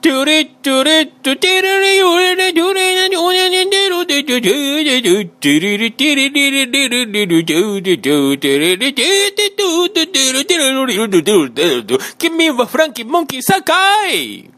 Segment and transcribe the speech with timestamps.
[0.00, 14.48] トゥレットレットテレレヨレレトレナニオネネネロデトゥテレレテレレテレレレレレレレトゥテトテレレテテトテテレテレロリロテテロテレト君はフランキーモンキーサカイ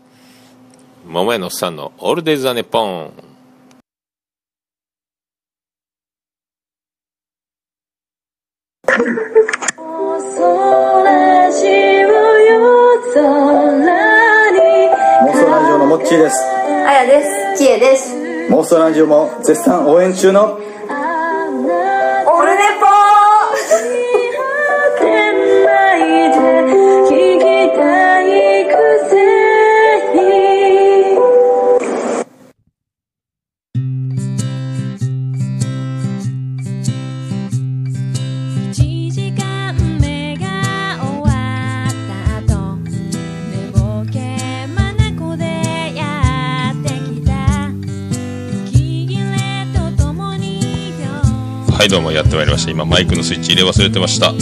[1.06, 3.29] 桃屋のさんのオールデイザネポン
[16.00, 16.36] 想ラジオのモッチーです
[16.86, 17.62] あやです。
[17.62, 18.14] きえです。
[18.50, 20.58] 妄想ラジオも絶賛応援中の
[51.80, 52.70] はいどうもやってまいりました。
[52.70, 54.34] 今マイクのスイッチ入れ忘れてました。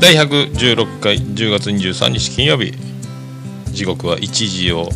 [0.00, 2.72] 第116回10月23日金曜日。
[3.66, 4.88] 時刻は1時を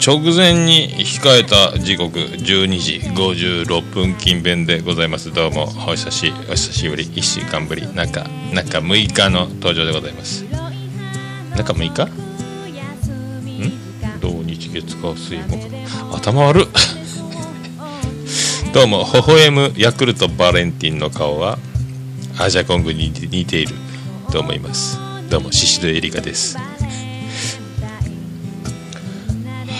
[0.00, 5.32] 直前に控えた時刻12時56分近辺でございます。
[5.32, 7.06] どうもお久しお久しぶり。
[7.06, 7.92] 1週間ぶり。
[7.92, 8.22] 中
[8.54, 10.44] 中6日の登場でございます。
[11.56, 12.04] 中6日？
[12.04, 12.08] ん？
[14.20, 15.58] 土日月火水木。
[16.12, 16.66] 頭悪っ。
[18.72, 21.58] どうも微笑むヤクルトバレンティンの顔は
[22.38, 23.74] アジャコングに似ている
[24.30, 24.98] と思います。
[25.28, 26.56] どうもシシドエリカです。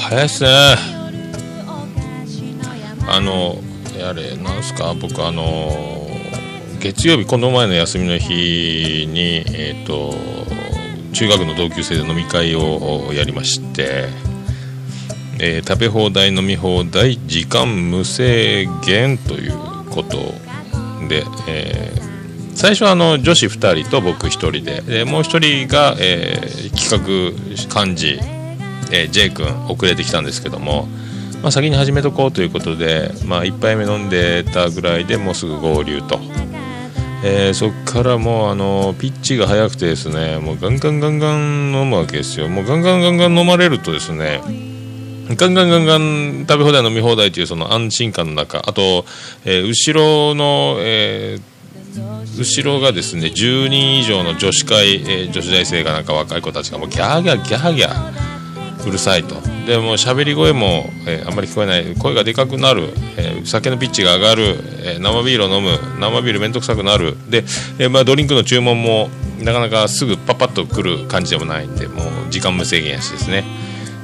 [0.08, 0.48] 早いっすね
[3.08, 3.56] あの
[3.98, 4.94] やれなんすか？
[4.94, 5.70] 僕あの
[6.80, 10.12] 月曜日この前の休みの日にえっ、と
[11.14, 14.08] 中学の同級生で飲み会をやりまして
[15.38, 19.52] えー食べ放題飲み放題時間無制限という
[19.90, 20.18] こと
[21.08, 22.12] で、えー
[22.54, 26.90] 最初はあの女子2人と僕1人ででもう1人が、えー企
[27.76, 28.18] 画幹事、
[28.92, 30.86] えー J 君遅れてきたんですけども、
[31.42, 36.20] まあ、先に始めとこうということで、まあ、1杯目飲んでたぐらいでもうすぐ合流と。
[37.24, 44.40] えーそっからもうあのピッチが速くてですねもうガンガンガンガン飲むわけですよもうガンガンガンガン飲まれるとですね
[45.36, 49.04] ガンガンガンガン食べ放題飲み放題というその安心感の中あと、
[49.44, 51.52] えー後ろの、えー
[52.38, 59.36] 後ろがですね10人以上の女子会、えー女子大生がなんか若い子たちがもうギャーギャーギャーギャーうるさいと。
[59.66, 61.94] でもう喋り声も、えーあんまり聞こえない。
[61.94, 65.78] 声がでかくなる、えー酒のピッチが上がる、え生ビールを飲む。
[66.00, 67.16] 生ビール面倒くさくなる。
[67.28, 67.44] で、
[67.78, 69.10] えまあ、ドリンクの注文も
[69.40, 73.44] なかなかすぐパッパッと来る感じでもないんでもう時間無制限やしですね。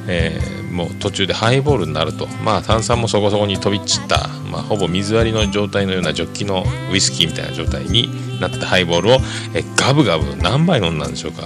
[0.07, 2.27] えーもう途中でハイボールになると。
[2.45, 8.09] まあ炭酸もそこそこに飛び散った、まあ、ほぼ水割りの状態のようなジョッキのウイスキーみたいな状態に
[8.41, 9.19] なったハイボールを、
[9.55, 10.37] えガブガブ。
[10.37, 11.43] 何杯飲んだんでしょうか。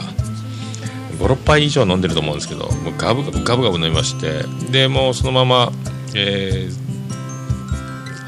[1.19, 4.44] 56杯以上飲んでると思うんですけどもうガブガブガブガブ飲みまして。
[4.71, 5.72] でもうそのまま、
[6.15, 6.82] えー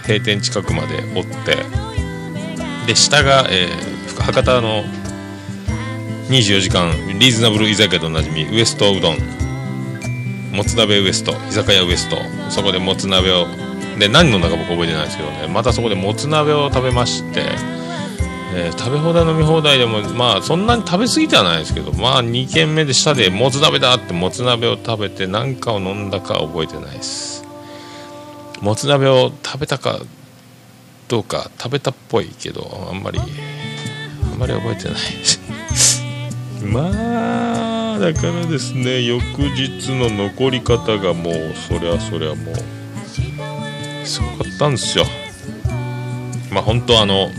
[0.06, 1.56] 閉店近くまで追って。
[2.86, 4.84] で下が、えー博多の
[6.28, 9.43] 24時間リーズナブル居酒屋とおなじみウエストうどん。
[10.54, 12.16] もつ鍋ウエスト居酒屋ウエスト。
[12.48, 13.46] そこでもつ鍋を
[13.98, 15.48] で何飲んだか僕覚えてないですけどね。
[15.48, 17.40] またそこでもつ鍋を食べまして、
[18.54, 27.44] えー食べ放題飲み放題でもまあそんなに食べ過ぎてはないですけどまあ2軒目で下でもつ鍋だってもつ鍋を食べて何かを飲んだか覚えてないです。
[28.60, 29.98] もつ鍋を食べたか
[31.08, 35.40] どうか食べたっぽいけどあんまりあんまり覚えてないです。
[36.62, 37.73] まあ
[38.04, 45.06] だからですね翌日の残り方がもうそりゃそりゃもうすごかったんですよ。
[46.52, 47.30] まあ本当あの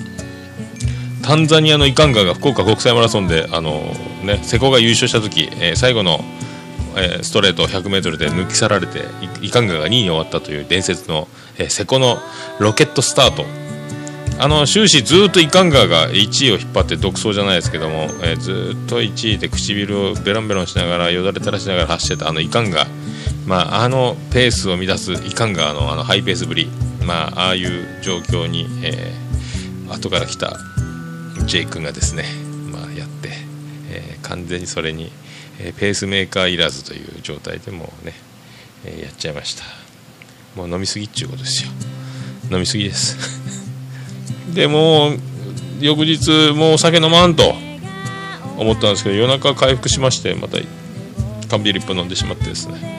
[1.21, 3.93] タンザニアのイカンガが福岡国際マラソンであの
[4.23, 6.21] ね瀬古が優勝した時、えー最後の、
[6.95, 9.03] えーストレート 100m で抜き去られて
[9.43, 11.27] イイカンガが2位に終わったという伝説の、
[11.59, 12.17] えー瀬古の
[12.59, 13.45] ロケットスタート。
[14.37, 22.87] あの終始ずっとイカンガーが1位を引っ張って独走じゃないですけども、えーずっと1位で唇をベロンベロンしながらよだれ垂らしながら走ってたあのイカンガー、
[23.47, 26.69] まあ、あのペースを乱すイカンガーのあのハイペースぶり、
[27.05, 29.25] まあ、ああいう状況に、えー
[29.87, 30.57] 後から来た
[31.45, 32.25] J 君がですね、
[32.71, 33.29] まあ、やって、
[33.89, 35.11] えー完全にそれに、
[35.59, 38.13] えペースメーカーいらずという状態でもうね、
[38.83, 39.63] えやっちゃいました。
[40.55, 41.69] もう飲みすぎっちゅうことですよ。
[42.51, 43.64] 飲みすぎです。
[44.53, 45.19] でもう
[45.79, 47.53] 翌日もうお酒飲まんと
[48.57, 50.57] 思ったんですけど夜中回復しましてまた
[51.49, 52.95] 缶ビール1本飲んでしまってですね。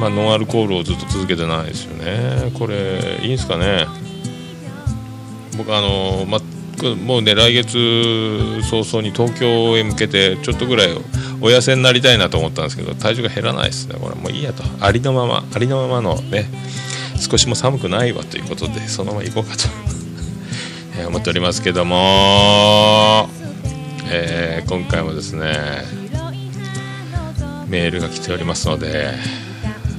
[0.00, 2.52] まあノンアルコールをずっと続けてないですよね。
[2.58, 3.86] これいいんですかね。
[5.56, 6.38] 僕あのま
[7.06, 10.92] もうね来月早々に東京へ向けてちょっとぐらい
[11.40, 13.96] お痩せになりたいなと思ったんですけど体重が減らないですね。
[13.98, 14.62] これもういいやと。
[14.80, 16.50] ありのままありのままのね
[17.18, 19.95] 少しも寒くないわということでそのまま行こうかと。
[21.04, 23.28] 思っておりますけども、
[24.10, 25.84] えー今回もですね
[27.68, 29.12] メールが来ておりますので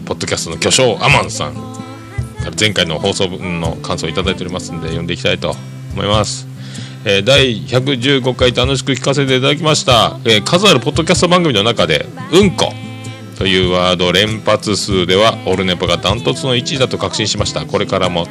[0.06, 1.62] ポッドキャストの巨匠アマンさんか
[2.46, 5.56] ら前回の放送分の感想をいただいておりますので読んでいきたいと
[5.94, 6.48] 思います、
[7.06, 12.74] えー第115回楽しく聞かせていただきました、えー数あるポッドキャスト番組の中で「うんこ」
[13.38, 17.66] というワード連発数ではオルネポがダントツの1位だと確信しました。
[17.68, 18.28] これからも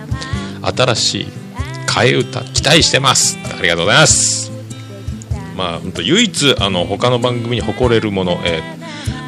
[0.63, 1.45] 新しい
[1.96, 3.38] 替え歌期待してます。
[3.58, 4.52] ありがとうございます。
[5.56, 8.76] まあ本当唯一あの他の番組に誇れるもの、えー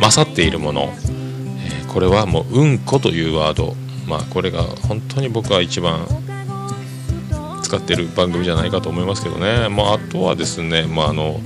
[0.00, 3.74] 勝っているもの、えーこれはもう「うんこ」というワード。
[4.06, 6.06] まあこれが本当に僕は一番
[7.62, 11.40] 使ってる番組じゃないかと思いますけどね、まあ、あとはですね、まああの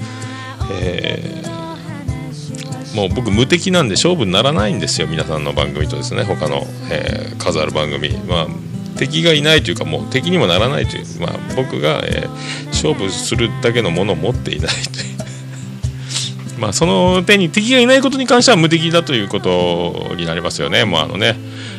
[0.73, 5.07] えーもう僕無敵なんで勝負にならないんですよ。
[5.07, 8.11] 皆さんの番組とですね他の、えー数ある番組。
[8.29, 16.59] まあ敵がいないというかもう敵にもならないという、まあ、僕が、えー勝負するだけのものを持っていないという。
[16.59, 20.85] まあその点に敵がいないことに関しては無敵だということになりますよね。
[20.85, 21.37] もうあのね、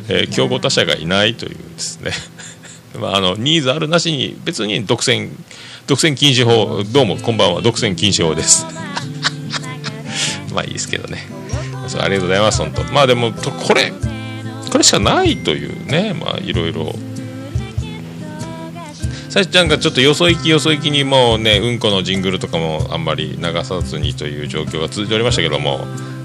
[0.08, 2.12] えー競合他社がいないというですね。
[3.00, 5.30] まああのニーズあるなしに別に独占
[5.88, 8.66] 独占禁止法どうもこんばんは独占禁止法です。
[10.54, 11.28] まあいいですけどね。
[12.00, 12.84] ありがとうございます本当。
[12.94, 13.92] まあでもこれ
[14.78, 16.94] れしかないというねまあいろいろ。
[19.30, 25.80] さしちゃんがちょっとよそ行きよそ行きにもうねうんこのジングルとかもあんまり流さずにという状況が続いておりましたけども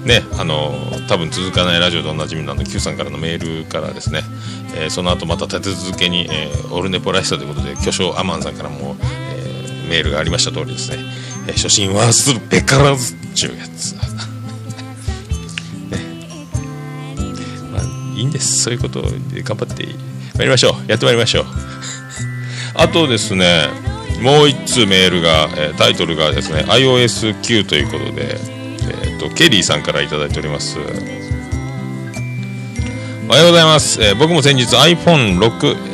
[0.05, 0.71] ねあの
[1.07, 4.21] 多分続かないラジオでおなじみのあの Q さんからのメールからですね、
[4.75, 10.97] えーその後また立て続けに、えーオルネポらしさということで巨匠アマンさんからも、えーメールがありました通りですね、
[11.47, 13.95] え初心はすべからずっていうやつ
[18.19, 18.63] いいんです。
[18.63, 19.85] そういうことで頑張って
[20.35, 20.73] まいりましょう。
[20.89, 21.45] やってまいりましょう。
[22.75, 23.67] あとですね
[24.21, 28.37] もう1通メールが、えタイトルがですね iOS9 ということで、
[29.03, 30.77] えー、とケリーさんからいただいております。
[33.29, 35.39] おはようございます、えー僕も先日 iPhone6、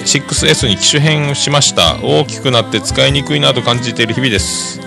[0.04, 2.00] 6S に機種変しました。
[2.02, 4.80] 大きくなって使いにくいなと感じている日々です。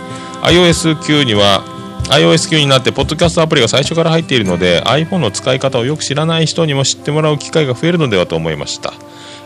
[0.42, 1.77] iOS9 には
[2.08, 8.92] iOS9 になってポッドキャストアプリが最初から入っているので iPhone の使い方をよく知らない人にも知ってもらう機会が増えるのではと思いました。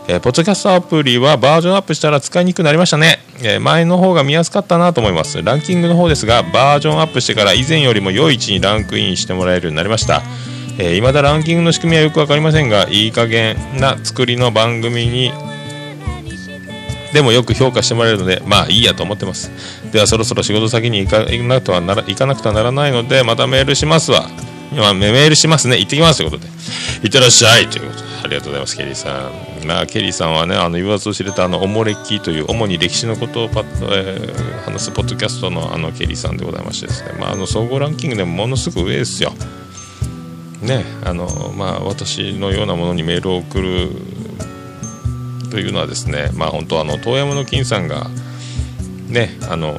[0.07, 5.41] えーポッドキャストアプリはバージョンアップしたら使いにくくなりましたね、えー前の方が見やすかったなと思います。
[5.41, 10.21] ランキングの方ですがバージョンアップしてから以前よりも良い位置にランクインしてもらえるようになりました。
[10.77, 15.31] えー、未だランキングの仕組みはよく分かりませんがいい加減な作りの番組に
[17.13, 19.51] でもよく評価してもらえるのでまあいいやと思ってます。
[19.93, 24.27] ではそろそろ仕事先に行か行なくてはなら行かなくてはならないのでまたメールしますわ。
[24.71, 25.77] 今メールしますね。
[25.77, 26.49] 行ってきますということで。
[27.03, 27.67] いってらっしゃい。
[27.69, 28.05] ということで。
[28.23, 29.67] ありがとうございますケリーさん。
[29.67, 37.13] まあケリーさんはねあの言わずと知れたあのおもれきという主に歴史のことをパッと、えー話すポッドキャストのあのケリーさんでございましてですね。
[37.19, 39.33] まああの総合ランキングでもものすごく上ですよ。
[40.61, 43.89] ねあのまあ、私のようなものにメールを送る
[45.51, 48.09] というのはですねまあ本当あの遠山の金さんが
[49.07, 49.77] ねあの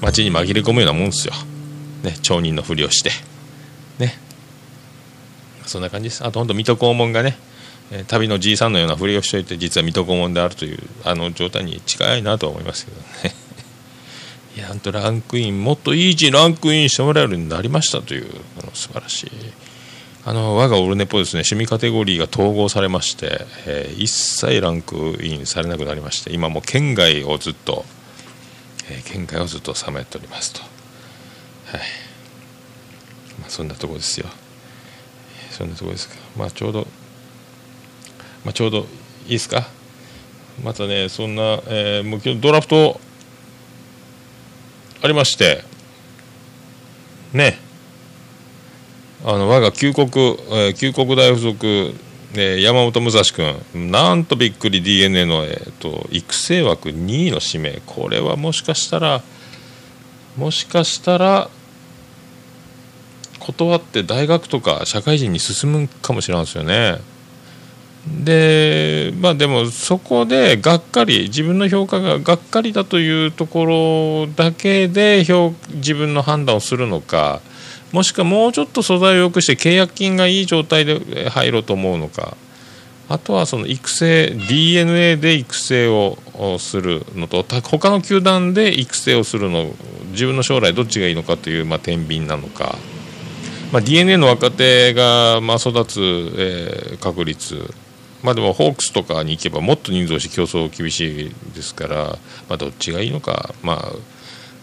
[0.00, 1.34] 街に紛れ込むようなもんですよ、
[2.02, 3.10] ね、町人のふりをして。
[3.98, 4.14] ね。
[5.66, 6.26] そんな感じです。
[6.26, 7.36] あと本当水戸黄門がね
[8.08, 13.34] 旅のじいさんのようなふりをしておいて実は水戸黄門であるというあの状態に近いなとは思いますけどね。
[14.56, 18.26] いや、ほんとランクイン、もっといい位置にランクインしてもらえるようになりましたという、
[18.60, 19.30] あの素晴らしい。
[20.24, 27.84] あの、我がオルネポですね、趣味カテゴリーが統合されまして、えー一切ランクインされなくなりまして、今もう県外をずっと、
[28.88, 30.60] えー県外をずっとさまっておりますと。
[30.60, 31.80] はい。
[33.40, 34.26] まあ、そんなとこですよ。
[35.50, 36.14] そんなとこですか。
[36.36, 36.86] まあ、ちょうど、
[38.44, 38.82] まあ、ちょうどい
[39.26, 39.66] いですか。
[40.62, 43.00] またね、そんな、えーもう今日ドラフト、
[45.02, 45.64] ありまして
[47.32, 47.58] ね
[49.24, 51.94] あの我が旧国、えー旧国大附属、
[52.34, 59.22] えー山本武蔵君なんとびっくり d n a の、えー、と育成枠2位の指名これはもしかしたら
[60.36, 61.48] もしかしたら
[63.38, 66.98] 断って大学とか社会人に進むかもしれないですよね。
[68.24, 77.40] でまあでもそこでがっかり自分の評価ががっかりだというところだけで評自分の判断をするのか
[77.92, 82.36] もしくはもうちょっと素材を良くして契約金がいい状態で入ろうと思うのか。
[83.08, 86.16] あとはその育成 DNA で育成を
[86.58, 89.72] するのと他の球団で育成をするの
[90.12, 92.76] 自分の将来どっちがいいのかという、まあ、天秤なのか、
[93.70, 96.00] まあ、DNA の若手が、まあ、育つ、
[96.38, 97.74] えー確率。
[98.22, 101.96] まあでもホークスとかに行けばもっと人数をして競争厳しいですから、
[102.48, 103.52] まあ、どっちがいいのか。
[103.62, 103.92] まあ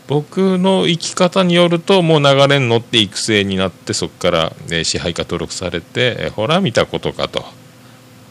[0.09, 7.45] 僕の生き方によるともう流れに乗って育成になってそこから、え支配下登録されて、えほら見たことかと。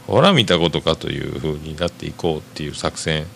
[0.08, 3.26] ほら見たことかという風になっていこうっていう作戦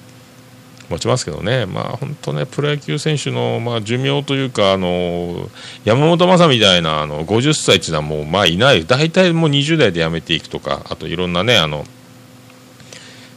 [0.89, 1.67] 持ちますけどね。
[1.67, 5.49] まあ本当ねプロ野球選手の、まあ、寿命というかあの
[5.85, 8.85] 山本昌みたいなあの50歳っていうのはもうまあいない。
[8.85, 11.85] 大体もう20代で辞めていくとかあといろんなねあの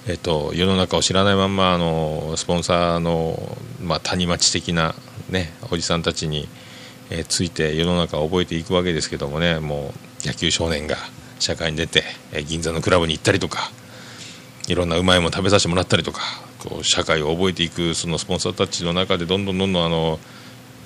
[0.07, 4.93] えっと、世の中を知らないまんまあのスポンサーの、まあ、谷町的な、
[5.29, 6.47] ね、おじさんたちに、
[7.09, 9.93] えーついて世の中を覚えていくわけですけどもねも
[10.23, 10.95] う野球少年が
[11.39, 13.71] 社会に出て、えー銀座のクラブに行ったりとか
[14.67, 16.21] いろんなうまいもの食べさせてもらったりとか
[16.59, 20.19] こう社会を覚えていくそのスポンサーたちの中でどんどんどんどんあの、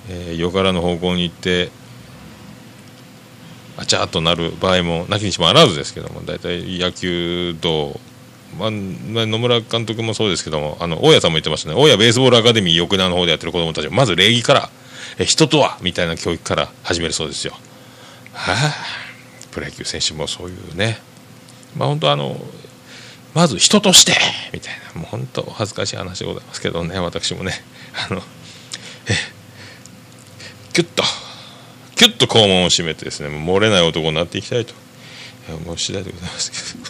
[0.08, 1.70] えーよからぬ方向に行って
[3.76, 8.00] あちゃっとなる場合もなきにしもあらずですけども大体野球道
[8.58, 14.70] まあ、野村監督もそうですけども、あの大家さんも言ってましたね、大家ベースボールアカデミー、横縄の方でやってる子どもたち、まず礼儀から、
[15.18, 17.52] え人とはみたいな教育から始めるそうですよ。
[18.32, 18.74] はあ、
[19.50, 20.98] プロ野球選手もそういうね、
[21.76, 22.40] まあ、本当あの、
[23.34, 24.12] まず人として
[24.52, 27.52] みたいな、もう本当、恥ずかしい話でございますけどね、私もね、
[28.10, 28.22] あの、
[29.06, 29.14] え
[30.72, 31.02] キュッと、
[31.96, 34.74] キュッと肛門を締めてですね、漏れない男になっていきたいと、
[35.66, 36.89] もう次第でございますけ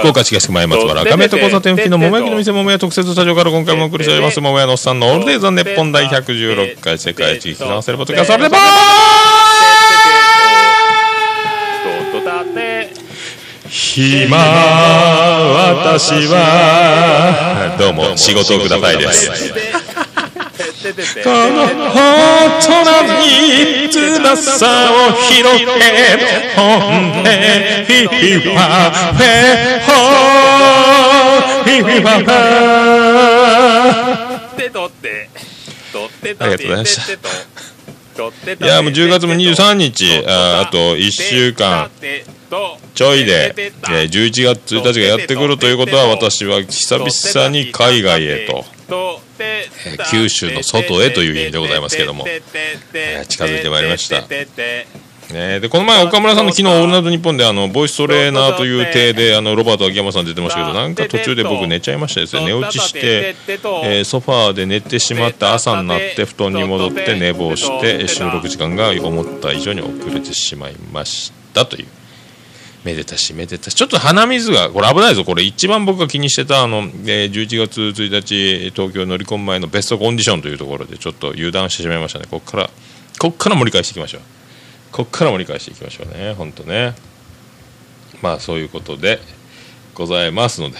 [0.00, 1.04] 福岡市東区前松原。
[1.04, 8.56] 亀戸交差点付近の桃焼きの店桃屋特設スタジオから今回もお送りしております桃屋のおっさんのオールデイザー日本第116回世界一聞き直せるポッドキャストレポ
[12.12, 12.90] ととたて
[13.68, 19.63] 暇私はどうも仕事をくださいです
[20.84, 21.64] この
[21.94, 22.68] 大人
[23.86, 25.70] に翼を広げ
[26.54, 26.60] 飛
[27.20, 27.28] んで
[27.86, 28.60] フィファ
[29.14, 29.24] フェ
[29.80, 35.30] ホーフィファファてとって
[35.90, 37.18] とってありがとうございました
[38.14, 41.90] とっていやもう10月も23日ああと1週間
[42.94, 48.66] ちょいで、えー11月1日がやってくるということは私は久々に海外へと
[50.10, 52.24] 九州の外へという意味でございますけども。
[52.26, 54.24] えー近づいてまいりました。
[55.32, 71.86] ね、でこの前岡村さんの昨日「オールナイトニッポン」であのボイストレーナーという体であのロバート秋山さん出てましたけどなんか途中で僕寝ちゃいましたですね寝落ちして、えーソファーで寝てしまって朝になって布団に戻って寝坊して収録時間が思った以上に遅れてしまいましたという
[72.84, 73.74] めでたしめでたし。
[73.74, 75.24] ちょっと鼻水がこれ危ないぞ。
[75.24, 82.26] これ一番僕が気にしてたあの、えー11月1日東京乗り込む前のベストコンディションというところでちょっと油断してしまいましたね。
[82.30, 82.70] ここから
[83.18, 84.20] ここから盛り返していきましょう。
[84.92, 86.34] ここから盛り返していきましょうね。
[86.34, 86.94] 本当ね。
[88.22, 89.20] まあそういうことで
[89.94, 90.76] ございますので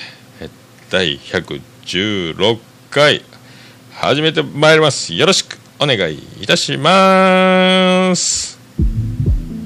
[0.90, 2.58] 第116
[2.90, 3.22] 回
[3.92, 5.14] 始めてまいります。
[5.14, 8.58] よろしくお願いいたします。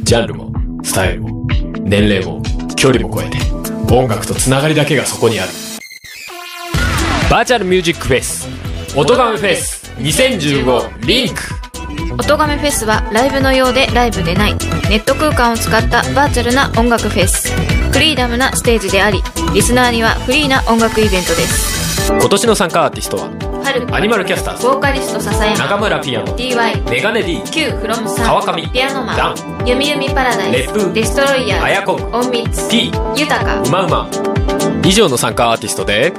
[0.02, 0.67] ジャルも。
[0.82, 1.46] スタイルも
[1.82, 2.42] 年齢も
[2.76, 3.38] 距離も超えて
[3.92, 5.50] 音楽とつながりだけがそこにある。
[7.30, 8.48] バーチャルミュージックフェス
[8.96, 11.42] 音ガメフェス2015リンク。
[12.20, 14.54] 音亀フェスはライブのようでライブでない。
[14.54, 17.77] ネット空間を使ったバーチャルな音楽フェス。
[17.92, 19.22] フリーダムなステージであり
[19.54, 22.12] リスナーにはフリーな音楽イベントです。
[22.12, 23.28] 今年の参加アーティストは
[23.64, 24.56] 春アニマルキャスター。
[24.56, 29.34] ズボーカリスト笹山中村ピアノ DY メガネ D Q フロムさん川上ピアノマダン
[29.66, 34.10] ゆみゆみパラダイ烈風スデストロイヤーあやこん隠密 T 豊かうまうま
[34.84, 36.12] 以上の参加アーティストで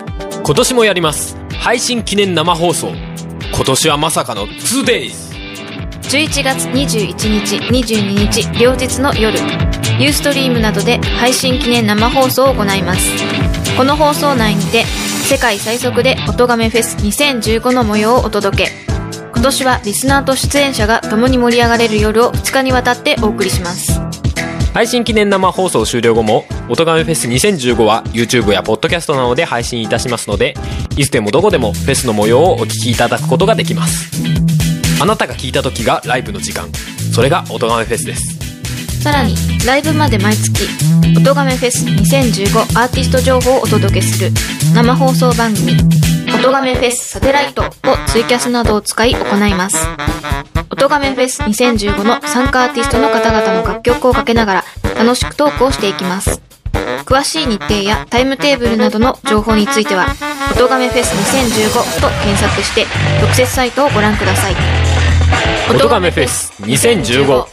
[0.44, 1.38] 今年もやります。
[1.60, 2.94] 配信記念生放送。
[3.54, 5.29] 今年はまさかの 2days
[6.10, 9.38] 11月21日22日両日の夜
[10.00, 13.12] ユーストリームなどで配信記念生放送を行います。
[13.78, 18.72] この放送内にて世界最速で音亀フェス2015の模様をお届け。
[19.34, 24.02] 今年はリスナーと出演者が共に盛り上がれる夜を2日にわたってお送りします。
[24.74, 30.56] 配信記念生放送終了後も「音亀フェス2015」は YouTube や Podcast などで配信いたしますので
[30.98, 34.10] いつでもどこでもフェスの模様をお聞きいただくことができます。
[35.02, 36.70] あなたが聞いた時がライブの時間。
[37.14, 38.38] それが音亀フェスです。
[39.02, 39.34] さらに
[39.66, 40.68] ライブまで毎月
[41.18, 44.32] 「音亀フェス2015アーティスト情報をお届けする
[44.76, 45.78] 生放送番組
[46.36, 49.78] 「音亀フェスサテライト」をツイキャスなどを使い行います。
[50.70, 54.66] 音亀フェス2015の参加アーティストの方々の楽曲をかけながら
[54.98, 56.42] 楽しくトークをしていきます。
[57.06, 60.14] 詳しい日程やタイムテーブルなどの情報については
[60.56, 62.86] 「音亀フェス2015」と検索して
[63.22, 64.79] 特設サイトをご覧ください。
[65.72, 67.46] 音亀フェス2015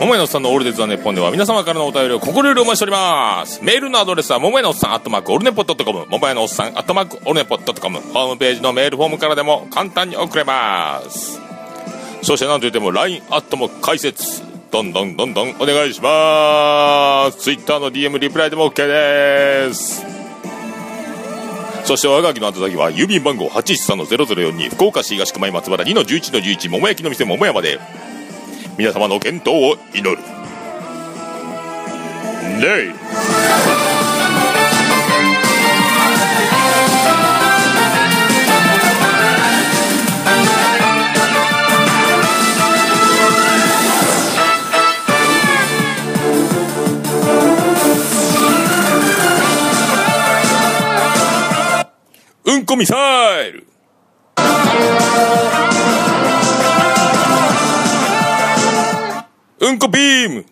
[0.00, 3.62] 桃屋のおっさんのオールデ・ザ・ネポンでは皆様からのお便りを心よりお待ちしております。
[3.62, 11.47] メールのアドレスは、桃屋のおっさん、アットマーク、オルネポットコム、桃屋のおっさん、アットマーク、オルネポットコム、ホームページのメールフォームからでも簡単に送れます。
[12.22, 17.38] そして何といっても、LINE アットも解説、どんどんどんどんお願いします。
[17.38, 20.04] Twitter の DM リプライでも OK です。
[21.88, 27.80] そしておはがきの宛先は郵便番号813-0042福岡市東区前松原2-11-11桃焼きの店桃屋まで
[28.76, 30.22] 皆様の健闘を祈る
[32.60, 33.77] レイ
[52.48, 53.66] うんこミサイル。
[59.60, 60.46] うんこビーム。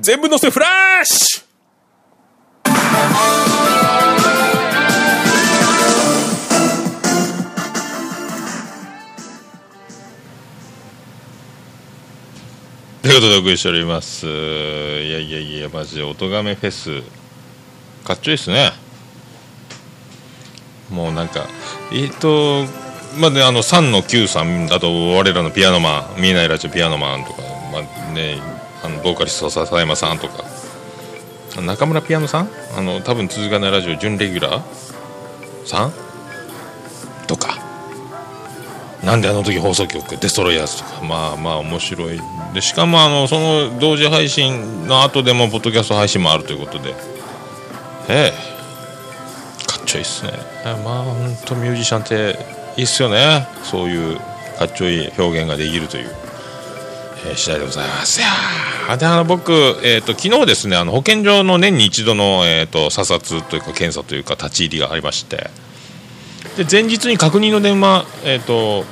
[0.00, 0.66] 全部乗せフラ
[1.02, 1.42] ッシュ。
[13.02, 14.26] ということでお送りしております。
[14.26, 17.02] いやいやいやマジで音亀フェス。
[18.04, 18.70] かっちょいいっすね。
[20.88, 21.48] もうなんか
[21.92, 22.64] えっ、と
[23.18, 28.38] まあねあの3の9さんだと我らのピアノマン見えないラジオピアノマンとかまあね
[28.84, 30.44] あのボーカリスト笹山さんとか。
[31.60, 32.48] 中村ピアノさん？
[32.78, 35.92] あの多分続かないラジオ準レギュラーさん？
[37.26, 37.58] とか。
[39.04, 42.20] なんであの時放送局デストロイヤーズとかまあまあ面白い。
[42.54, 46.94] でしかもあのその同時配信の後でもポッドキャスト配信もあるということで。
[48.08, 49.66] ええ。
[49.66, 50.32] かっちょいいっすね。
[50.84, 52.38] まあ本当ミュージシャンって
[52.76, 53.48] いいっすよね。
[53.64, 54.20] そういう
[54.58, 56.14] かっちょいい表現ができるという、
[57.26, 58.20] えー次第でございます。
[58.20, 58.24] い
[58.88, 65.50] やであの僕、えー、と昨日ですねあの保健所の年に一度の、えー、と査察というか検査というか立ち入りがありまして。
[66.56, 68.84] で前日に確認の電話えっ、と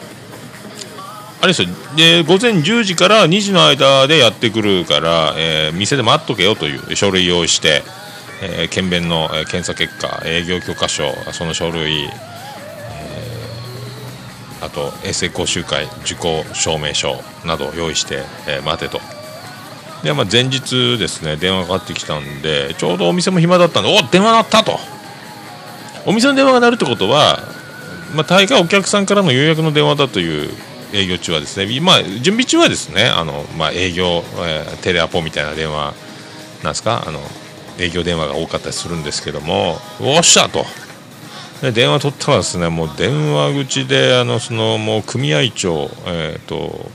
[1.41, 1.69] あれですよ。
[1.97, 7.83] で午前10時から2時の間でやってくるから、えー店で待っとけよという書類用意して、
[8.43, 12.11] えー検便の、え検査結果営業許可書その書類、えー
[14.63, 19.01] あと衛生講習会受講証明書などを用意して、え待てと。
[20.03, 24.79] で、まあ、前日ですね電話がかかってきたんでちょうどお店も暇だったんでお電話鳴ったと。
[26.07, 27.39] お店の電話が鳴るってことは、
[28.15, 30.51] まあ、大概お客さんからの予約の電話だという
[30.93, 35.95] 営業中はですね、まあ、準備中はですねあの、まあ、営業、えーテレアポみたいな電話
[36.65, 37.05] なんですか？
[37.07, 37.21] あの
[37.79, 40.65] 営業電話が多かったりするんですけどもおっしゃと。
[41.63, 46.91] で電話取ったらですねもう電話口であのそのもう組合長、えー、と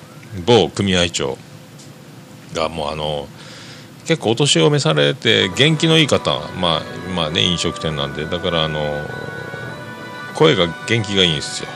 [0.46, 1.38] 某組合長
[2.54, 3.28] がもうあの
[4.06, 6.82] 結構お年を召されて元気のいい方、まあ
[7.15, 8.80] まあね、飲食店なんでだからあの
[10.36, 11.70] 声が元気がいいんですよ、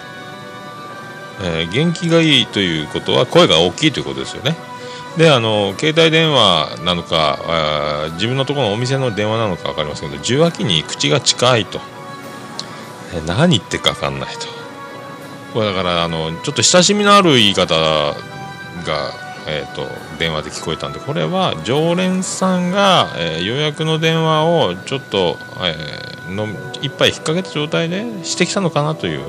[1.42, 4.56] えー元気がいいということは声が大きいということですよね。
[5.18, 11.80] であの携帯電話なのか自分のところのお店の電話なのか分かりませんけど受話器に口が近いと。
[13.14, 14.48] え何言ってか分かんないと。
[15.54, 18.16] これだからあのちょっと親しみのある言い方が、
[19.48, 26.46] えー、と電話で聞こえたんでこれは常連さんが、えー予約の電話をちょっと、えーの
[26.84, 29.22] 一杯引っ掛けた状態でしてきたのかなという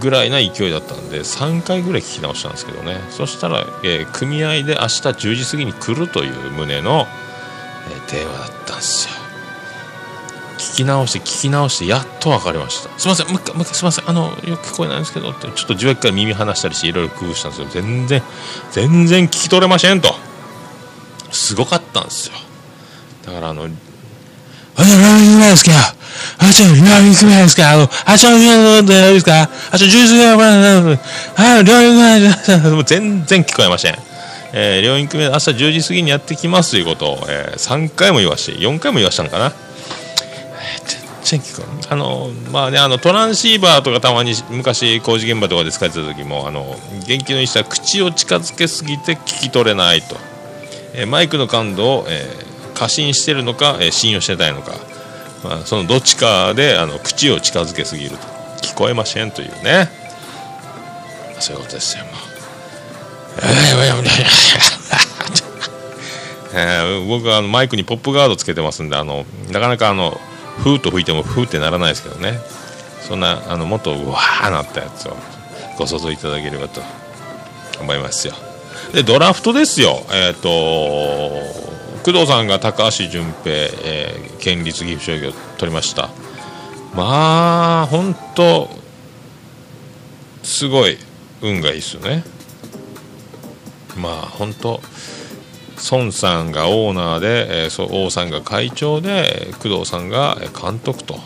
[0.00, 3.00] ぐらいな勢いだったんで3回ぐらい聞き直したんですけどね。
[3.08, 7.06] そしたら、えー組合で明日10時過ぎに来るという旨の、
[7.90, 9.27] え電話だったんですよ。
[10.78, 12.98] き直して聞き直してやっと分かりました。
[12.98, 13.28] すいません。
[13.28, 14.08] もう一回すいません。
[14.08, 18.22] あのよく聞こえないんですけどってちょっと受話器から耳離したりしていろいろ工夫したんですけど全然
[18.70, 20.14] 全然聞き取れませんと。
[21.30, 22.34] すごかったんですよ。
[23.26, 23.68] だからあのあ
[24.84, 25.72] じゃあ何行くないですか？
[26.38, 27.70] あじゃあ何行くないですか？
[27.72, 29.42] あのあじゃあ何行くないですか？
[29.72, 30.32] あじゃあジュースが
[31.36, 32.60] あ両行くないです。
[32.60, 33.96] かもう全然聞こえません。
[34.54, 39.52] えー、両院組目朝10時過ぎにやってきますということを、えー、3回も言わして4回も言わしたのかな、
[41.32, 50.16] えー全然聞こえあのまあねあのトランシーバーとかたまに昔工事現場とかで使ってた時もあの元気のいい人は口を近づけすぎて聞き取れないと、
[50.94, 54.72] えーマイクの感度を、えー過信してるのか、えー信用してないのか、
[55.42, 58.38] まあ、そのどっちかであの口を近づけすぎると。
[58.62, 59.88] 聞こえませんというね、
[61.40, 62.14] そういうことですよもう。
[66.54, 70.20] えー僕はあのマイクにポップガードつけてますんであのなかなかあの
[70.62, 72.38] フーと吹いてもフーってならないですけどね。
[73.00, 75.16] そんなあのもっとうわーなったやつを
[75.78, 76.82] ご想像いただければと
[77.80, 78.34] 思いますよ。
[78.92, 80.02] でドラフトですよ。
[80.12, 80.48] えっ、と
[82.04, 86.08] 工藤さんが高橋純平、えー県立岐阜商業取りました。
[86.94, 88.68] まあ本当
[90.42, 90.96] すごい
[91.42, 92.24] 運がいいですよね。
[93.96, 94.80] まあ本当
[95.90, 101.18] 孫さんがオーナーで、えー王さんが会長で工藤さんが監督と。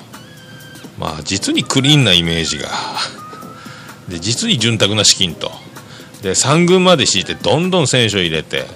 [0.98, 2.68] まあ実にクリーンなイメージが。
[4.08, 5.50] で実に潤沢な資金と。
[6.22, 8.66] で3軍まで敷いてどんどん選手を入れて。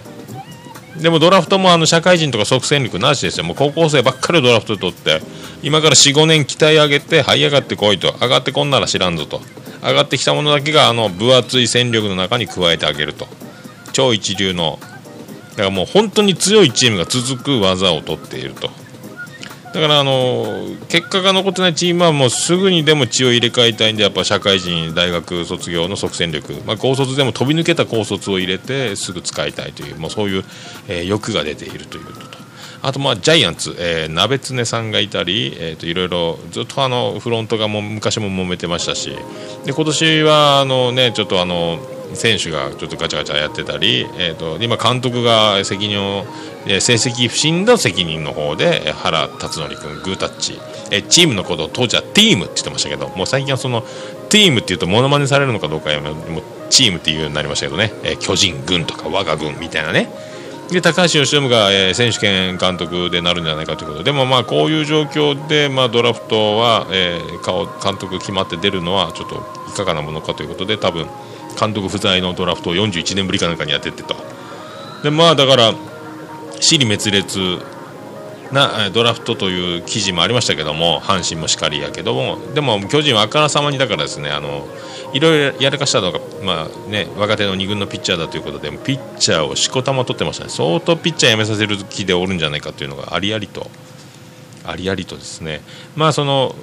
[0.96, 3.44] でもドラフトもあの社会人とか即戦力なしですよ。
[3.44, 5.20] もう高校生ばっかりドラフト取って
[5.62, 8.14] 今から45年鍛え上げて這い上がってこいと。
[8.20, 9.42] 上がってこんなら知らんぞと。
[9.82, 13.28] 上がってきたものだけがあの分厚い戦力の中に加えてあげると。
[13.92, 14.78] 超一流の
[15.56, 18.70] だからもう本当に強いチームが続く技を取っていると。
[19.72, 20.46] だからあの
[20.88, 30.44] 結果が残ってないチームはもうすぐにでも血を入れ替えたいんでやっぱ社会人大学卒業の即戦力、まあ、高卒でも飛び抜けた高卒を入れてすぐ使いたいというもうそういう、
[30.88, 32.38] えー欲が出ているということと。
[32.82, 39.10] あとまあジャイアンツ、えー、鍋常さんがいたり、えー、といろいろずっとあのフロントがも昔も揉めてましたし。
[39.64, 41.78] で今年はあの、ね、ちょっとあの
[42.14, 46.24] 選手がちょっとガチャガチャやってたり、えー、と今、監督が責任を
[46.66, 50.58] え成績不振の責任の方で原辰徳君、グータッチ、
[50.90, 53.82] えチームのことを当時はティームって言ってましたけどもう最近はその
[54.28, 56.14] ティームっていうとモノマネされるのかどうかやもう
[56.70, 60.10] チームっていうようになりましたけどね、えー巨人軍とか我が軍みたいなね。
[60.68, 69.36] で高橋由伸が、えー選手権監督でなるんじゃないかということででもまあこういう状況で、まあ、ドラフトは、えー監督決まって出るのはちょっと
[69.68, 71.06] いかがなものかということで多分
[71.58, 74.16] 監督不在のドラフトを41年ぶりかなんかにやってってと。
[75.02, 75.74] でまあだから
[76.60, 77.58] 死に滅裂
[78.52, 84.66] なドラフトという記事もありましたけども阪神もしかりやけどもでも巨人はあからさまにだからですねあの
[85.12, 90.50] いろいろやらかしたのが、まあね、若手の2軍のピッチャーだということでピッチャーをしこたま取ってましたね。
[90.50, 93.70] 相当ピッチャー辞めさせる気でおるんじゃないかというのがありありと
[94.64, 95.62] ありありとですね。
[95.94, 96.54] まあその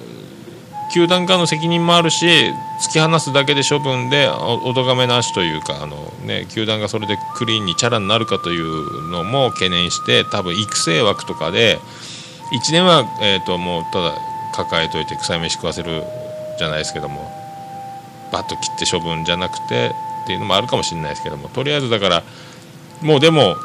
[0.92, 11.78] 球団側の責任もあるし突き放すだけで処分でおお咎めなしというかあの、ね、球団がそれでクリーンにチャラになるかというのも懸念して多分育成枠とかで
[12.52, 14.14] 1年は、えー、ともうただ
[14.52, 16.02] 抱えといて臭い飯食わせる
[16.58, 17.30] じゃないですけども
[18.32, 19.92] バッと切って処分じゃなくて
[20.24, 22.22] っていうのもあるかもしれないですけどもとりあえずだから
[23.02, 23.56] もうでも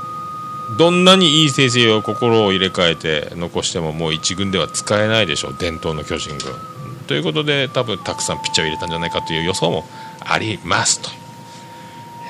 [0.77, 6.78] どんなにいい成績を心を入れ替えて残してももう1軍では使えないでしょう伝統の巨人軍。
[7.09, 9.83] ということで多分たくさんピッチャーを入れたんじゃないかという予想も
[10.21, 11.09] ありますと。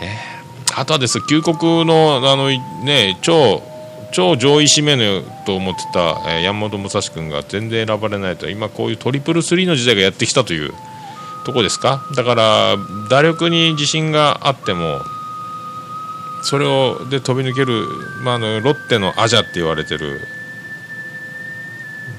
[0.01, 0.39] えー
[0.75, 2.47] あとはです旧国のあの、
[2.85, 3.63] ね、超
[4.13, 10.71] 超上位指名のと思ってた、え山本武蔵君が全然選ばれないと今こういうトリプルスリーの時代がやってきたという
[11.43, 12.05] とこですか？
[12.15, 12.77] だから
[13.09, 15.01] 打力に自信があっても
[16.43, 17.85] それをで飛び抜ける、
[18.23, 20.21] まあ、あのロッテのアジャって言われてる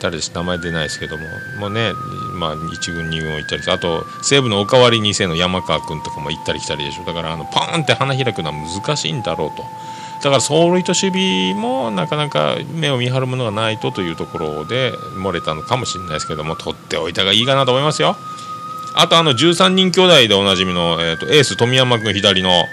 [0.01, 1.25] 誰です名前出ないですけども。
[1.59, 1.93] もうね、
[2.35, 7.05] まあ、1軍2軍を行ったりあと西武のおかわり2世の山川君とかも行ったり来たりでしょ。
[7.05, 9.63] だからあのパーンって花開くのは難しいんだろうと。
[9.63, 16.57] だから走塁と守備もなかなか目を見張るものがないとというところで漏れたのかもしれないですけども。
[16.57, 18.17] 取っておいたがいいかなと思いますよ。
[18.95, 22.67] あとあの13人兄弟でおなじみの、えー、とエース富山君左の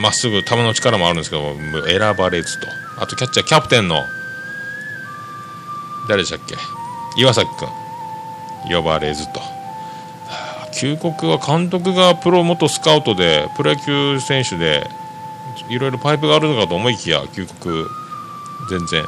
[0.00, 2.66] まっすぐ球の力もあるんですけども選ばれずと。
[2.98, 4.04] あとキャッチャーキャプテンの
[6.08, 6.56] 誰でしたっけ？
[7.16, 7.68] 岩崎君。
[8.76, 9.40] 呼ばれずと。
[9.40, 9.46] は
[10.64, 14.86] あ旧国は監督がプロ元スカウトでプロ野球選手で
[15.68, 17.84] いろいろパイプがあるのかと思いきや旧国
[18.70, 19.04] 全然。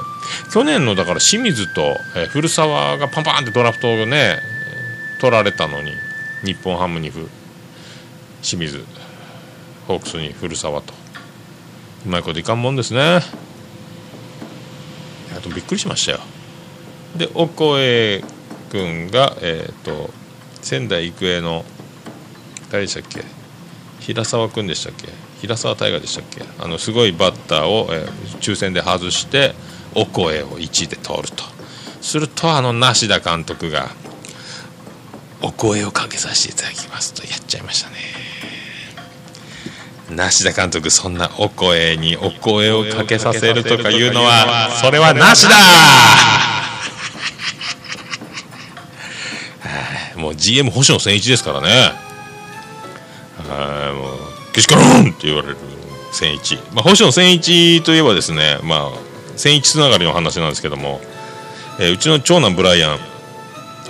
[0.53, 4.39] 去年のだから清水と、え古澤がパンパンってドラフトをね
[5.21, 5.93] 取られたのに
[6.45, 7.29] 日本ハムにふ
[8.43, 8.85] 清水。
[9.87, 10.95] ホークスに古澤と。
[12.07, 13.01] うまいこといかんもんですね。
[13.01, 13.03] い
[15.35, 16.21] やでもびっくりしましたよ。
[17.16, 18.22] でオコエ
[18.70, 20.11] 君がえっ、と
[20.62, 21.64] 仙台育英の
[22.70, 23.22] 誰でしたっけ？
[24.00, 25.09] 平沢君でしたっけ？
[25.40, 26.42] 平沢大河でしたっけ？
[26.59, 28.09] あのすごいバッターを、えー
[28.40, 29.55] 抽選で外して
[29.94, 31.44] オコエを1位で通ると。
[32.03, 33.88] するとあの梨田監督が
[35.40, 37.96] お声をかけさせていただきますとやっちゃいましたね。
[40.11, 45.55] 梨田監督そんなお声にお声をかけさせるとかいうのはそれはなしだ
[49.61, 51.68] はいも GM 星野千一ですからね。
[53.49, 55.57] はいもうけしからんって言われる
[56.12, 58.90] 千一、まあ、星野千一といえばですねまあ
[59.37, 61.01] 千一つながりの話なんですけども、
[61.81, 62.99] えーうちの長男ブライアン。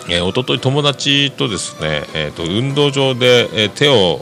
[0.07, 4.21] えー、一昨日友達とですね、えー、と運動場で、えー手を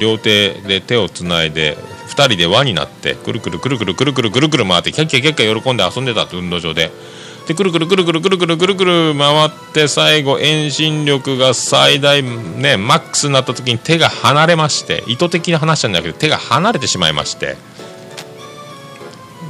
[0.00, 1.76] 両手で手をつないで
[2.08, 6.90] 2人で輪になってくるくるくるくるくるくるくる回ってキャッキャキャッキャ喜んで遊んでたと運動場で。
[7.52, 17.56] でくるくるくるくるくるくるくるくる回って最後遠心力が最大ねマックスになった時に手が離れまして意図的な話なんだけど手が離れてしまいまして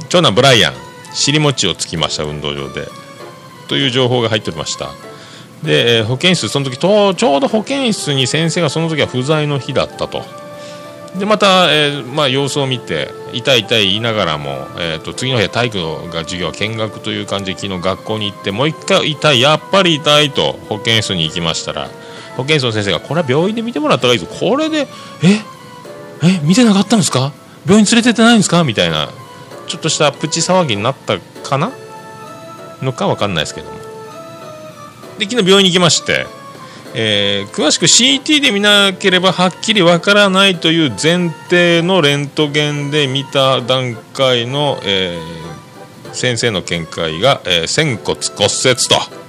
[0.09, 0.73] 長男ブライアン
[1.13, 2.87] 尻餅をつきました運動場で。
[3.67, 4.89] という情報が入っておりました。
[5.63, 10.23] で、保健室その時とちょうど保健室に先生がその時は不在の日だったと。
[11.17, 21.89] でまた、えーまあ、様子を見て痛い痛い言いながらも、えー、と次の日は体育が授業見学という感じで昨日学校に行ってもう一回痛いやっぱり痛いと保健室に行きましたら
[22.35, 24.25] 保健室の先生がこれは病院で見てもらった方がいいぞ。
[24.25, 24.87] これで
[25.23, 25.41] え
[26.23, 27.31] え見てなかったんですか？
[27.65, 28.63] 病院連れてってないんですか？
[28.63, 29.09] みたいな
[29.67, 31.71] ちょっとしたプチ騒ぎになったかな？
[32.81, 33.77] のかわかんないですけども。
[35.19, 36.25] で昨日病院に行きまして、
[36.95, 45.43] えー詳しく CT で見なければはっきりわからないという前提のレントゲンで見た段階の、えー
[46.13, 49.23] 先生の見解が、えー仙骨骨折と。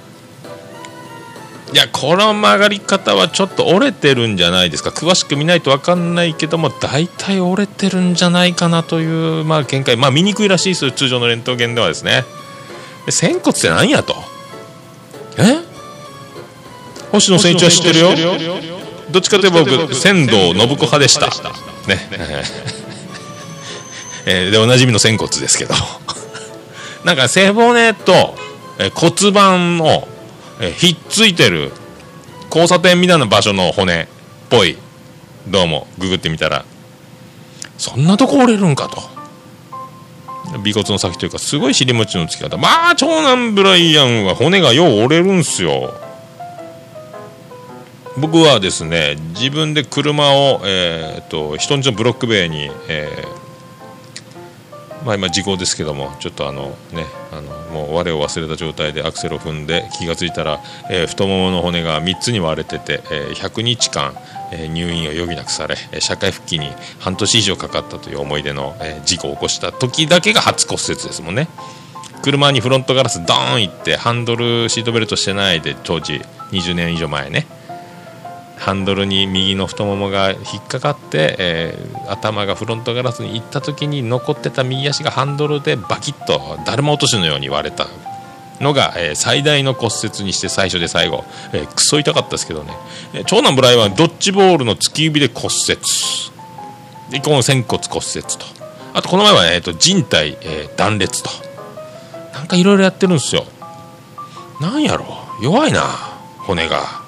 [1.73, 4.91] いやこの曲がり方はちょっと折れてるんじゃないですか。
[4.91, 9.97] 詳しく見ないと分かんないけども大体折れてるんじゃないかなという、まあ、見解。
[9.97, 12.23] まあ見にくいらしいです通常のレントゲンではですね。
[13.09, 14.15] 仙骨って何やと？
[15.39, 15.64] え？
[17.11, 18.11] 星野千一は知ってるよ。
[19.11, 21.27] どっちかといえば僕仙道信子派でした。
[21.87, 21.99] ね。
[24.25, 25.73] えーでおなじみの仙骨ですけど。
[27.05, 28.35] なんか背骨と、
[28.79, 30.07] えー骨盤の、
[30.59, 31.71] えーひっついてる
[32.49, 34.05] 交差点みたいな場所の骨っ
[34.49, 34.77] ぽい。
[35.47, 36.65] どうもググってみたら
[37.77, 38.97] そんなとこ折れるんかと。
[40.55, 42.57] 尾骨の先というかすごい尻餅のつき方。
[42.57, 45.93] まあ長男ブライアンは骨がよう折れるんすよ
[48.17, 53.45] 僕はですね自分で車を、えー、と人んちのブロック塀に、えー
[55.05, 64.15] まあ、今事故ですけどもちょっとあのねあのもう我を忘れた状態でアクセルを踏んで気がついたら、えー太ももの骨が3つに割れてて、えー100日間、
[64.51, 71.49] え入院を余儀なくされ社会復帰に半年以上かかったという思い出の、え事故を起こした時だけが初骨折ですもんね。
[72.23, 77.45] 車にフロントガラスドーンいってハンドルシートベルトしてないで当時20年以上前ね。
[78.57, 87.87] ハンドルに右の太ももが引っかかって、えー頭がフロントガラスに行った時に残ってた右足がハンドルでバキッとだるま落としのように割れた
[88.61, 92.73] のが、えー最大の骨折にして最初で最後、えークソ痛かったですけどね、
[93.13, 95.79] えー長男ブライはドッジボールの突き指で骨折。
[97.11, 98.45] でこの仙骨骨折と。
[98.93, 101.29] あとこの前は、えー、と人体、えー断裂と。
[102.33, 103.45] なんかいろいろやってるんですよ。
[104.61, 105.05] なんやろ
[105.41, 105.81] 弱いな
[106.39, 107.04] 骨が。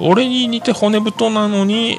[0.00, 1.92] 俺に似て骨太なのに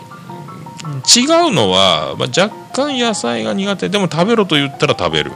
[1.15, 3.89] 違うのは、まあ、若干野菜が苦手。
[3.89, 5.31] でも食べろと言ったら食べる。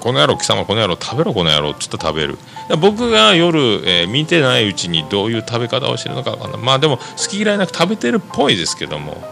[0.00, 1.70] この野郎貴様この野郎食べろこの野郎。
[1.70, 2.38] って言ったら食べる。
[2.80, 6.60] 僕が夜、えー見てないうちにどういう食べ方をしてるのかわかんない。
[6.60, 9.22] まあでも好き嫌いなく食べてるっぽいですけども。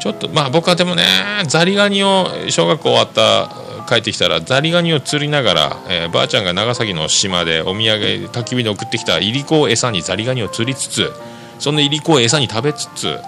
[0.00, 1.04] ちょっとまあ僕はでもね
[1.48, 7.82] ザリガニを小学校終わった帰ってきたらザリガニを釣りながら、えーばあちゃんが長崎の島でお土産
[8.30, 11.10] 焚き火で送ってきたいりこを餌にザリガニを釣りつつ
[11.58, 13.18] そのいりこを餌に食べつつ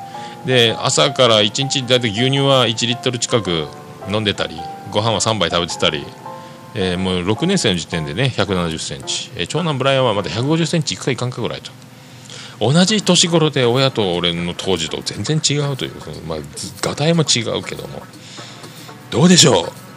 [0.44, 3.66] で朝から1日大体牛乳は1リットル近く
[4.10, 4.56] 飲んでたり
[4.90, 6.04] ご飯は3杯食べてたり、
[6.74, 11.70] えーもう6年生の時点でね1 7 0センチ、えー長男ブライアンはまだ1 5 0センチいくかいかんかぐらいと。
[12.60, 15.92] 同じ年頃で親と俺の当時と全然違うという、
[16.26, 16.38] まあ、
[16.82, 18.02] がたいも違うけども。
[19.10, 19.87] どうでしょう？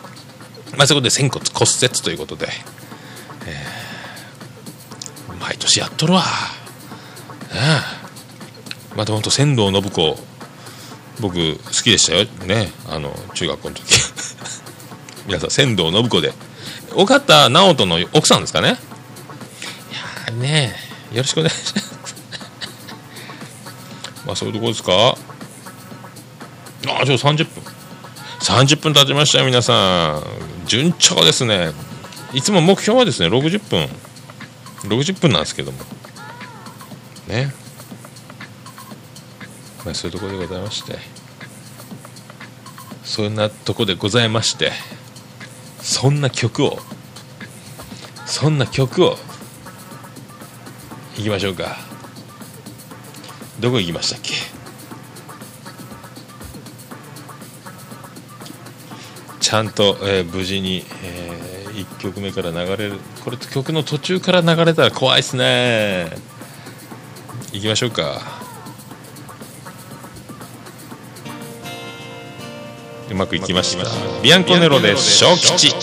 [0.77, 2.47] まあ、そこで仙骨骨折ということで、
[3.45, 3.81] えー
[5.41, 6.23] 毎年やっとるわ。
[7.53, 7.81] ええ
[8.95, 10.17] また本当仙道信子、
[11.19, 12.25] 僕好きでしたよ。
[12.45, 12.71] ね。
[12.87, 13.83] あの、中学校の時。
[15.25, 16.33] 皆さん、仙道信子で。
[16.93, 18.77] 尾形直人の奥さんですかね。
[20.27, 20.75] いやね
[21.11, 21.91] よろしくお願いします。
[24.27, 24.91] まあ、そういうとこですか。
[24.93, 25.15] あ
[27.01, 27.63] あ、ちょ、30分。
[28.41, 30.23] 30分経ちましたよ、皆さん。
[30.65, 31.71] 順調ですね。
[32.33, 33.87] いつも目標はですね、60分。
[34.89, 35.77] 60分なんですけども。
[37.27, 37.53] ね。
[39.85, 40.97] まあ、そういうところでございまして。
[43.03, 44.71] そんなとこでございまして。
[45.81, 46.79] そんな曲を、
[48.25, 49.17] そんな曲を、
[51.17, 51.77] 行きましょうか。
[53.59, 54.50] どこ行きましたっけ？
[59.51, 62.93] ちゃんと、えー無事に、え1曲目から流れる。
[63.21, 66.09] これ曲の途中から流れたら怖いっすね。
[67.51, 68.21] 行きましょうか。
[73.09, 73.83] うまくいきました。
[74.23, 75.75] ビアンコネロで小吉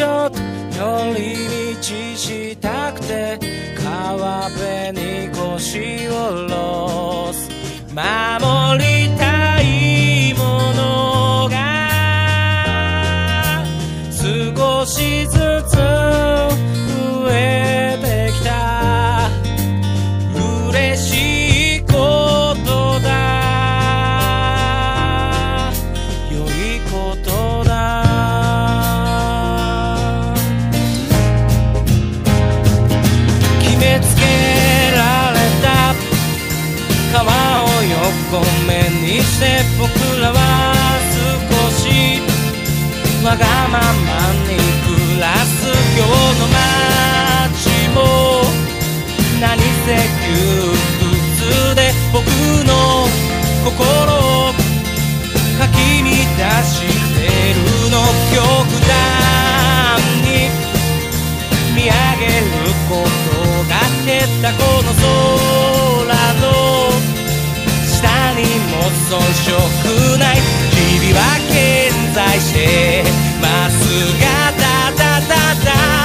[0.00, 1.82] ちょっと寄り道
[2.16, 3.38] したくて
[3.76, 7.50] 川辺に腰を下ろす。
[7.92, 9.29] 守りたい。
[38.32, 39.90] 横目にして僕
[40.20, 40.38] らは
[41.10, 42.22] 少し
[43.24, 43.82] わがまま
[44.46, 44.54] に
[44.86, 45.66] 暮らす
[45.98, 47.98] 今日の街も
[49.40, 50.30] 何せ窮
[51.00, 52.22] 屈で僕
[52.68, 52.70] の
[53.64, 53.74] 心
[54.14, 54.54] を
[55.58, 55.74] かき
[56.38, 57.58] 乱してる
[57.90, 57.98] の
[58.30, 58.38] 極
[58.86, 60.54] 端に
[61.74, 61.90] 見上
[62.20, 63.74] げることが
[64.06, 66.89] 減ったこの空の
[68.40, 70.36] 何も遜色ない。
[70.70, 73.02] 日々は健在して
[73.40, 73.74] ます
[74.18, 75.99] がただただ。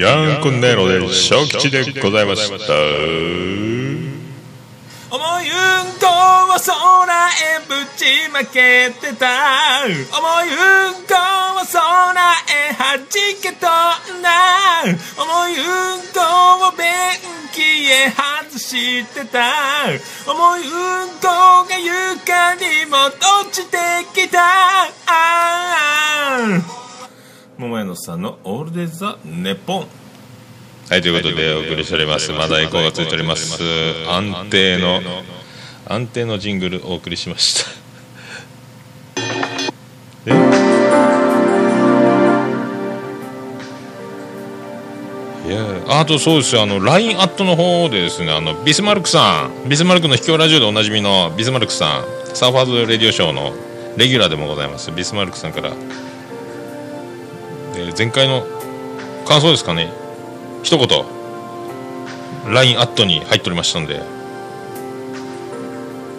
[0.00, 2.54] ビアンコネロで小吉でございました。
[2.54, 2.62] 思
[5.42, 9.84] いうんこを空へぶちまけてた。
[9.84, 11.12] 思いうんこ
[11.52, 13.04] を空へ弾
[13.42, 14.30] けとんだ
[15.18, 16.16] 思いうんこ
[16.68, 16.80] を便
[17.52, 19.52] 器へ外してた。
[20.26, 20.64] 思いう
[21.04, 21.28] んこ
[21.68, 22.96] が床にも
[23.44, 23.76] 落ちて
[24.14, 24.38] きた。
[24.40, 26.89] ああ
[27.60, 29.86] 桃屋のさんの「オールデザ・ネポン」
[30.88, 32.32] はいということでお送りしております。
[32.32, 33.62] まだエコーがついております。
[34.08, 35.02] 安定の
[35.86, 37.70] 安定のジングルお送りしました。
[40.24, 40.30] え？
[45.46, 46.62] いやあとそうですよ。
[46.62, 49.68] あの LINE アットの方でですねあのビスマルクさん。
[49.68, 52.04] ビスマルクの秘境ラジオでおなじみのビスマルクさん。
[52.34, 53.52] Surfers Radio Show の
[53.98, 54.90] レギュラーでもございます。
[54.92, 55.72] ビスマルクさんから
[57.74, 58.46] で前回の
[59.26, 59.92] 感想ですかね。
[60.62, 61.04] 一言。
[62.52, 64.00] LINE アットに入っておりましたんで。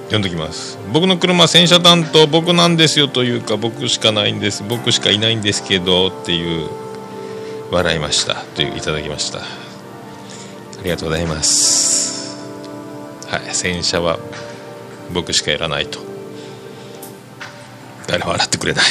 [0.05, 0.77] 読んどきます。
[0.91, 4.63] 僕の車洗車担当僕なんですよというか僕しかないんです。
[4.63, 6.69] 僕しかいないんですけどっていう
[7.71, 8.35] 笑いました。
[8.55, 9.39] といういただきました。
[9.39, 9.43] あ
[10.83, 12.37] りがとうございます。
[13.27, 13.55] はい。
[13.55, 14.19] 洗車は
[15.13, 15.99] 僕しかやらないと。
[18.07, 18.85] 誰も笑ってくれない。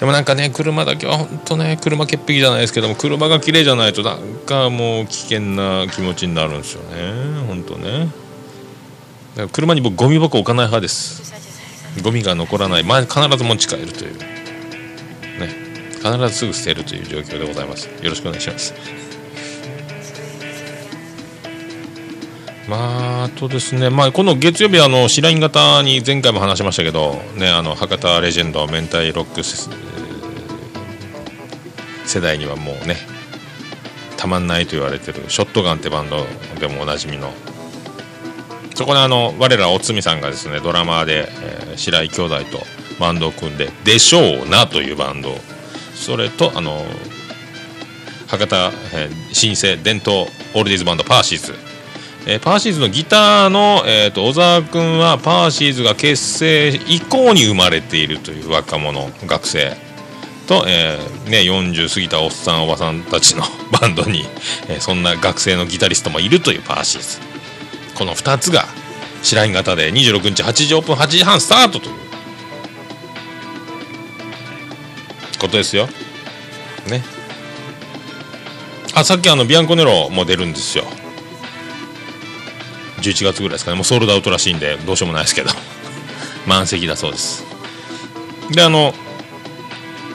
[0.00, 7.46] でもなんかね車だけは本当ね車潔癖じゃないですけども車が綺麗じゃないとなんかもう危険な気持ちになるんですよね。
[7.46, 8.00] 本当ね。
[8.00, 8.12] だか
[9.42, 11.32] ら車に僕ゴミ箱置かない派です。
[12.02, 12.84] ゴミが残らない。
[12.84, 14.18] 前必ず持ち帰るという。
[14.18, 14.26] ね。
[15.92, 17.86] 必ずすぐ捨てるという状況でございます。
[17.86, 19.05] よろしくお願いします。
[22.68, 29.42] まあ、あとですね、まあ、この月曜日あの白銀型に前回も話しましたけど、ね、あの博多レジェンド明太ロック
[32.08, 32.96] 世代にはもうね
[34.16, 36.26] たまんないと言われてるショットガンってバンド
[36.58, 37.32] でもおなじみの
[38.74, 42.64] そこであの我らおつみさんがですねドラマーで、えー白井兄弟と
[42.98, 45.36] バンドを組んで「でしょうな」というバンド
[45.94, 46.86] それとあの
[48.28, 50.20] 博多、えー新生伝統
[50.54, 51.65] オールディーズバンドパーシーズ。
[52.26, 59.76] えーパーシーズのギターの、えー、と小沢君はパーシーズが結成以降に生まれているという若者学生
[60.48, 63.44] と、えーね、40過ぎたおっさんおばさんたちの
[63.80, 64.24] バンドに、
[64.68, 67.20] えーそんな学生のギタリストもいるというパーシーズ。
[67.96, 68.66] この2つが
[69.22, 71.94] 白銀型で26日8時オープン8時半スタートという
[75.40, 75.86] ことですよ。
[76.88, 77.02] ね。
[78.94, 80.84] あさっきあのビアンコネロも出るんですよ。
[83.10, 83.76] 11月ぐらいですかね。
[83.76, 85.50] もうソールドアウトらしいんでどうしようもないですけど。
[86.46, 87.44] 満席だそうです。
[88.50, 88.94] であの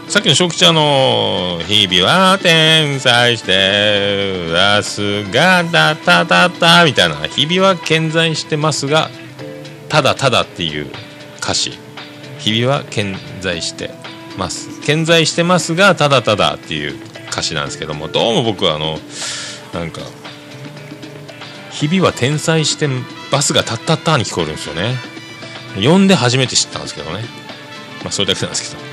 [0.07, 9.09] さっきの小吉あの「日々は天才して明日がたたたた」みたいな「日々は健在してますが
[9.87, 10.87] ただただ」っていう
[11.41, 11.77] 歌詞
[12.39, 13.91] 「日々は健在して
[14.37, 16.95] ます」「健在してますがただただ」っていう
[17.29, 18.99] 歌詞なんですけどもどうも僕はあの
[19.73, 20.01] なんか
[21.81, 22.87] 日々は天才して
[23.31, 24.97] バスがタッタッターに聞こえるんですよね。
[25.83, 27.23] 呼んで初めて知ったんですけどね。
[28.03, 28.83] まあそれだけなんですけど。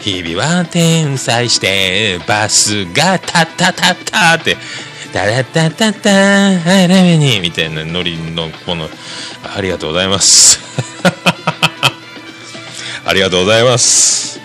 [0.00, 4.56] 日々は天才してバスがタッタタッターって。
[5.12, 7.40] タラッタッタッターはいラメに。
[7.40, 8.88] みたいなノリのこの
[9.56, 10.60] ありがとうございます。
[13.04, 14.38] ありがとうございます。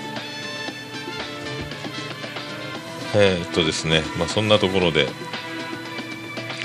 [3.14, 4.02] えー、っとですね。
[4.18, 5.08] まあそんなところで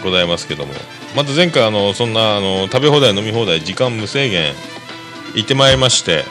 [0.03, 0.73] ございますけども。
[1.17, 4.53] また前回あのそんなあの食べ放題飲み放題時間無制限
[5.35, 6.25] 行ってまいりまして。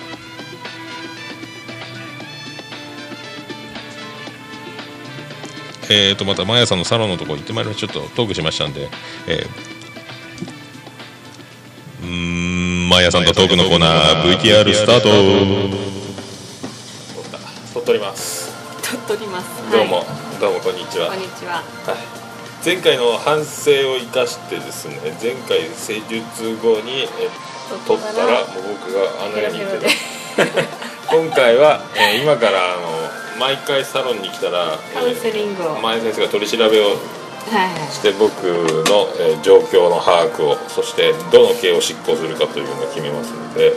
[5.89, 8.89] えー、とまたマヤさんのサロンのところ行ってまいりましたちょっとトークしましたんで、
[9.25, 12.07] えー、うー
[12.85, 15.09] んマヤさんとトークのコーナー VTR スタート。
[17.73, 18.51] 撮っております。
[18.81, 19.71] 撮っております。
[19.71, 20.05] どうも、はい。
[20.41, 21.07] どうもこんにちは。
[21.07, 21.53] こんにちは。
[21.53, 21.63] はい、
[22.67, 27.07] 前回の反省を生かしてですね前回施術後にえ
[27.87, 29.87] 取ったらもう僕があの世に行って
[30.35, 36.97] た今回は、えー今からあの毎回サロンに来たら、カウンセリングを、はい前先生が取り調べを
[37.47, 37.91] はい。
[37.93, 43.69] して僕の、えー状況の把握をそしてどの刑を執行するかというのを決めますので、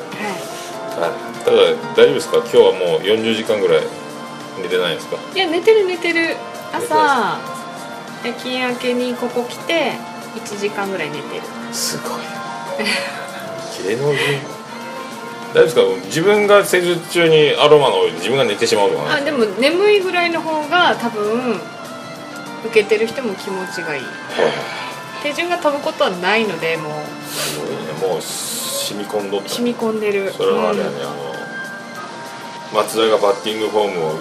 [0.98, 1.56] はい、ただ
[1.94, 2.38] 大丈夫ですか？
[2.38, 3.82] 今日はもう40時間ぐらい
[4.60, 5.16] 寝てないですか？
[5.34, 6.34] いや寝てる寝てる。
[6.72, 7.38] 朝
[8.24, 9.92] 夜勤明けにここ来て
[10.34, 11.42] 1時間ぐらい寝てる。
[11.72, 12.20] すごい。
[13.88, 14.20] 芸能人。
[15.54, 15.82] 大丈夫ですか？
[16.06, 19.04] 自分が施術中にアロマのオイルで自分が寝てしまうとか。
[19.04, 21.60] ねあでも眠いぐらいの方が多分
[22.66, 24.02] 受けてる人も気持ちがいい。
[25.22, 26.92] 手順が飛ぶことはないのでもう。
[27.26, 27.76] すごいね。
[28.14, 29.48] もう染み込んどった。
[29.48, 30.30] 染み込んでる。
[30.32, 31.06] それはあれやね、あ
[32.74, 34.18] の松田がバッティングフォームを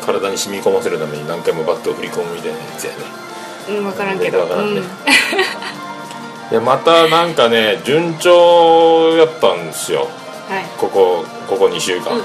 [0.00, 2.98] 体に染み込ませるために何回もバットを振り込むみたいなやつやね
[3.68, 4.44] うん、うん、分からんけど。
[4.44, 4.54] ね。
[4.54, 4.76] うん。
[6.50, 10.08] いやまたなんかね順調やったんですよ。
[10.48, 10.64] はい。
[10.78, 12.24] ここここ2週間、うんうん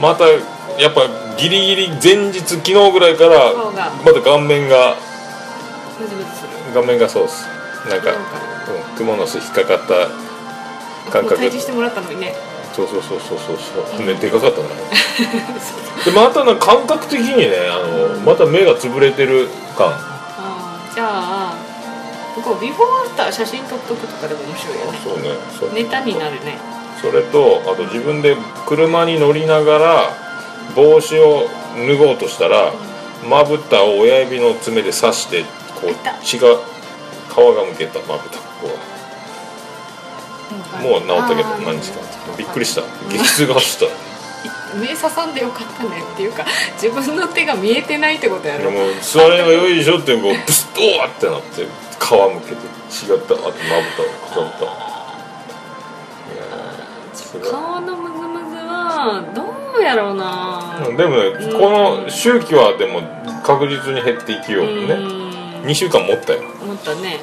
[0.00, 1.02] またやっぱ
[1.38, 4.96] ギリギリ前日昨日ぐらいからまた顔面が
[6.74, 7.46] 顔面がそうっす。
[7.88, 11.40] なんか、うん、クモの巣引っかかった感覚。
[11.40, 12.34] 退治してもらったのにね。
[12.74, 13.56] そうそうそうそうそう
[13.96, 14.68] そう、ね、でかかったな。
[16.04, 19.92] でまたな感覚的にねあのまた目が潰れてる感
[20.94, 21.54] じゃあ
[22.44, 24.98] こうビフォーアフター写真撮っとくとかでも面白いよね。
[25.04, 25.28] そうね
[25.58, 25.72] そう。
[25.72, 26.58] ネタになるね。
[27.00, 28.36] それとあと自分で
[28.66, 30.10] 車に乗りながら
[30.76, 32.72] 帽子を脱ごうとしたら
[33.28, 35.42] まぶたを親指の爪で刺して
[35.80, 38.92] こう血が皮がむけたまぶたここは。
[40.82, 42.00] もう治ったけど何日か？
[42.36, 42.82] びっくりした。
[43.08, 44.11] 激痛が走った
[44.74, 46.44] 目刺さんでよかったねっていうか
[46.80, 48.70] 自分の手が見えてないってことやろ。
[48.70, 52.56] でも座りが良いでしょってこうブスッとーってなって皮むけて
[52.90, 54.64] 血がったあとまぶたをかかった。
[57.38, 59.42] いや顔のムズムズはど
[59.78, 60.84] うやろうな。
[60.88, 61.58] うんでもねうん。
[61.58, 63.02] この周期はでも
[63.42, 65.62] 確実に減っていきようねうん。
[65.64, 66.42] 2週間持ったよ。
[66.62, 67.20] 思ったね。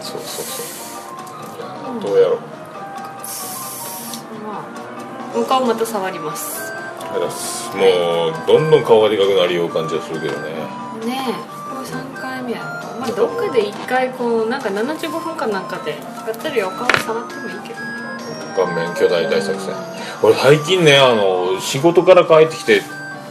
[0.00, 0.62] そうそうそ
[1.98, 2.00] う。
[2.00, 2.38] どうやろう。
[2.40, 2.53] まあ
[5.34, 6.72] お顔また触ります。
[7.76, 10.50] もうどんどん顔がでかくなるよう感じがするけどね。
[11.04, 11.54] ねえ。
[11.74, 17.86] これ3回目やろまあどっかで1回こうなんか75分間なんかでがっつりお顔触ってもいいけどね。
[18.56, 19.74] 顔面巨大大作戦。
[20.22, 22.82] 俺最近ねあの仕事から帰ってきて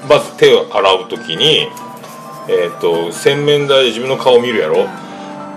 [0.10, 1.68] まず手を洗う時に
[2.49, 4.84] えっ、と洗面台で自分の顔見るやろ。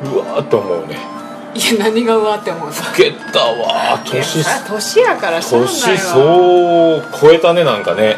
[0.05, 1.16] うわーっと思うね
[1.57, 2.71] いや何がうわって思うの？
[2.71, 3.99] 老けたわ。
[4.05, 5.73] ー年年やからしゃあないわ。
[5.73, 8.17] 年そう超えたねなんかね。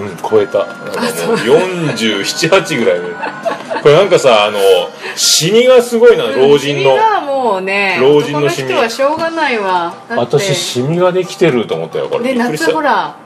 [0.00, 0.64] うん超えた。
[0.64, 1.36] なんかもう。
[1.36, 3.06] 478ぐらいね。
[3.82, 4.58] これなんかさあの
[5.16, 6.90] シミがすごいな老人の。
[6.90, 8.72] 君はもうね老人のシミ。
[8.74, 9.92] はしょうがないわ。
[10.10, 12.32] 私シミができてると思ったよこれ。
[12.32, 13.16] で夏ほら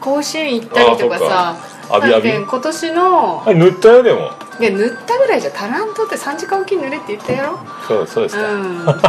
[0.00, 1.56] 甲子園行ったりとかさ
[1.90, 4.30] あそっか浴び浴びだって今年のあ塗ったよでも。
[4.58, 8.86] いや塗ったぐらいじゃ足らんとって3時間おきに塗れって言ったやろそうそうですか、うん。
[8.86, 9.04] だか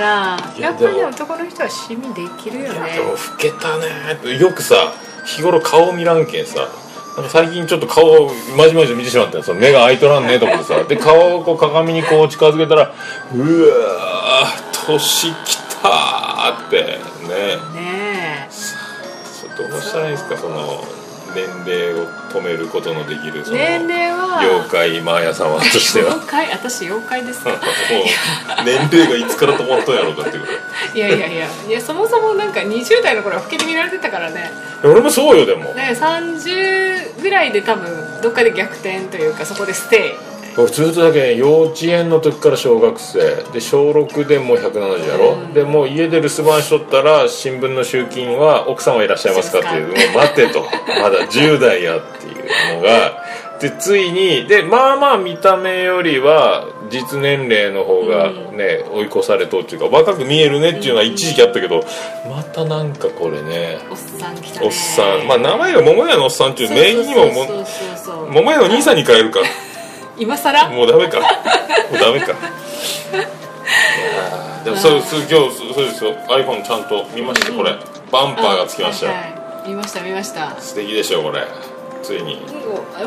[0.00, 2.92] ら いややっぱり男の人はシミできるよね。
[2.94, 4.38] でも老けたね。
[4.38, 4.92] よくさ
[5.24, 6.68] 日頃顔見らんけんさ
[7.28, 9.44] 最近ちょっと顔をまじまじと見てしまったよ。
[9.44, 10.82] その目が開いとらんねと思ってさ。
[10.84, 12.92] で顔をこう鏡にこう近づけたら
[13.34, 17.56] うわー年きたーってね。
[17.74, 20.84] ねそうどうしたらいいんですかその
[21.34, 24.40] 年齢を止めることのできるその年齢は。
[24.40, 26.14] 妖怪マーヤ様としては。
[26.14, 30.56] 妖怪私妖怪ですよ もう年齢がいつから止まったんやろうかっていうぐらい
[30.94, 31.46] いやいやいや。
[31.68, 34.52] いやそもそもなんか20代の頃は老けて見られてたからね。
[34.82, 35.72] 俺もそうよでも。
[35.74, 40.29] ね30ぐらいで多分どっかで逆転というかそこでステ俺
[40.68, 43.42] ずっとだけ幼稚園の時から小学生。
[43.52, 49.88] で小6でもう170やろ、でもう家で留守番しとったら新聞の集金は奥様いらっしゃいますかっていう。
[49.88, 50.60] もう待てと。
[51.00, 53.30] まだ10代やっていうのが。
[53.60, 61.84] でついにでまあまあ見た目よりは実年齢の方がね、追い越されとっていうか若く見えるねっていうのは一時期あったけど
[62.26, 63.78] またなんかこれね。
[63.82, 64.66] イおっさん来たね。
[64.66, 65.26] おっさん。
[65.26, 69.40] まあ名前が桃屋のおっさんっていう名義にもも桃屋の兄さんに変えるか
[70.20, 70.68] 今更？
[70.68, 71.18] もうダメか。
[71.18, 71.26] も
[71.96, 72.34] うダメか。
[74.64, 76.12] でもそうそう今日そうですよ。
[76.28, 77.52] iPhone ちゃんと見ました？
[77.52, 77.74] これ。
[78.12, 79.68] バンパーがつきましたよ、はいはい。
[79.70, 80.60] 見ました見ました。
[80.60, 81.46] 素敵でしょこれ。
[82.02, 82.42] ついに。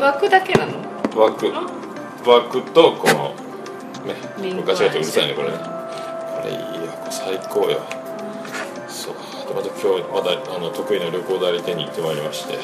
[0.00, 0.72] 枠だけなの？
[1.14, 1.52] 枠。
[2.28, 3.34] 枠とこの
[4.06, 5.52] ねリンク昔はとうるさいねこれ。
[5.52, 7.80] ねこれいいよこれ最高よ。
[8.88, 9.14] そう。
[9.46, 12.58] でまた今日またあの得意の旅行代理店に行ってまいりまして。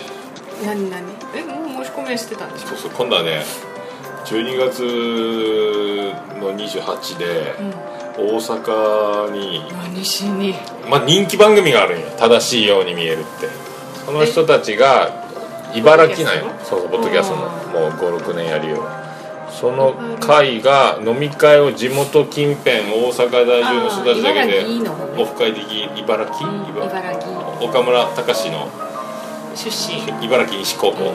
[0.67, 1.05] 何何？
[1.37, 3.45] えもう申し込みはしてたんでしょそうそう今度はね
[4.25, 4.83] 12月
[6.41, 7.55] の28で
[8.17, 9.63] 大阪に、
[10.89, 13.49] まあ、人気番組があるんよ正しいように見えるって。
[14.05, 15.25] その人たちが
[15.75, 16.45] 茨城なんよ。
[16.65, 17.43] そうそうポッドキャストの。
[17.71, 18.85] もう56年やるよ
[19.49, 24.65] その会が飲み会を地元近辺大阪在住の人たちだけで
[25.17, 25.65] オフ会的
[25.97, 27.69] 茨城、茨城。
[27.69, 28.69] 岡村隆史の
[29.55, 30.25] 出身。
[30.25, 31.13] 茨城西高校、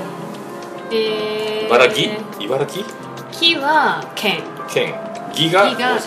[0.89, 2.11] で茨城？
[2.39, 2.85] 茨城？
[3.31, 4.43] 木は県。
[4.69, 4.95] 県。
[5.31, 5.99] 義が大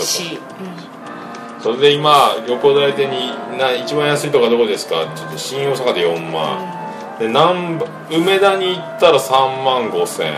[1.61, 5.12] それで今横大手にな一番安いとこはどこですか？
[5.14, 10.33] ちょっと新大阪で4万、で南梅田に行ったら3万5千。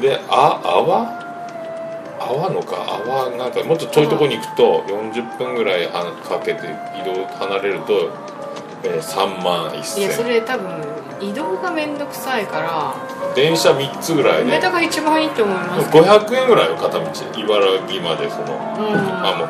[0.00, 1.20] であ阿波
[2.18, 2.76] 阿波のか。
[2.76, 6.66] 阿波なんかもっと遠いとこに行くと40分ぐらいはかけて
[6.98, 8.10] 移動離れると、
[8.82, 10.70] えー3万1いやそ千れ多分
[11.20, 12.94] 移動がめんどくさいから
[13.34, 15.90] 電車3つぐらいで梅田が一番いいと思います。
[15.90, 19.26] けど500円ぐらいよ片道茨城までその、うん。
[19.26, 19.48] あもう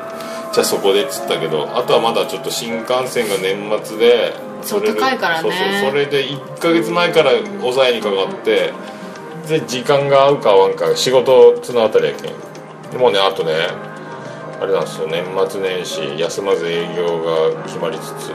[0.53, 5.49] じゃあそこでっつったけどあとはまだちょっと新幹線が年末でそう高いからね。
[5.49, 8.73] そうそうそれで1ヶ月前から抑えにかかって
[9.49, 12.35] で時間が合うか合わんか仕事綱渡りやけん。
[12.91, 13.53] でもねあとね
[14.61, 18.33] あれなんですよ年末年始休まず営業が決まりつつ。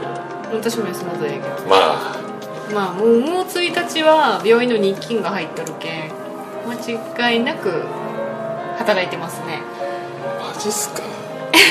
[0.52, 1.44] 私も休まず営業。
[1.68, 2.25] まあ
[2.74, 6.10] まあもうもう1日は病院の日勤が入っとるけん
[6.66, 7.84] 間違いなく
[8.78, 9.60] 働いてますね。
[10.40, 11.02] マジっすか。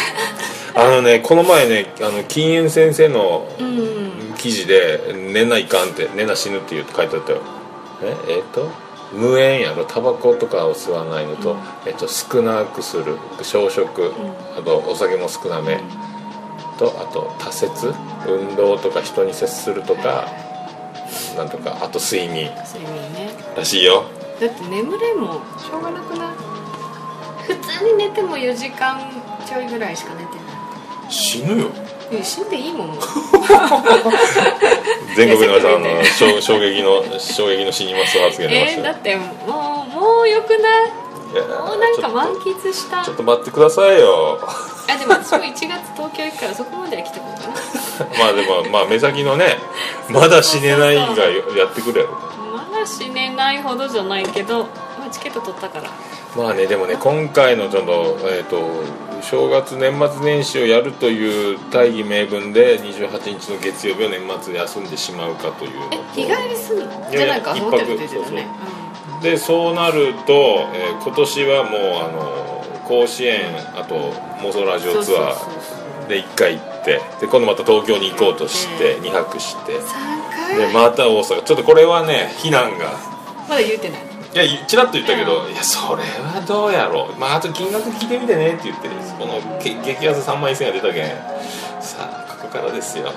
[0.75, 3.95] あのねこの前ねあの禁煙先生のうん。
[4.35, 7.39] 記事で「寝ないかん」って「寝な死ぬ」って言う書いてあったよ。
[8.03, 8.15] え？
[8.27, 8.69] えっ、と？
[9.11, 9.85] 無煙やろ？
[9.85, 13.17] タバコとかを吸わないのと,、えっと少なくする。
[13.41, 14.13] 小食、
[14.57, 15.79] あとお酒も少なめ、
[16.77, 17.93] とあと多節。
[18.27, 20.27] 運動とか人に接するとか、
[21.37, 22.49] なんとかあと睡眠。
[22.73, 23.29] 睡眠ね。
[23.55, 24.05] らしいよ。
[24.39, 26.29] だって眠れんもんしょうがなくない？
[27.47, 28.99] 普通に寝ても4時間
[29.47, 31.11] ちょいぐらいしか寝てない。
[31.11, 31.67] 死ぬよ。
[32.11, 32.99] いや死んでいいもん。
[35.15, 40.91] 全国の皆さんの 衝衝撃の衝撃の死にます発言出ましたよえーだってもうもうよくない？
[41.41, 43.03] もうなんか満喫した。
[43.03, 44.39] ちょっと待ってくださいよ。
[44.87, 45.63] あでも私も1月
[45.95, 47.55] 東京行くからそこまでは来てこうかな。
[48.19, 49.57] まあでもまあ目先のね
[50.09, 51.01] まだ死ねないが
[51.57, 52.13] やってくるやろ
[52.53, 54.59] まだ死ねないほどじゃないけど、
[54.99, 55.89] まあ、チケット取ったから。
[56.35, 58.57] まあねでもね今回のちょっと,、えー、と
[59.21, 66.85] 正月年末年始をやるという大義名分で28日の月曜日を年末で休んでしまうかというえ日帰りすんの？
[67.09, 68.07] じゃあなんか一ホテル泊そうそう。
[68.07, 68.47] 出てたね
[69.21, 73.95] でそうなると、えー今年はもうあの甲子園あと
[74.41, 79.79] 妄想ラジオツアーで1回行ってで今度また東京に行こうとして2泊して。
[79.79, 79.81] 3
[80.57, 80.57] 回？
[80.57, 81.43] でまた大阪。
[81.43, 82.93] ちょっとこれはね避難が。
[83.49, 84.01] まだ言うてない。
[84.01, 87.19] いやちらっと言ったけど、いやそれはどうやろう。
[87.19, 91.09] まああと金額聞いてみてねって言ってこのけ激安3万円が出たけん。
[91.81, 93.11] さあここからですよ。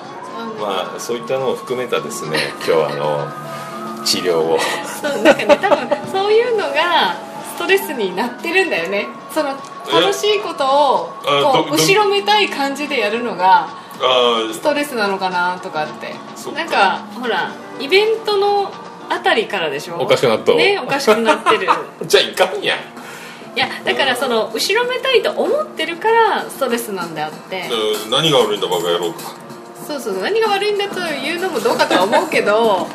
[0.60, 3.57] まあそういったのを含めたですね今日はあの
[4.04, 4.58] 治療を。
[5.00, 7.14] そうなんかね多分そういうのが
[7.54, 9.06] ストレスになってるんだよね。
[9.32, 9.50] その
[9.92, 13.68] 楽しいことをあこう後ろめたい感じでやるのが
[14.00, 16.14] あストレスなのかなとかって。
[16.54, 18.70] なんかほらイベントの
[19.10, 19.96] あたりからでしょ？
[20.00, 21.68] おかしくなったねおかしくなってる。
[22.06, 22.78] じゃあいかんやん。
[23.56, 27.68] いやだからその後ろめたいと思ってるからストレスなんであって。
[28.04, 29.12] うん何が悪いんだバカ野郎。
[29.12, 29.18] か
[29.86, 32.86] そうそうそう何が悪いんだというのもどうかとは思うけど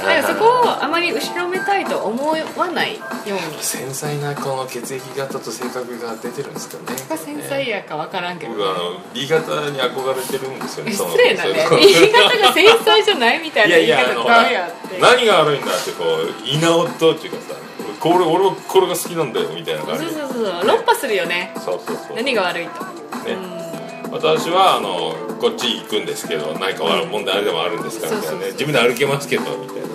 [0.06, 3.62] だからそこをあまり後ろめたいと思わないように。
[3.62, 6.96] 繊細なこの血液型と性格が出てるんですかね。
[7.08, 11.66] が繊細やか分からんけど、僕あの B 型に憧れてるんですよね失礼なね。
[11.68, 17.58] そういう言い方が繊細じゃないみたいな 言い方ダメやって何が悪いんだってこういなおとっていうかさ
[18.00, 20.66] これ俺はこれが好きなんだよみたいなそう感じそうそう。
[20.66, 21.52] 論破するよね。
[21.56, 22.16] そうそうそう。
[22.16, 22.84] 何が悪いと。
[23.28, 23.69] ね
[24.12, 28.52] 私はあのこっち行くんですけど何か問題あれでもあるんですからみたいなね。
[28.52, 29.88] 自分で歩けますけどみたいな。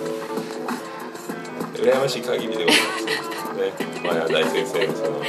[1.76, 3.04] 羨ましい限りでございます。
[3.04, 3.72] ね。
[4.02, 5.22] 前田大先生のその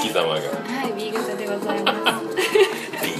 [0.00, 0.34] 生き様が。
[0.34, 0.38] は
[0.88, 2.24] い B 型でございます。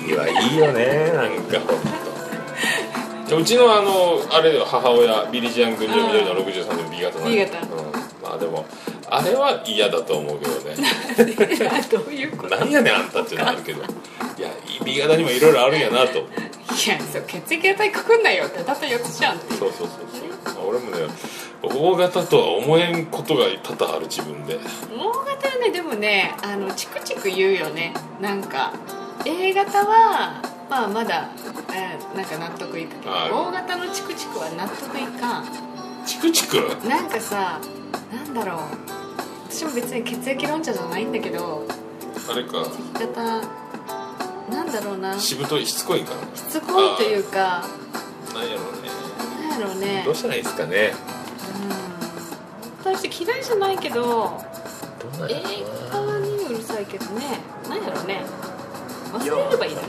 [0.06, 7.60] B はいいよねなんかほんとうちのあのあれ母親ビリジアン群青緑の63年 B 型なんで B 型。
[7.60, 7.68] うん、
[8.22, 8.64] まあでも
[9.10, 10.76] あれは嫌だと思うけどね。
[11.90, 12.56] どういうこと？
[12.56, 13.82] 何やねんあんたっていうのあるけど
[14.38, 14.50] いや
[14.84, 16.18] B 型にもいろいろあるんやなと。
[16.18, 16.22] い
[16.88, 19.88] やそう血液型にくくんなよってたった4つじゃんそうそうそう
[20.54, 20.68] そう。
[20.68, 20.98] 俺もね
[21.62, 24.58] O 型とは思えんことが多々ある自分で。
[24.96, 27.92] O 型はねでもねあのチクチク言うよね。
[28.20, 28.72] なんか
[29.24, 31.30] A 型はまあまだ、
[31.74, 33.30] えーなんか納得いくけどはい。
[33.32, 35.46] O 型のチクチクは納得いかん。
[36.06, 36.56] チクチク？
[36.88, 37.60] なんかさ
[38.12, 38.58] なんだろう。
[39.50, 41.66] 私私も別に血液論者じゃないんだけど
[42.30, 42.64] あれか。
[42.94, 43.40] 生き方
[44.50, 45.18] なんだろうな。
[45.18, 47.64] ししぶといしつこいんかなつこいというか。
[48.34, 48.88] なんやろうね。
[49.50, 50.02] なんやろうね。
[50.04, 50.92] どうしたらいいですかね。
[52.84, 52.94] うん。
[52.96, 54.40] 私嫌いじゃないけどど
[55.16, 55.44] うなん映やろ
[55.92, 56.26] 画うな。
[56.26, 57.40] にうるさいけどね。
[57.68, 58.22] なんやろうね。
[59.12, 59.82] 忘れればいいの？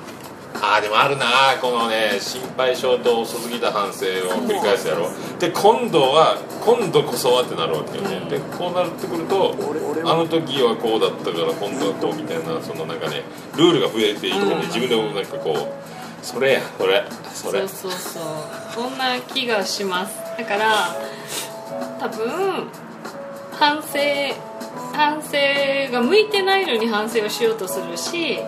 [0.55, 1.25] あーでもあるな。
[1.61, 5.09] このね心配性と遅すぎた反省を繰り返すやろ。
[5.39, 9.55] で今度は今度こそはってなるわけよね、でこうなってくると
[10.05, 13.23] あの時はこうだったから今度はこうみたいなそのなんかね
[13.55, 14.61] ルールが増えていってね、うん。
[14.67, 17.59] 自分でもなんかこうそれやそれそれ。
[17.59, 18.23] そうそうそう。
[18.73, 20.17] そんな気がします。
[20.37, 20.95] だから
[21.99, 22.67] 多分
[23.53, 23.99] 反省
[24.93, 28.39] 反省が向いてないのに反省をしようとするし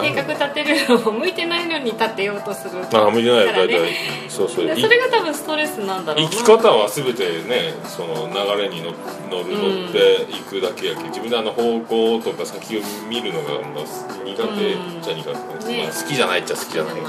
[0.00, 2.80] 計画立てるのも向いてないのに立てようとする。
[2.92, 3.94] あ向いてない大体。
[4.28, 4.76] そうそう。
[4.76, 6.30] それが多分ストレスなんだろうな。
[6.30, 8.92] 生き方は全てねその流れに乗
[9.30, 13.84] 乗る乗っていくだけやけど自分であの方向とか先を見るのがまあ
[14.24, 17.02] 苦手っちゃ苦手、ねまあ好きじゃないっちゃ好きじゃないね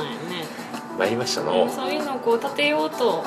[0.98, 3.24] 参りましたのそういうのをこう立てようと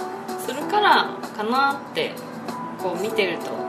[0.46, 2.12] するからかなって
[2.78, 3.65] こう見てると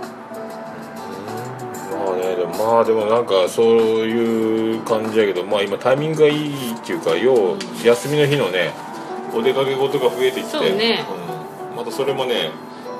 [1.92, 3.76] まあねでもまあでもなんかそう
[4.06, 8.74] いう感じやけどまあ今タイミングがいいっていうかよう休みの日のね
[9.34, 11.06] お出かけ事が増えてきてそうね。
[11.72, 11.76] うん。
[11.76, 12.52] またそれもね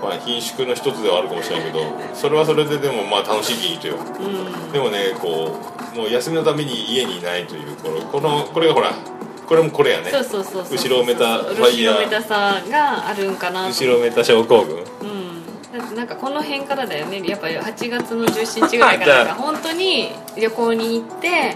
[0.02, 1.80] まあ貧縮の一つではあるかもしれないけど
[2.14, 4.70] それはそれででもまあ楽しいきとよう。
[4.70, 4.72] ん。
[4.72, 5.58] でもねこ
[5.94, 8.92] うもう休みのために家にいないというこのこのこれがほら
[9.48, 10.12] これもこれやね。
[10.12, 10.78] そうそうそうそう。
[10.78, 11.96] 後ろめたファイヤー。
[11.96, 13.70] 後ろめたさがあるんかなと。
[13.70, 14.76] 後ろめた症候群。
[14.76, 14.80] う
[15.14, 15.17] ん
[15.96, 17.22] なんかこの辺からだよね。
[17.28, 21.56] やっぱり8月の17日ぐらいから本当に旅行に行って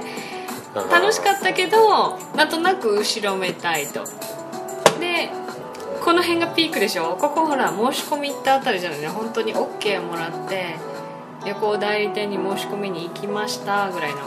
[0.92, 4.04] 楽しかったけどなんとなく後ろめたいと。
[5.00, 5.30] で
[6.04, 7.16] この辺がピークでしょ？
[7.20, 9.00] ここほら申し込み行ったあたりじゃない？
[9.02, 10.76] ね本当に OK もらって
[11.46, 14.18] 旅行代理店に申し込みに行きましたぐらいの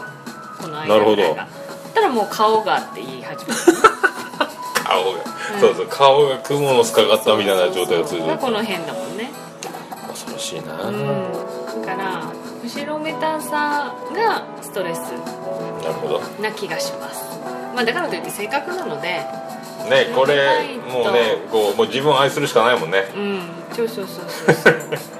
[0.61, 1.17] この間なるほど。
[1.17, 1.49] ぐらいが
[1.95, 3.95] たらもう顔がって言い始めた。
[4.85, 5.19] 顔が、
[5.61, 9.33] そうそう顔が蜘蛛の巣かかったみたいな状態が続いてがこの辺だもんね
[10.35, 11.82] 恐ろしいな、うん。
[11.82, 12.32] だから
[12.62, 14.99] 後ろめたさがストレス。
[14.99, 16.20] なるほど。
[16.43, 17.39] な気がします。
[17.74, 19.24] まあだからといって性格なので。
[19.85, 23.05] ねこれもうねこうもう自分を愛するしかないもんね。
[23.14, 23.41] うん。
[23.72, 24.74] そうそうそうそう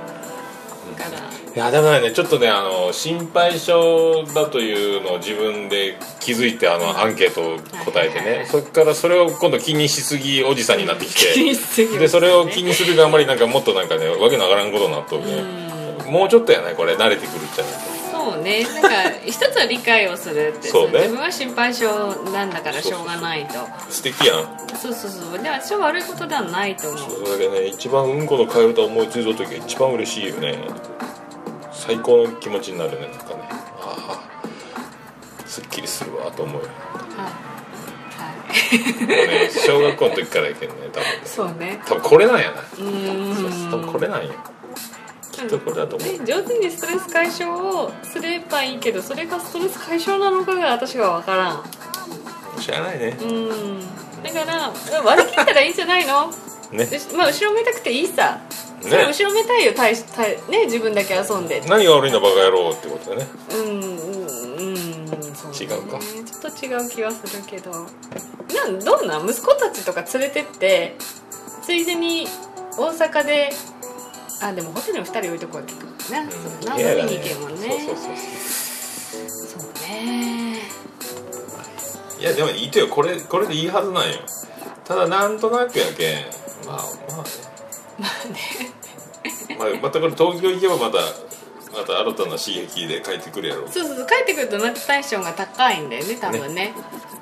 [1.55, 15.65] いやでもねちょっとねあの心配性だというのを自分で気づいてあのアンケートを答えてねそっからそれを今度気にしすぎおじさんになってき気にてしすぎるでそれを気にするがあんまりなんかもっとなんかねわけのわからんことになっとるね。
[16.11, 17.71] もうちょっとやねこれ慣れてくるっちゃね。
[18.11, 18.65] そうね。
[18.65, 18.89] なんか
[19.25, 21.03] 一つは理解をするってそうね。
[21.03, 21.87] 自分は心配性
[22.33, 23.55] なんだからしょうがないと。
[23.89, 24.77] 素敵やん。
[24.77, 25.43] そうそうそう。
[25.43, 27.01] で私は悪いことではないと思う。
[27.27, 30.59] それだけね一番うんこの替え歌を思いついた時が一番嬉しいよね
[31.87, 33.49] 最高の気持ちになるねなんかね。
[33.51, 36.69] ああすっきりするわと思うよ。
[37.17, 37.33] はい。
[38.17, 39.03] はい。
[39.03, 41.03] もうね小学校の時からやけんね多分。
[41.03, 41.81] ねそうね。
[41.87, 42.61] 多分これなんやな。
[42.61, 44.33] うーん多分これなんや。
[45.31, 46.09] きっとこれだと思う。
[46.09, 51.65] ね上手にストレス解消をすればいいけどそれがストレス解消なのかが私は分からん。
[52.61, 53.19] 知らないね。
[53.21, 53.81] うん。
[54.23, 54.73] だから
[55.03, 56.33] 割り切ったらいいんじゃないの？
[56.73, 56.87] ね。
[56.87, 58.41] でまあ後ろめたくていいさ、
[58.74, 61.61] ねそれ後ろめたいよ大し大ね自分だけ遊んで。
[61.69, 63.27] 何が悪いんだバカ野郎ってことだね。
[63.51, 65.59] うんうんうんそうね。
[65.61, 65.99] 違うか。
[65.99, 67.71] ちょっと違う気はするけど。
[68.55, 69.19] なんどんな？
[69.19, 70.97] 息子たちとか連れてって
[71.63, 72.29] ついでに
[72.79, 73.51] 大阪で
[74.43, 77.69] あでもホテルに2人置いとくわけかね、そうだな飲みに行けんもんね。
[77.69, 78.13] そうそうそ
[79.57, 79.61] う。
[79.61, 80.59] そうね。
[82.21, 82.89] いやでもいいとよ。
[82.89, 84.19] これこれでいいはずなんよ。
[84.85, 86.25] ただなんとなくやけん。
[86.67, 86.83] まあま
[87.21, 87.54] あね
[87.99, 88.39] まあね。
[89.59, 90.99] まあ、またこれ東京行けばまた
[91.79, 93.69] また新たな刺激で帰ってくるやろう。
[93.69, 96.75] そうそうそう帰ってくるとナッテンションが高いんだよね多分ね。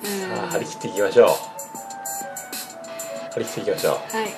[0.03, 0.37] うん。
[0.37, 1.29] さあ張り切っていきましょう。
[3.35, 3.93] 張り切っていきましょう。
[3.95, 4.29] はい。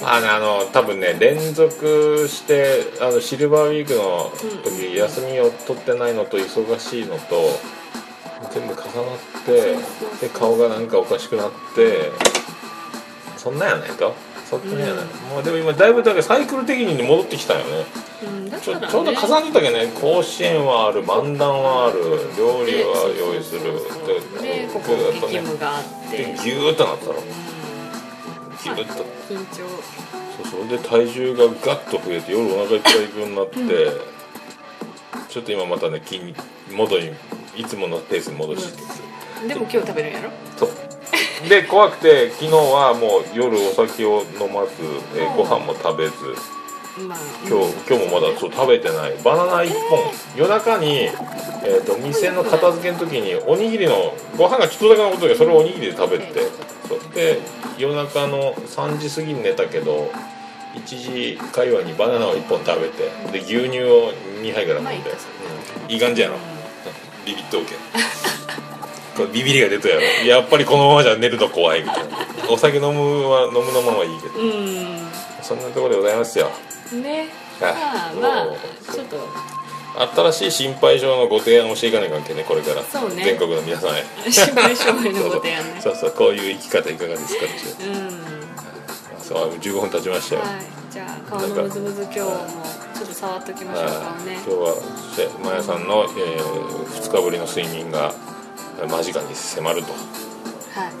[0.00, 4.62] まあねあの多分ね連続してあのシルバーウィークのうん。
[4.62, 7.36] 時、休みを取ってないのと忙しいのと
[8.52, 8.84] 全部重なっ
[9.46, 9.76] て
[10.26, 12.10] で顔がなんかおかしくなって
[13.36, 14.14] そんなんやないと
[14.60, 17.64] そんなんやない、もうでも今だいぶだけサイクル的に戻ってきたよね。
[18.24, 21.98] うんだちょから、ね、ちょうど重なってたけどね甲子園はある漫談はある
[22.36, 23.62] 料理は用意する
[24.42, 26.16] でここぐーっとね激務があって。
[26.18, 27.14] でギューッとなったの。
[27.14, 29.56] ギューッと緊張。
[29.56, 30.68] そうそう。
[30.68, 33.56] で体重がガッと増えて夜お腹いっぱい分になって、
[35.28, 36.34] ちょっと今またね筋
[36.70, 37.12] 元に
[37.56, 40.30] いつものペースに戻しつつ、でも今日食べるんやろ？
[40.56, 40.70] そう
[41.48, 44.72] で怖くて昨日はもう夜お酒を飲まず、
[45.16, 46.14] えーご飯も食べず。
[47.08, 47.18] まあ
[47.48, 49.16] 今日今日もまだそう食べてない。
[49.24, 50.00] バナナ1本。
[50.36, 56.26] 夜中に、えー、と店の片付けの時におにぎりのご飯がちょっとだけ残ってるそれをおにぎりで食べて
[56.88, 57.00] そう。
[57.14, 57.40] で
[57.78, 60.10] 夜中の3時過ぎに寝たけど
[60.74, 64.12] 1時界隈にバナナを1本食べてで牛乳を
[64.42, 66.36] 2杯から飲んで、うん、いい感じやろ、
[67.26, 67.74] ビビっとうけ
[69.32, 70.02] ビビりが出たやろ。
[70.26, 72.18] やっぱりこのままじゃ寝ると怖いみたいな。
[72.50, 74.38] お酒飲むは飲むのままいいけど。
[74.38, 75.02] うん。
[75.42, 76.50] そんなところでございますよ。
[77.02, 77.28] ね。
[77.60, 78.46] あまあ
[78.92, 79.16] ちょっと。
[80.32, 82.82] 新しい心配性のご提案をしていかない関係ねこれから。
[82.82, 83.24] そうね。
[83.24, 84.04] 全国の皆さんへ。
[84.30, 85.80] 心配性のご提案ね。
[85.84, 86.10] そうそう。
[86.12, 87.48] こういう生き方いかがですかっ
[87.78, 87.90] てう。
[87.90, 88.42] ん。
[89.22, 90.50] そう15分経ちましたよ、はい。
[90.90, 92.26] じゃあ顔のムズムズ今日も
[92.94, 93.94] ちょっと触っときましょうか
[94.24, 94.32] ね。
[94.34, 94.74] 今日は
[95.14, 98.12] せマヤさんの、え2日ぶりの睡眠が
[98.86, 99.92] 間近に迫ると。
[99.92, 100.92] はい。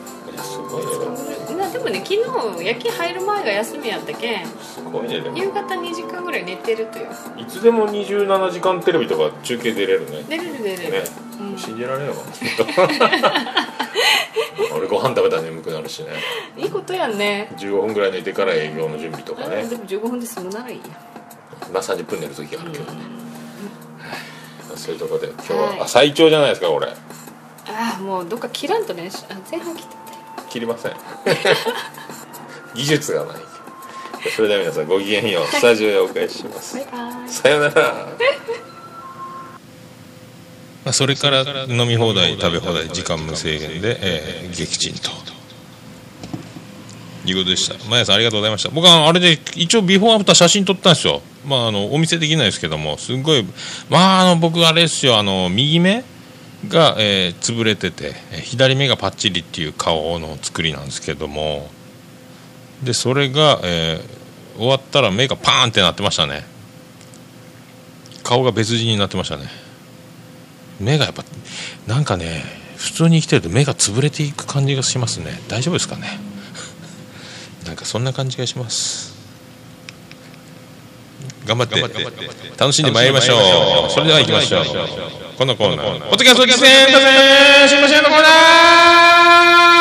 [0.42, 1.56] すごいね。
[1.56, 2.20] なでもね昨日
[2.64, 5.36] 夜勤入る前が休みやったけんすごいねでも。
[5.36, 10.22] 夕方2時間ぐらい寝てるとよいつでも27時間テレビとか中継出れるね。
[10.28, 11.04] 出れる出れる、ね、
[11.56, 12.20] 信じられんのか
[14.74, 16.10] 俺ご飯食べたら眠くなるしね。
[16.56, 17.52] いいことやんね。
[17.56, 19.56] 15分ぐらい寝てから営業の準備とかね。
[19.58, 20.84] あでも15分で済むならいいや。
[21.72, 23.02] まあ30分寝る時があるけどね、
[23.98, 24.78] はい。
[24.78, 25.80] そういうとこで今日は、はい。
[25.80, 26.88] あ最長じゃないですかこれ
[27.66, 29.92] ああもうどっか切らんとねあ前半切って。
[30.50, 30.92] 切りません。
[32.74, 33.36] 技術がない。
[34.36, 35.46] それでは皆さんごきげんよう。
[35.46, 36.78] スタジオへお返しします。
[37.26, 38.08] さよなら。
[40.84, 45.10] まあ、それから飲み放題食べ放題時間無制限で、えー撃沈と。
[47.24, 47.76] いうことでした。
[47.88, 48.68] マヤさんありがとうございました。
[48.70, 51.22] 僕はあれで一応ビフォーアフター写真撮ったんですよ。
[51.46, 53.44] まああのお見せできないですけどもすごい
[53.88, 55.18] まああの僕あれですよ。
[55.18, 56.04] あの右目
[56.68, 61.70] が、えー潰れててえー左目がパッチリっていう顔の作りなんですけども。
[62.82, 64.22] でそれが、えー
[64.58, 66.44] 終わったら目がパーンってなってましたね。
[68.22, 69.46] 顔が別人になってましたね。
[70.78, 71.24] 目がやっぱ
[71.86, 72.44] なんかね
[72.76, 75.40] 普通に生きてると目が潰れていく感じがしますね。
[75.48, 76.20] 大丈夫ですかね？
[77.66, 79.14] なんかそんな感じがします。
[81.46, 81.80] 頑張って
[82.58, 83.90] 楽しんでまいりましょう。
[83.90, 86.00] それでは行きましょうこのコーナー。
[86.00, 89.71] ポッドキャスト実践だぜ新橋屋のコーナ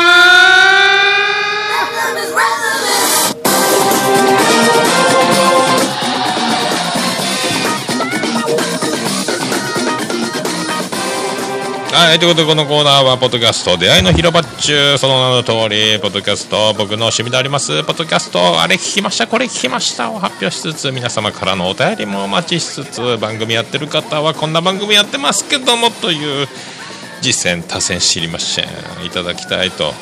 [12.02, 17.84] はい、ということでこのコーナーはポッドキャスト出会いの広場っちゅうその名の通りポッドキャスト僕の趣味であります。
[17.84, 19.28] ポッドキャストあれ聞きました？
[19.28, 26.48] これ聞きましたを発表しつつ皆様からのお便りもお待ちしつつ番組やってる方はこんな番組やってますけどもという
[27.22, 28.66] 実践多戦知りません。
[29.06, 29.94] いただきたいと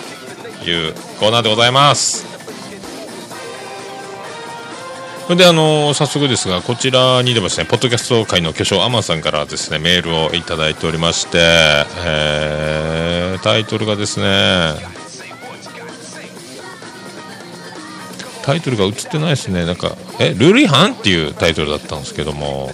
[0.66, 2.29] いうコーナーでございます。
[5.30, 11.38] それであの早速ですがこちらにでもですねポッドキャスト界の巨匠アマンさんからですねメールをいただいておりまして、
[12.04, 14.74] えータイトルがですね
[18.44, 19.66] タイトルが映ってないですね。
[19.66, 22.72] なんかえルール違反っていうタイトルだったんですけども、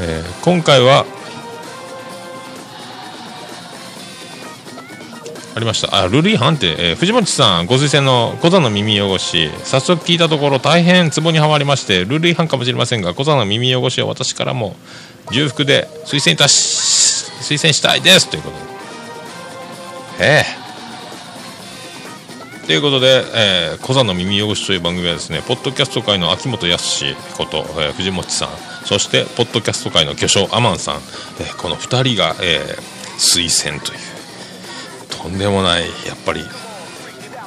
[0.00, 1.04] えー今回は
[5.56, 5.96] ありました。
[5.96, 14.74] あ、ルール違反って、えー藤本さん、ご推薦の小座の耳汚し、早速聞いたところ大変ツボにはまりまして、ルール違反かもしれませんが、小座の耳汚しを私からも
[15.30, 18.56] 重複で推薦いたし、推薦したいですということ
[20.18, 20.26] で。
[20.26, 20.64] ええ
[22.66, 27.04] ということで、えー、小座の耳汚しという番組はですね、ポッドキャスト界の秋元康
[27.36, 28.48] こと、えー藤本さん、
[28.86, 30.94] そして、ポッドキャスト界の巨匠アマンさん、
[31.40, 33.98] えーこの2人が、えー推薦という、
[35.22, 36.44] とんでもないやっぱり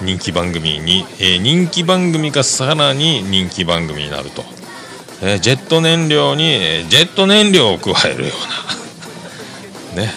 [0.01, 4.43] 人気番組に、えー人気番組がさらに人気番組になると、
[5.21, 8.33] えージェット燃料にえージェット燃料を加えるよ
[9.95, 10.03] うな。
[10.03, 10.13] ね。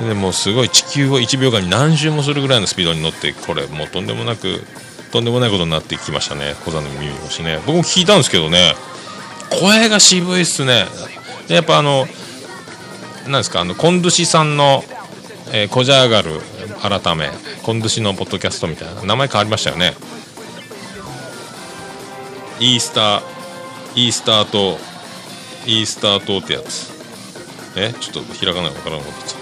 [0.00, 4.64] でもすごい地球を1秒間に何周もするぐらいのスピードに乗ってこれもうとんでもなく
[5.12, 6.56] とんでもないことになってきましたね。
[6.64, 7.60] 小座の耳越しね。
[7.66, 8.74] 僕も聞いたんですけどね。
[9.60, 10.86] 声が渋いっすね。
[11.48, 12.08] やっぱあの
[13.26, 14.84] なんですかあのコンドゥシさんの
[15.54, 16.40] えー、コジャーガル
[16.80, 17.28] 改め
[17.62, 19.02] コンドゥシのポッドキャストみたいな。
[19.02, 19.92] 名前変わりましたよね。
[22.58, 23.22] イースター
[23.94, 24.78] イースター島
[25.66, 26.90] イースター島ってやつ。
[27.76, 27.92] え？
[28.00, 29.34] ちょっと開かないわからなかった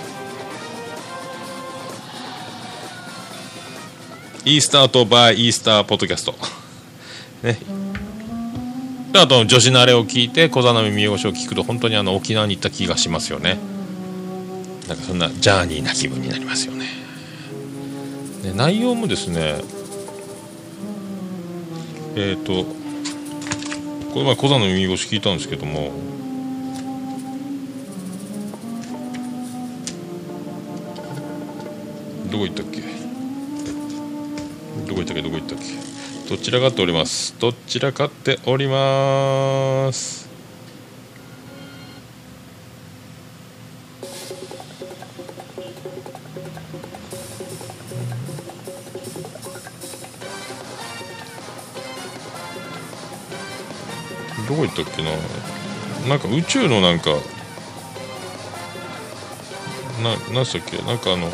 [4.51, 6.35] イースター島バイイースターポッドキャスト。
[7.47, 7.57] ね。
[9.15, 13.59] あと女子慣れを聞いて小座の耳汚しを聞くと本当にあの沖縄に行った気がしますよね。
[14.91, 16.87] なんかそんなジャーニーな気分になりますよね。
[18.43, 19.61] で内容もですね
[22.17, 22.65] えっ、と
[24.13, 25.93] この前小座の耳越し聞いたんですけども
[32.33, 32.81] どこ行ったっけ？
[32.81, 32.87] ど
[34.97, 35.23] こ行ったっけ？
[35.23, 35.65] どこ行ったっけ？
[36.29, 37.37] どちらかっております。
[37.39, 40.20] どちらかっております。
[54.51, 55.11] どこ行ったっけな。
[56.09, 57.11] なんか宇宙のなんか
[60.03, 60.79] ななんしたっけ？
[60.83, 61.31] なんかあの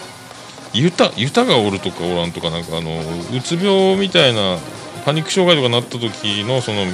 [0.72, 4.58] ユタユタがおるとかおらんとかなんかあのうつ病みたいな
[5.04, 6.84] パニック障害とかなった時のその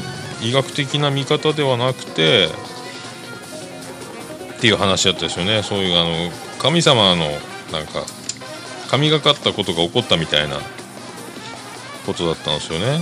[0.42, 2.46] 医学的な見方ではなくて
[4.56, 5.62] っていう話だったですよね。
[5.62, 7.26] そういうあの神様の
[7.72, 8.04] なんか
[8.90, 10.60] 神がかったことが起こったみたいな
[12.06, 13.00] ことだったんですよね。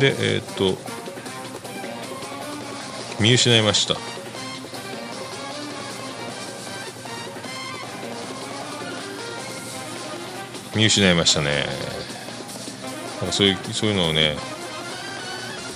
[0.00, 0.76] でえーっと
[3.20, 3.96] 見失いました。
[10.74, 11.66] 見失いましたね。
[13.18, 14.36] なんかそういうそういうのをね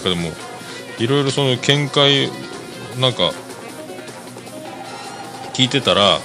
[0.02, 0.32] でも
[0.98, 2.30] いろいろその見解
[2.98, 3.32] なんか
[5.52, 6.18] 聞いてたらや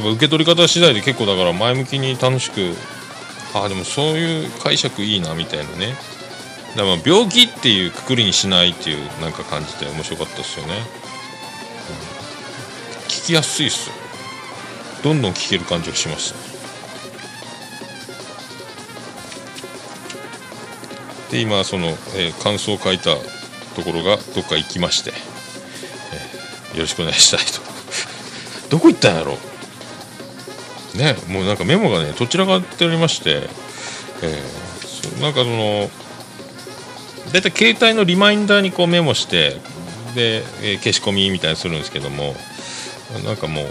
[0.00, 2.74] っぱ受け取り方次第で結構だから前向きに楽しく
[3.54, 5.94] ああでもそういう解釈いいなみたいなね。
[6.76, 10.82] だから病気っていうくくりにしないっていうなんか感じで面白かったですよね、うん。
[13.08, 13.90] 聞きやすいっす。
[15.02, 16.36] どんどん聞ける感じがしました
[21.32, 23.16] で今その、えー感想を書いた
[23.74, 27.60] ところがどっか行きまして、えーよろしくお願いしたいと。
[28.70, 29.38] どこ行ったんやろう？
[30.94, 33.42] ねもうなんかメモがねどちらかっておりまして、
[34.22, 35.90] えーそなんかその
[37.32, 39.56] 大体携帯のリマインダーにこうメモして
[40.14, 42.34] で、えー消し込みみたいにするんですけども
[43.24, 43.66] なんかもう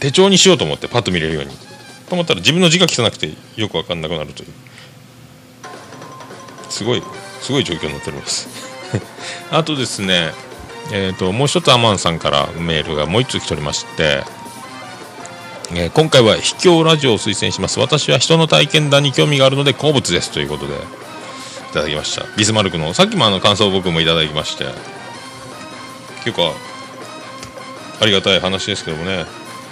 [0.00, 1.50] 手帳にしようと思ってパッと見れるように。
[2.08, 4.48] と思ったら自分の字が汚くてよく分かんなくなるという。
[6.70, 7.02] すごい
[7.40, 8.48] すごい状況になっております。
[9.50, 10.32] あとですね
[10.92, 14.22] えー、ともう一つアマンさんからメールがもう一通来ておりまして、
[15.72, 17.80] えー今回は秘境ラジオを推薦します。
[17.80, 20.78] 私は人の体験談に興味があるので好物ですということでい
[21.72, 22.24] ただきました。
[22.36, 24.66] ビスマルクのさっきもあの感想を僕もいただきまして。
[26.26, 26.52] 結構
[28.00, 29.24] ありがたい話ですけどもね。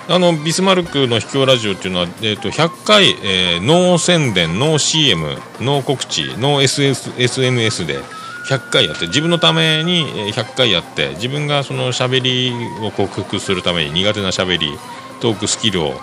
[0.09, 8.01] あのビスマルクの秘境ラジオっていうのは、えー、と100回、えーノー宣伝ノー CM ノー告知ノー SS SNS で
[8.45, 12.53] 100回やって自分のために100回やって自分がその喋り
[12.87, 14.69] を克服するために苦手な喋り
[15.21, 15.95] トークスキルを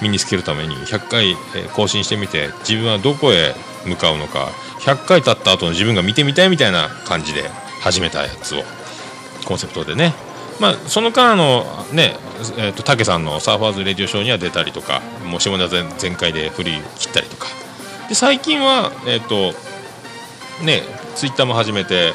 [0.00, 1.36] 身につけるために100回、
[1.74, 4.48] 更新してみて自分はどこへ向かうのか
[4.80, 7.48] 100回経った後の自分が見てみたいみたいな感じで
[7.80, 8.62] 始めたやつを
[9.44, 10.14] コンセプトでね。
[10.58, 12.16] まあ、その間あのね
[12.58, 17.46] えーと武さんのサーファーズレディオショーには出たりとかもう下田全全開で振り切ったりとか。
[18.10, 19.54] で最近はえっ、と
[20.62, 20.82] ね
[21.20, 22.14] ツイッターも始めて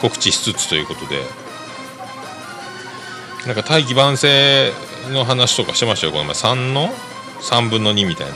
[0.00, 1.22] 告知しつつということで。
[3.46, 4.72] なんか大器晩成
[5.10, 6.32] の話とかしてましたよこの前。
[6.32, 6.88] 3の
[7.42, 8.32] ？3分の2みたいな。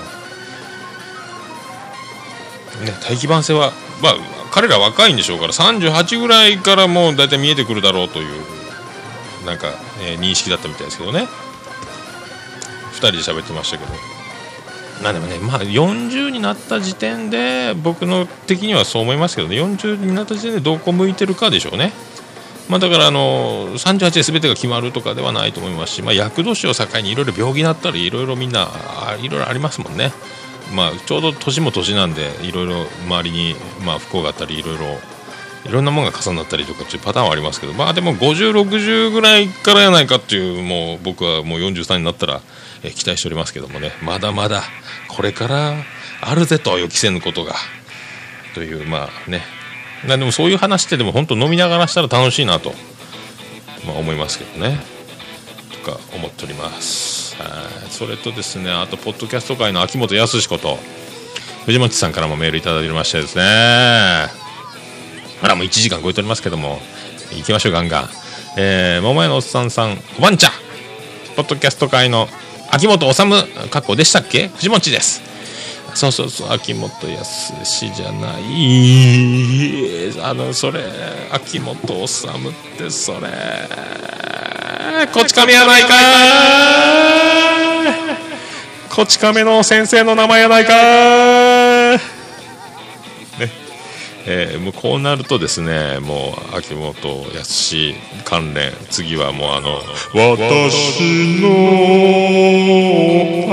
[2.85, 3.73] ね大器晩成は
[4.03, 4.17] まあ
[4.51, 9.69] 彼ら若いんでしょうから38ぐらいからもう大体見えてくるだろうというなんか、
[10.03, 11.27] えー認識だったみたいですけどね。
[12.93, 14.16] 2人で喋ってましたけど。
[15.03, 21.93] まあでもねまあ40になった時点で僕の的にはそう思いますけどね40になった時点でどこ向いてるかでしょうね。
[22.69, 28.69] まあだからあの38で全てが決まるとかではないと思いますし、まあ、厄年を境にいろいろ病気になったりいろいろみんな
[29.21, 30.13] いろいろありますもんね。
[30.75, 34.99] まあちょうど年も年なんでいろいろ周りにまあ不幸があったりいろいろ
[35.67, 42.41] いろんなものが重なったりとかっていうパターンはありますけどまあでも5060ぐらいからやないかっていうもう僕はもう43になったら、
[42.87, 43.93] え期待しておりますけどもね。
[44.03, 44.63] まだまだ
[45.09, 45.75] これから
[46.21, 47.55] あるぜと予期せぬことが。
[48.55, 49.43] というまあね。
[50.07, 52.73] なでもそういう話ってでも本当飲みながらしたら楽しいなと、
[53.87, 54.79] まあ、思いますけどね。
[55.85, 57.37] とか思っております。
[57.91, 60.79] それとですねあとポッドキャスト界の秋元康こと
[61.67, 63.43] 藤本さんからもメールいただきましてですね。
[65.43, 66.79] あらもう1時間超えておりますけども
[67.33, 68.09] 行きましょうガンガン。
[68.59, 70.53] えー、桃屋のおっさんさんおばんちゃん。
[71.37, 72.29] ポッドキャスト界の
[72.71, 73.23] 秋元治
[73.71, 74.49] 過去でしたっけ？
[74.49, 75.23] 藤本です。
[75.95, 77.53] そうそうそう秋元康
[77.91, 80.21] じゃない。
[80.21, 80.85] あのそれ
[81.33, 82.33] 秋元治っ
[82.77, 83.29] てそれ。
[85.13, 85.89] こち亀やないか
[88.95, 90.73] こち亀の先生の名前やないか
[94.29, 97.77] えーもうこうなるとですねもう秋元康
[98.25, 99.81] 関連次はもうあの
[100.15, 101.49] 「私の
[103.47, 103.51] 鷹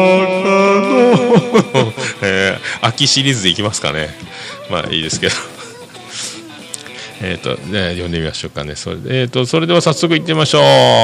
[1.78, 1.94] の」
[2.24, 4.10] えー秋シリーズでいきますかね。
[4.70, 5.36] まあいいですけど
[7.26, 8.76] えっ、と、ね、読んでみましょうかね。
[8.76, 10.60] それで、えー、と、それでは早速行ってみましょ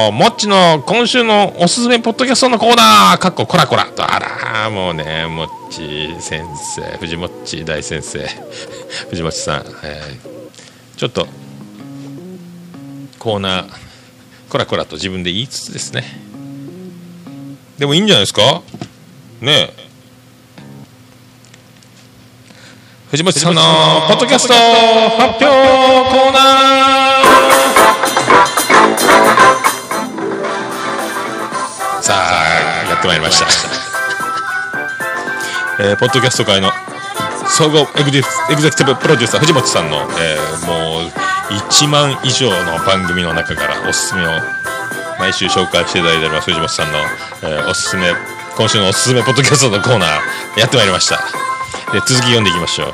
[0.10, 0.12] う。
[0.12, 6.44] もっちの今週のおすすめポッドキャストのコーナーかっこコラコラと、あら、もうね、もっち先
[6.76, 8.28] 生、藤もっち大先生、
[9.10, 10.30] 藤もっちさん、えー
[10.98, 11.28] ちょっと、
[13.20, 13.70] コーナー、
[14.50, 16.04] コラコラと自分で言いつつですね。
[17.78, 18.62] でもいいんじゃないですか？
[19.40, 19.89] ねえ。
[23.12, 23.62] 藤本さんの
[24.08, 27.24] ポッドキャスト発表コーナー。
[32.04, 33.48] さあやってまいりました、
[35.84, 36.72] えーポッドキャスト界の
[37.48, 41.10] 総合エグゼクティブプロデューサー藤本さんの、えーもう
[41.52, 44.30] 1万以上の番組の中からおすすめを
[45.20, 47.00] 毎週紹介していただいております藤本さんの、
[47.44, 48.14] えーおすすめ
[48.56, 51.19] 今週のおすすめポッドキャストのコーナーやってまいりました。
[51.92, 52.94] で続き読んでいきましょう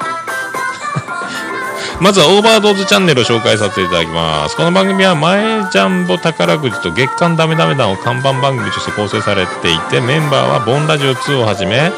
[2.03, 4.57] まずはオーバードーズチャンネルを紹介させていただきます。
[4.57, 11.93] この番組は前ジャンボ宝くじと月刊ダメダメ団を看板番組として構成されていて、メンバーはボンラジオ2をはじめ、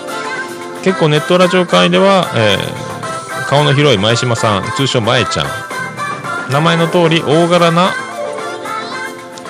[0.83, 2.87] 結構ネットラジオ界では、えー
[3.47, 5.47] 顔の広い前島さん、通称前ちゃん。
[6.51, 7.93] 名前の通り大柄な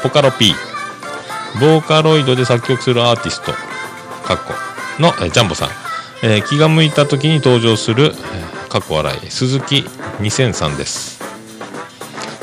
[0.04, 0.56] ポカロ P。
[1.60, 3.54] ボーカロイドで作曲するアーティスト、
[4.24, 4.54] かっこ
[5.00, 5.87] の、ジャンボさん。
[6.24, 9.86] えー気が向いた時に登場する、えーかっこ笑い、鈴木
[10.20, 11.22] 2003です。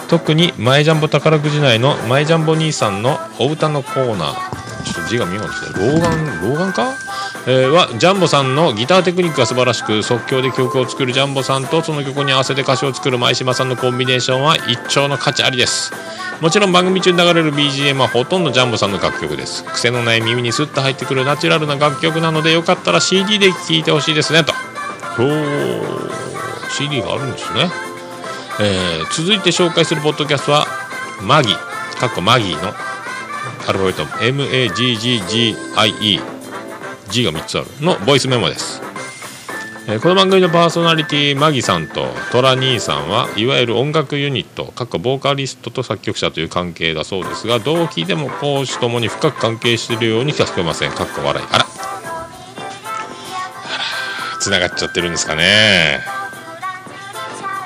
[0.09, 6.95] 特に前ジャンボ宝くじ内の前ジャンボ兄さんのお歌のコーナー、ちょっと字が見えなくて、老眼、老眼か？
[7.47, 15.93] えはジャンボさんのギターテクニックが素晴らしく即興で曲を作るジャンボさんとその曲に合わせて歌詞を作る前島さんのコンビネーションは一丁の価値ありです。
[16.41, 19.65] もちろん番組中に流れる BGM はほとんどジャンボさんの楽曲です。
[19.65, 24.53] 癖のない耳にスッと入ってくるナチュラルな楽曲なのでよかったら CD で聴いてほしいですねと。
[25.19, 26.11] おー
[26.71, 27.71] CD があるんですね、
[28.61, 30.67] えー続いて紹介するポッドキャストは
[31.23, 31.55] マギ
[32.01, 32.75] かっこマギーの
[33.69, 36.21] アルファベット MAGGGIE
[37.11, 38.83] G が3つあるのボイスメモです、
[39.87, 50.93] えーこの番組のパーソナリティマギさんとトラ兄さんはいわゆる音楽ユニットかっこボーカリストと作曲者という関係だそうですが同期でも講師ともに深く関係しているように聞かせてません。
[50.93, 51.47] かっこ笑い。
[51.51, 51.67] あら。
[54.41, 56.01] つながっちゃってるんですかね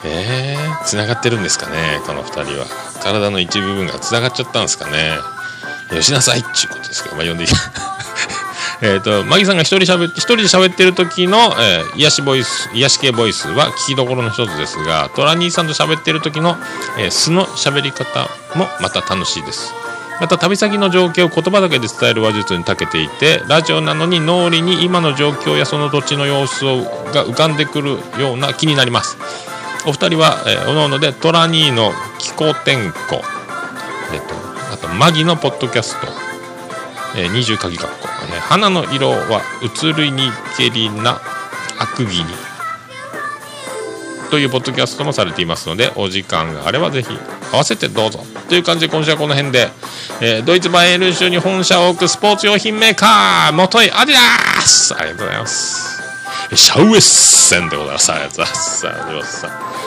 [0.05, 2.67] えー、つながってるんですかねこの2人は。
[3.01, 5.19] 体の一部分がつながっちゃったんですかね。
[5.95, 7.51] よしなさいっちゅうことですけど、まあ、呼んでいい
[8.81, 16.57] えっとマギさんが一人しゃべ一人で喋ってる時の、えー癒しボイス癒し系ボイスは聞きどころの一つですがトラ兄さんと喋ってる時の、
[16.99, 19.73] えー素の喋り方もまた楽しいです。
[20.21, 29.17] また旅先の情景を言葉だけで伝える話術に長けていてラジオなのに脳裏に今の状況やその土地の様子をが浮かんでくるような気になります。
[29.87, 33.23] お二人は、えー、おのおのでトラニーの気候天候、
[34.13, 34.35] えっと
[34.75, 36.09] あとマギのポッドキャスト、
[37.19, 41.21] えー、二重鍵括弧、えー花の色は移りにけりな
[41.79, 42.25] 悪義に
[44.31, 47.09] というポッドキャストもされていますのでお時間があればぜひ
[47.53, 48.21] 合わせてどうぞ。
[48.49, 49.69] という感じで今週はこの辺で、
[50.23, 54.95] えードイツバイエルン州に本社を置くスポーツ用品メーカー元井アディダス。
[54.95, 56.03] ありがとうございます。
[56.55, 58.13] シャウエッセンでございます。
[58.13, 58.87] ありがとうございます。
[58.87, 59.17] ありがとう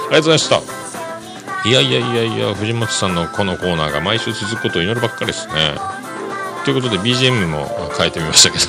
[0.09, 0.61] ございました。
[1.69, 6.00] いやいやいやいや藤本さんのこのコーナーが毎週続くことを祈るばっかりですね。
[6.63, 7.67] ということで BGM も
[7.97, 8.65] 変えてみましたけど。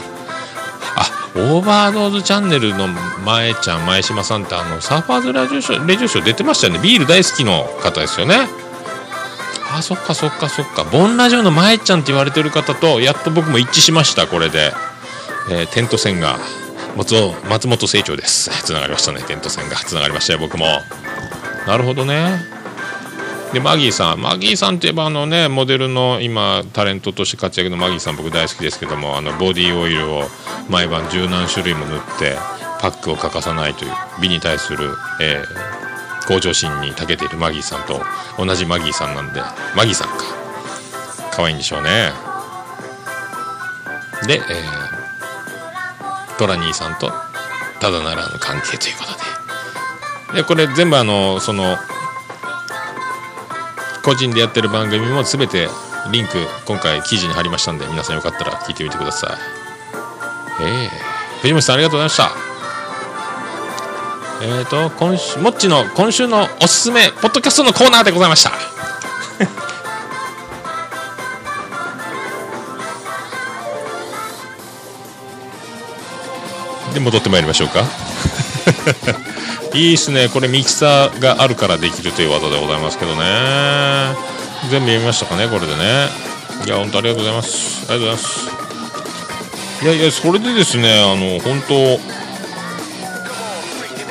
[0.96, 2.88] あオーバードーズチャンネルの
[3.24, 6.80] 前ちゃん前島さんってあのサーファーズラジオショーレジオショ出てましたよね。
[6.80, 8.48] ビール大好きの方ですよね。
[9.74, 10.84] あそっかそっかそっか。
[10.84, 14.72] ボンラジオの前ちゃんって言われてる方とやっと僕も一致しましたこれで、
[15.50, 16.38] えーテント線が
[16.96, 18.50] 松尾松本清張です。
[18.64, 19.22] つながりましたね。
[19.22, 20.66] テント線がつながりましたよ僕も。
[21.66, 22.51] なるほどね。
[23.52, 24.20] でマギーさん。
[24.20, 30.22] マギーさんといえばあのねモデルの今タレントとして活躍のマギーさん僕大好きですけどもあのボディオイルを
[30.70, 32.36] 毎晩十何種類も塗って
[32.80, 33.92] パックを欠かさないという
[34.22, 35.72] 美に対する、えー
[36.28, 38.00] 向上心に長けているマギーさんと
[38.38, 39.40] 同じマギーさんなんで
[39.74, 40.14] マギーさんか。
[41.32, 42.12] 可愛いんでしょうね。
[44.28, 44.42] で、えー
[46.38, 47.10] トラニーさんと
[47.80, 49.04] ただならぬ関係というこ
[50.30, 50.42] とで。
[50.42, 51.76] でこれ全部あのその
[54.02, 55.68] 個人でやってる番組も全て
[56.10, 56.32] リンク
[56.66, 60.64] 今回記事に貼りましたんで皆さんよかったら聞いてみてください。
[60.64, 60.90] ええ
[61.42, 62.52] 藤本さんありがとうございました。
[64.44, 68.50] えーと今週もっちの今週のおすすめポッドキャストのコーナーでございました。
[76.92, 77.84] で戻ってまいりましょうか。
[79.74, 80.28] いいっすね。
[80.28, 83.22] これミキサーがあるからできるという技でございますけどね。
[84.70, 86.08] 全部読みましたかねこれでね。
[86.66, 87.90] いや本当ありがとうございます。
[87.90, 89.84] ありがとうございます。
[89.84, 92.00] いやいやそれでですねあの本当こ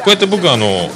[0.08, 0.90] うやって僕あの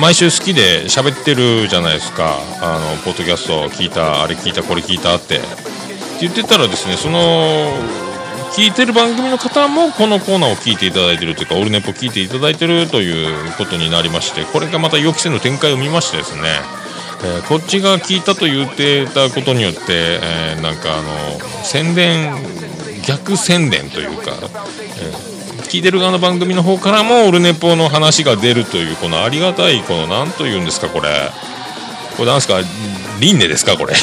[0.00, 2.38] 毎週好きで喋ってるじゃないですか。
[2.62, 5.38] あのポッドキャスト聞いたあれ聞いたこれ聞いたって。
[5.38, 7.72] って言ってたらですねその
[8.56, 16.42] 聞いてる番組の方もこのコーナーを聞いていただいてるというかオルネポ聞いていただいてるということになりましてこれがまた予期せぬ展開を見ましてですね、
[17.24, 22.34] えーこっちが聞いたと言ってたことによって、えーなんかあの宣伝
[23.06, 31.08] 逆宣伝というか、えー聞いてる側の番組の方からもオルネポの話が出るというこのありがたいこの何と言うんですかこれ。
[32.16, 32.60] これなんですか？
[33.18, 33.76] 輪廻ですか？
[33.76, 33.94] これ。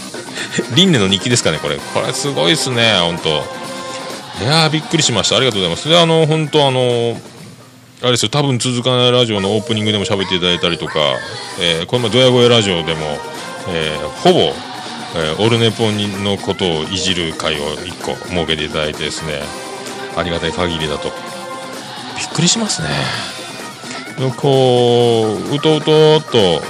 [0.74, 1.58] 輪廻の日記ですかね？
[1.58, 1.76] これ。
[1.76, 3.59] これすごいですね本当
[4.40, 5.36] いやーびっくりしました。
[5.36, 5.88] ありがとうございます。
[5.88, 7.14] であの本当あの
[8.00, 8.30] あれですよ。
[8.30, 10.94] 多分続かないラジオのオープニングでも喋っていただいたりとか、
[11.60, 13.00] えーこれもドヤ声ラジオでも、
[13.68, 19.42] えーほぼ、えーオルネポにのことをいじる回を1個設けていただいてですね
[20.16, 21.10] ありがたい限りだと。
[22.16, 22.88] びっくりしますね。
[24.38, 26.62] こううとうとっと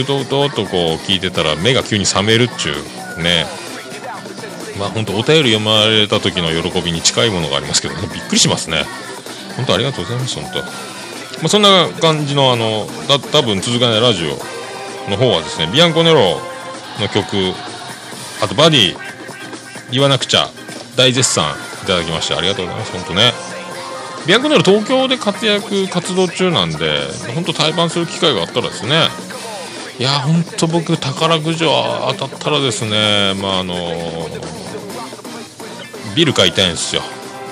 [0.00, 2.72] うとうとっとこう聞いてたら目が急に覚めるっちゅ
[3.18, 3.46] うね。
[4.82, 8.82] まあ本当お便り読まれた時の喜びに近いものがありますけどねびっくりしますね。
[9.56, 10.58] 本当ありがとうございます本当。
[10.58, 10.64] ま
[11.44, 14.30] あそんな感じのあのだ多分続かないラジオ
[15.08, 16.40] の方はですねビアンコネロ
[17.00, 17.36] の曲
[18.42, 18.96] あとバディ
[19.92, 20.48] 言わなくちゃ
[20.96, 21.44] 大絶賛
[21.84, 23.32] いただきましてありがとうございます本当ね。
[24.26, 27.06] ビアンコネロ東京で活躍活動中なんで
[27.36, 29.06] 本当対バンする機会があったらですね。
[30.00, 33.74] いや本当僕宝くじは当たったらですねまああの
[36.14, 37.02] ビル買いたいんですよ。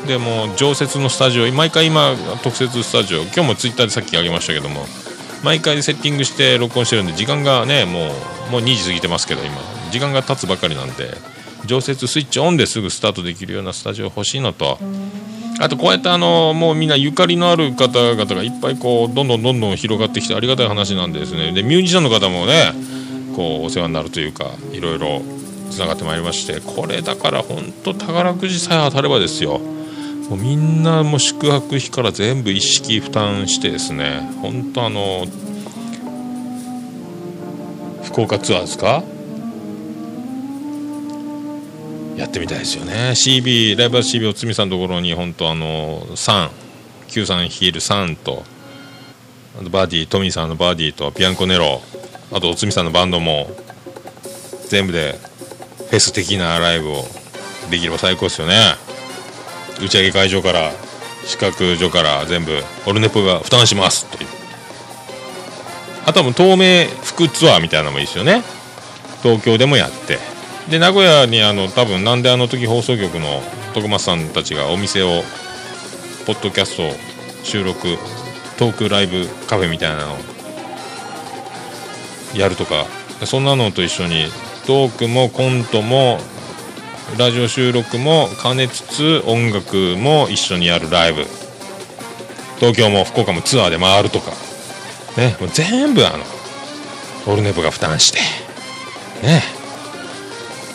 [0.06, 4.86] でも常設のスタジオ毎回今特設スタジオ今日もツイッターでさっきあげましたけども
[5.44, 8.12] 毎回セッティングして録音してるんで時間がねも
[8.48, 9.54] うもう2時過ぎてますけど今。
[9.90, 11.14] 時間が経つばかりなんで
[11.66, 14.78] 常設スイッチオンですぐスタートできるようなスタジオ欲しいのと。
[15.58, 21.52] あとこうやってあのもうみんなゆかりのある方々がいっぱいこうどんどんどんどん広がってきてありがたい話なんでですね。
[21.52, 22.72] でミュージシャンの方もね
[23.36, 25.20] こうお世話になるというかいろいろ
[25.70, 29.58] つながってまいりましてこれだから本当宝くじさえ当たればですよ。
[29.58, 35.26] もうみんなもう宿泊費から全部一式負担してですね本当あの
[38.04, 39.02] 福岡ツアーですか
[42.16, 43.12] やってみたいですよね。
[43.14, 46.50] CB ライブハウス CB おつみさんのところに本当あの3
[47.08, 48.44] 9さんヒール3と
[49.58, 51.80] あとバディトミーさんのバディとピアンコネロ
[52.32, 53.50] あとおつみさんのバンドも
[54.68, 55.18] 全部で
[55.90, 57.04] フェス的なライブを
[57.70, 58.54] できれば最高ですよね。
[59.82, 60.70] 打ち上げ会場から
[61.24, 64.28] 資格所から全部オルネポが負担しますという。
[66.06, 68.42] あとはもう東名福ツアーみたいなのもいいですよね。
[69.22, 70.18] 東京でもやって。
[70.70, 73.42] で名古屋にあの多分なんであの時放送局の
[73.74, 75.22] 徳松さんたちがお店を
[76.24, 76.82] ポッドキャスト
[77.42, 77.96] 収録
[78.58, 80.16] トークライブカフェみたいなのを
[82.36, 82.86] やるとか
[83.24, 84.26] そんなのと一緒に
[84.70, 86.20] トークもコントも
[87.18, 91.24] ラジオ収録も兼ねつつ音楽も一緒にやるライブ。
[92.60, 94.30] 東京も福岡もツアーで回るとか。
[95.16, 96.18] ねもう全部あの
[97.26, 98.20] オルネポが負担して。
[99.26, 99.42] ね。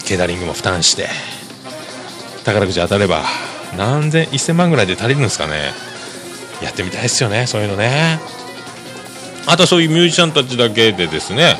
[0.06, 1.08] ケータリングも負担して。
[2.44, 3.24] 宝くじ当たれば
[3.78, 5.72] 何千1000万ぐらいで足りるんですかね。
[6.62, 8.20] やってみたいですよねそういうのね。
[9.48, 11.56] あとはそういうミュージシャンたちだけでですね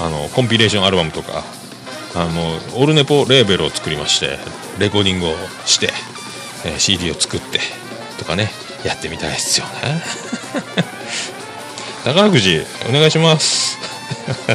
[0.00, 1.44] あのコンピレーションアルバムとか
[2.14, 4.38] あのオルネポレーベルを作りまして
[4.78, 5.34] レコーディングを
[5.66, 5.90] して、
[6.64, 7.60] えー CD を作って
[8.18, 8.50] とかね
[8.84, 9.72] やってみたいですよね。
[12.04, 13.76] 宝くじお願いします。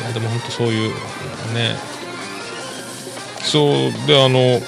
[0.00, 0.94] いやでも本当そういう
[1.54, 1.76] ね。
[3.42, 4.62] そうであの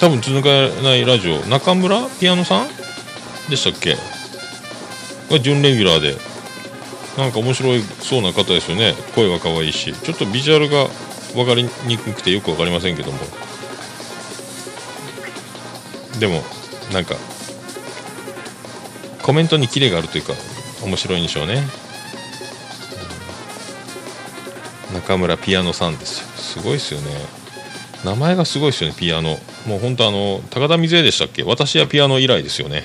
[0.00, 0.48] 多分続か
[0.82, 2.68] ないラジオ中村ピアノさん
[3.48, 3.96] でしたっけ？
[5.30, 6.16] が準レギュラーで
[7.16, 8.94] なんか面白いそうな方ですよね。
[9.14, 9.92] 声が可愛いし。
[9.92, 10.88] ちょっとビジュアルが
[11.34, 13.18] 分かりにくくてよく分かりませんけども。
[16.18, 16.42] でも
[16.92, 17.16] なんか
[19.22, 20.32] コメントにキレがあるというか
[20.84, 21.62] 面白いんでしょうね。
[24.92, 26.26] 中村ピアノさんですよ。
[26.36, 27.10] すごいですよね。
[28.04, 29.38] 名前がすごいですよねピアノ。
[29.66, 31.42] もう本当あの高田水江でしたっけ？
[31.42, 32.84] 私はピアノ以来ですよね。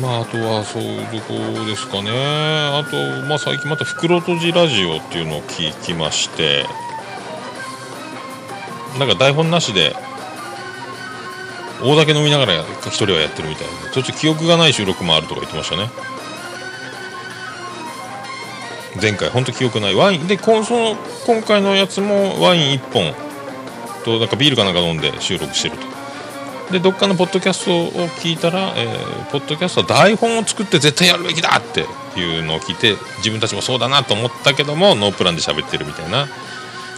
[0.00, 2.96] まあ、あとはそういうとこですかね、あと、
[3.28, 6.66] まあ、最近また袋とじラジオっていうのを聞きまして、
[8.98, 9.94] なんか台本なしで、
[11.82, 15.88] 大酒飲みながら一人はやってるみたいで、途中記憶がない収録もあるとか言ってましたね。
[19.00, 19.94] 前回、本当記憶ない。
[19.94, 20.96] ワイン、で、こその
[21.26, 23.14] 今回のやつもワイン1本
[24.04, 25.86] と、なんかビールかなんか飲んで収録してると。
[26.70, 31.84] でどっかのポッドキャストを聞いたら、えーポッドキャストは台本を作って絶対やるべきだって
[32.18, 36.28] いうのを聞いて自分たちもそうだなと思ったけどもノープランで喋ってるみたいな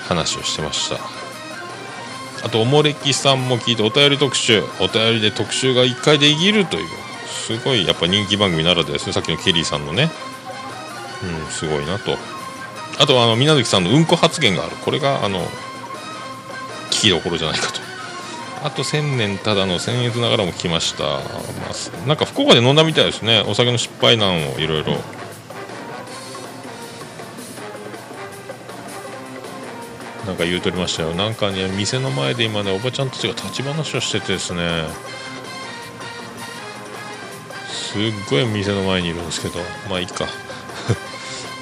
[0.07, 0.99] 話をしてました。
[2.45, 4.63] あとおもれきさんも聞いてお便り特集。
[4.81, 6.89] お便りで特集が1回でいきるという
[7.27, 9.13] すごいやっぱ人気番組ならではですね。
[9.13, 10.11] さっきのケリーさんのね。
[11.23, 12.19] うんすごいなと。
[12.99, 14.77] あとはあの水無月さんのうんこ発言がある。
[14.85, 15.41] これがあの
[16.91, 17.81] 聞きどころじゃないかと。
[18.67, 23.45] あと千年ただの僭越ながらも聞きました、まあ、なんか福岡で飲んだみたいですね。
[23.47, 24.95] お酒の失敗談をいろいろ。
[30.27, 31.15] なんか言うとりましたよ。
[31.15, 34.83] なんかね店の前で今ねおばちゃんたちが立ち話をしててですね。
[37.69, 39.61] すっごい店の前にいるんですけど。
[39.89, 40.27] まあいいか。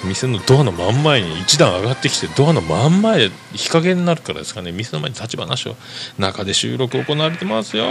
[0.04, 4.72] 店のドアの真ん前に一段上がってきてドアの真ん前で日陰になるからですかね。
[4.72, 5.76] 店の前に立ち話を
[6.18, 7.86] 中で収録行われてますよ。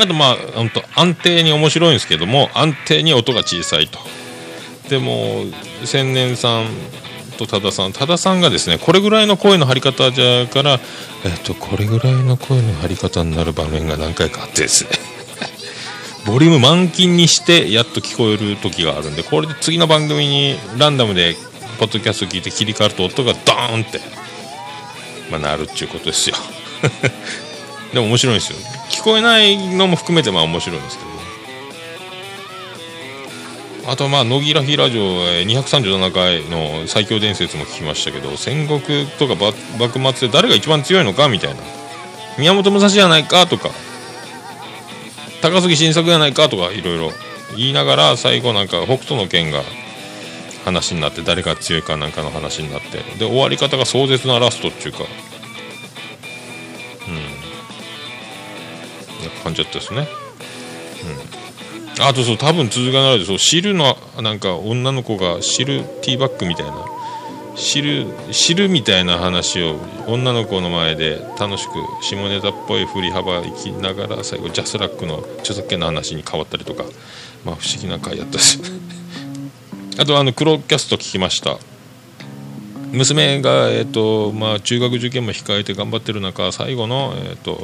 [0.00, 3.98] あとまあ本当安定に面白いんですけども安定に音が小さいと。
[4.88, 5.44] でも
[5.84, 6.66] 千年さん
[7.38, 10.80] と多田さん多田さんがですねこれぐらいの声の張り方じゃから
[11.24, 15.17] えっとこれぐらいの声の張り方になる場面が何回かあってですね。
[16.28, 21.36] ボリューム満金にしてやっと聞こえる時があるんでこれで次の番組にランダムで
[21.78, 23.98] ポッドキャスト聞いて切り替わると音がドーンって、
[25.30, 26.36] まあ、なるっちゅうことですよ。
[27.94, 28.58] でも面白いんですよ。
[28.90, 31.04] 聞こえないのも含めてまあ面白いんですけ
[33.84, 33.90] ど。
[33.90, 39.34] あとまあ野木らひラジオ237回の最強伝説も聞きましたけど戦国とか
[39.78, 41.60] 幕末で誰が一番強いのかみたいな。
[42.36, 43.70] 宮本武蔵じゃないかとか。
[45.42, 47.12] 高杉晋作じゃないかとかいろいろ
[47.56, 49.62] 言いながら最後なんか北斗の拳が
[50.64, 55.04] 話になって誰が強いかなんかの話になってで終わり方が壮絶なラストっていうか
[57.08, 57.48] うん。
[59.24, 60.06] な感じだったですね。
[61.98, 62.04] うん。
[62.04, 63.38] あとそう多分続かないでそう。
[63.38, 66.97] 汁のなんか女の子が汁ティーバッグみたいな。
[67.58, 71.72] 汁汁みたいな話を女の子の前で楽しく
[72.02, 76.84] 下ネタっぽい振り幅行きながら最後ジャスラックの著作権の話に変わったりとか
[77.44, 78.60] まあ不思議な回やったです。
[79.98, 81.58] あとあの黒キャスト聞きました。
[82.92, 87.58] 娘が、えーとまあ、中学受験も控えて頑張ってる中最後の、えー、と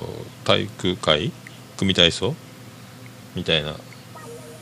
[0.44, 1.32] 体育会
[1.78, 2.34] 組体操
[3.34, 3.74] みたいな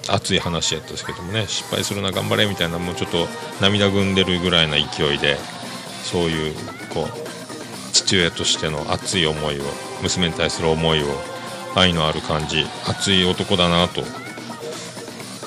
[0.08, 3.26] 熱い話やったですけどもね失敗するな頑張れみたいなもうちょっと
[3.60, 5.36] 涙ぐんでるぐらいな勢いで
[6.02, 6.54] そういう
[6.92, 9.62] こう父親としての熱い思いを
[10.02, 11.06] 娘に対する思いを
[11.74, 14.02] 愛のある感じ熱い男だなと、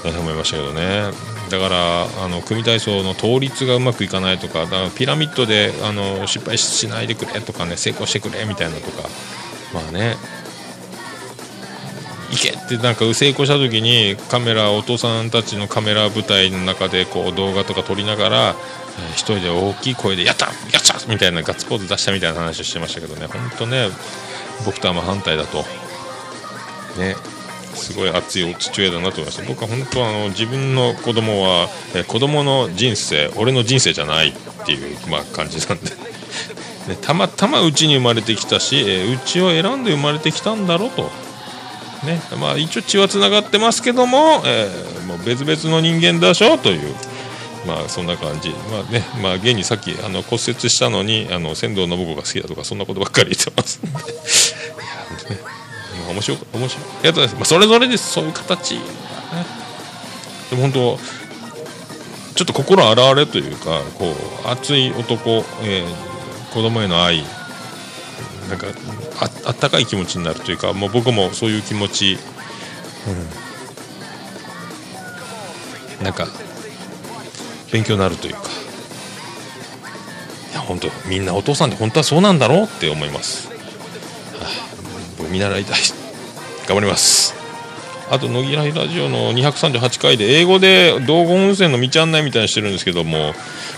[0.03, 1.11] 思いましたけどね。
[1.49, 9.07] だからあの組体操の倒立がうまくいかないとかだからピラミッドであの失敗しないでくれとかね成功してくれみたいなとか
[9.71, 10.15] まあね
[12.35, 12.49] け。
[12.49, 23.27] ってなんか成功した時にカメラお父さんたちのカメラ舞台の中でこう動画とか撮りながら、えー一人で大きい声で「やったやった!」みたいなガッツポーズ出したみたいな話をしてましたけどね。
[23.27, 23.89] 本当ね
[24.65, 25.65] 僕とは真反対だと。
[26.97, 27.15] ね。
[27.75, 29.43] すごい熱いお父親だなと思いました。
[29.43, 35.91] 僕は本当はあの自分の子供は、え子供の人生俺の人生じゃないっていう、まあ、感じなんで。
[36.87, 41.11] で たまたまうちに生まれてきたしえうちを選んで生まれてきたんだろうと。
[42.05, 42.21] ね。
[42.39, 46.57] まあ、一応血はつながってますけども,、えーもう別々の人間でしょ？
[46.57, 46.95] という、
[47.67, 49.03] まあ、そんな感じ、まあね。
[49.21, 53.79] まあ、現にさっきあの骨折したのにあの仙道信子が好きだとかそんなことばっかり言ってます。
[53.83, 53.93] いや、
[55.35, 55.41] ね。
[56.05, 56.85] まあ、面白い面白い。
[56.85, 58.11] ありがとうございます、まあ、それぞれです。
[58.11, 58.81] そういう形、ね、
[60.51, 60.97] でも本当
[62.35, 64.11] ちょっと心洗われというかこ
[64.45, 66.15] う熱い男、えー
[66.53, 67.21] 子供への愛。
[68.49, 68.67] なんか
[69.19, 72.17] あったかい気持ちになるというかもう僕もそういう気持ち、
[75.99, 76.27] うん、なんか
[77.71, 78.41] 勉強になるというか。
[80.51, 83.53] いや本当みんなお父さんって本当はそうなんだろうって思います、は
[84.41, 84.47] あ
[85.17, 85.79] 僕見習いたい。
[86.67, 87.35] 頑張ります。
[88.09, 93.33] あと乃木らいラジオの238回で英語で道後温泉の道案内みたいにしてるんですけども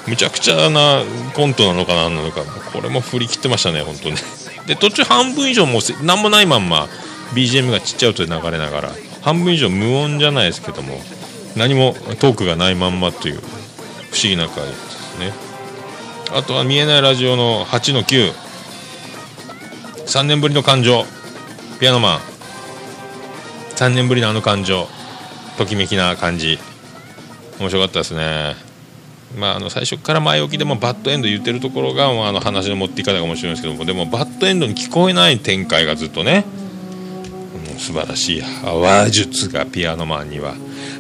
[0.05, 1.03] むちゃくちゃな
[1.33, 2.43] コントなのかなんなのか
[2.73, 4.15] これも振り切ってましたね本当に。
[4.67, 6.87] で途中半分以上もう何もないまんま
[7.33, 8.91] BGM がちっちゃい音で流れながら
[9.21, 10.99] 半分以上無音じゃないですけども
[11.55, 13.41] 何もトークがないまんまという不
[14.21, 15.31] 思議な回ですね。
[16.31, 21.05] あとは見えないラジオの8の93年ぶりの感情。
[21.79, 22.19] ピアノマン。
[23.75, 24.87] 3年ぶりのあの感情。
[25.57, 26.59] ときめきな感じ。
[27.59, 28.66] 面白かったですね。
[29.35, 36.45] まあ、あの最初から前置きでもバッドエンド言ってるところが、あ、の話の持っていかないかもしれないですけどもでもバッドエンドに聞こえない展開がずっとね、
[37.73, 40.55] うん、素晴らしい話術がピアノマンには。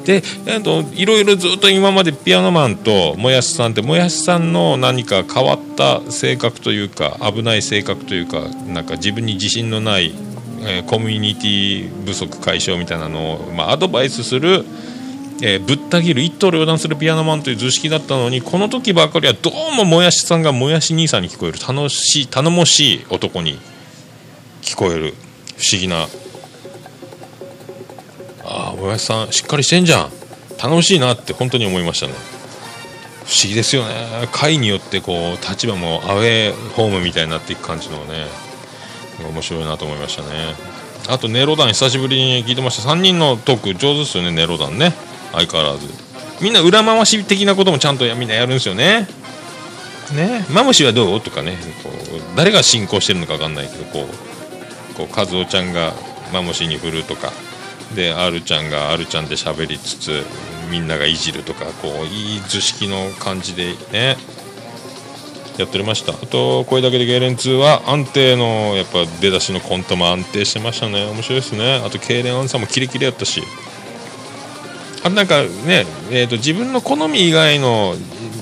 [0.05, 10.13] で、えっと、いろいろずっと今までピアノマンともやしさんってもやしさんの何か変わった性格というか危ない性格というかなんか自分に自信のない、
[10.61, 14.65] えーコミュニティ不足解消みたいなのを、まあ、アドバイスする
[15.41, 21.59] えーぶった切る一刀両断するピアノマンという図式だったのにこの時ばかりはどうももやしさんがもやし兄さんに聞こえる。
[21.59, 23.59] 楽しい頼もしい男に
[24.61, 25.13] 聞こえる。
[25.57, 26.07] 不思議な。
[28.43, 30.11] ああもやしさんしっかりしてんじゃん。
[30.61, 32.13] 楽しいなって本当に思いましたね。
[33.25, 33.93] 不思議ですよね。
[34.31, 38.25] 回によってこう立場もアウェーホームみたいになっていく感じのね
[39.19, 40.55] 面白いなと思いましたね。
[41.09, 42.89] あとネロ団久しぶりに聞いてました。
[42.89, 44.93] 3人のトーク上手ですよねネロ団ね。
[45.31, 45.87] 相変わらず。
[46.41, 49.07] みんな裏回し的なこともちゃんとやみんなやるんですよね。
[50.13, 50.45] ね。
[50.51, 51.21] マムシはどう？
[51.21, 51.57] とかね。
[51.83, 54.07] こう誰が進行してるのか分かんないけどこ
[54.93, 55.93] うこう和夫ちゃんが
[56.31, 57.31] マムシに振るとか。
[57.95, 60.23] で R ちゃんが R ちゃんで喋りつつ
[60.69, 64.17] みんながいじるとかこういい図式の感じでね。
[65.57, 66.13] やっておりました。
[66.13, 71.05] あとこれだけでゲーレン2は安定のやっぱ出だしのコントも安定してましたね。
[71.05, 71.81] 面白いですね。
[71.83, 73.41] あと痙攣アンサーもキレキレやったし。
[75.07, 77.95] あなんかね、えー、と自分の好み以外の、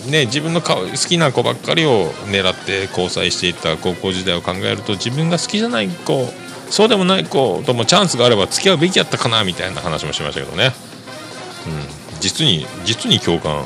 [0.10, 6.28] ね、自分の好きな子ばっかりを狙って交際していた高校時代を考えると自分が好きじゃない子
[6.70, 10.72] そうでもない子ともチャンスがあれば付き合うべきやったかなみたいな話もしましたけどね、
[11.68, 13.62] うん、実に実に共感、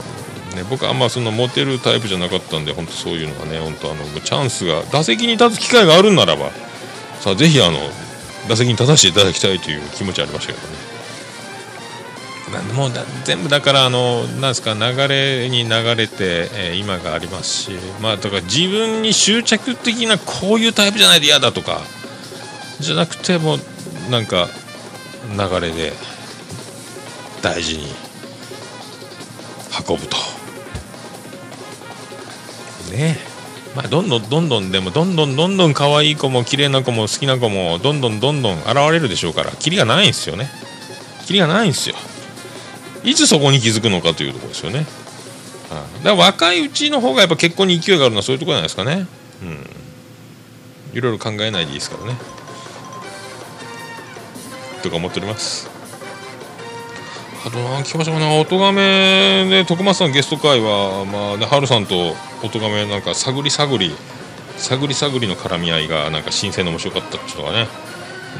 [0.55, 6.51] ね、僕はあんまそのモテるタイプじゃなかったんで本当そういうのがね本当あのチャンスが打席に立つ機会があるならば
[7.19, 7.77] さあぜひあの
[8.49, 10.98] 打席に立たせていただきたいという気持ちありましたけどね。
[12.73, 12.91] もう
[13.25, 17.71] 全部だからあのなんですか流れに流れて、えー今がありますし
[18.01, 21.81] まあだから自分に執着的なこういうタイプじゃないと嫌だとか
[22.79, 23.57] じゃなくても
[24.09, 24.47] なんか
[25.31, 25.93] 流れで
[27.41, 27.85] 大事に
[29.87, 30.17] 運ぶと。
[32.91, 33.29] ねえ。
[33.75, 40.49] まあどんどんどんどんでもどんどんどんどん可愛い子も綺麗な子も好きな子もどんどんどんどん現れるでしょうからキリがないんですよね。
[41.25, 41.95] キリがないんですよ。
[43.03, 44.79] いつそこに気づくのかというところですよね。
[44.79, 44.87] はい
[46.03, 49.07] だから若いうちの方がやっぱ結婚に勢いがあるのはそういうところじゃないですかね。
[49.43, 50.97] うん。
[50.97, 52.17] いろいろ考えないでいいですからね。
[54.81, 55.69] とか思っております。
[57.45, 63.95] あとな、聞きましたかな、音亀で徳松さんゲスト会は、まあね、春さんと音亀なんか探り探り、
[64.57, 67.67] 探り探りの絡み合いがなんか新鮮で面白かったっていうのがね、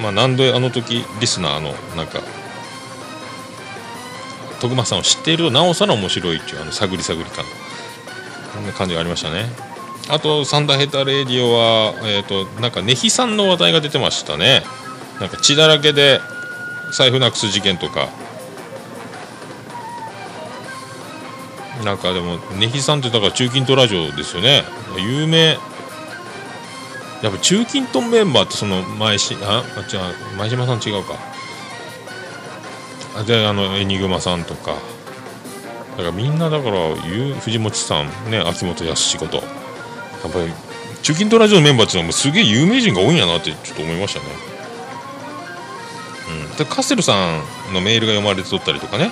[0.02, 2.22] まあなんであの時リスナーのなんか
[4.60, 7.46] 徳松さんを知っているとなおさら面白いっていうあの探り探り感。
[8.54, 9.46] こんな感じがありましたね。
[10.10, 14.64] あとサンダーヘタレディオはえっ、となんかネヒさんの話題が出てましたね。
[15.20, 16.20] なんか血だらけで
[16.92, 18.10] 財布なくす事件とか。
[21.84, 24.64] なんかでもネヒさんってだから中近東ラジオですよね。
[24.98, 25.58] 有名。
[27.22, 30.00] やっぱ中近東メンバーってその前しああ違
[30.34, 31.16] う前島さん違うか。
[33.24, 34.76] であのエニグマさんとか。
[36.00, 39.44] だからみんなだからゆ藤本さんね秋元康ことや
[40.30, 40.54] っぱり
[41.02, 44.26] 中近東ラジオのメンバーっていうのはもうすげえ有名人が多いんやなってちょっと思いましたね。
[46.52, 46.58] うん。
[46.58, 49.12] でカステルさんのメールが読まれてとったりとかね。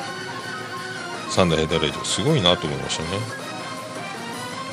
[1.29, 2.05] サンダーヘッダーレイディオ。
[2.05, 3.09] すごいなと思いましたね。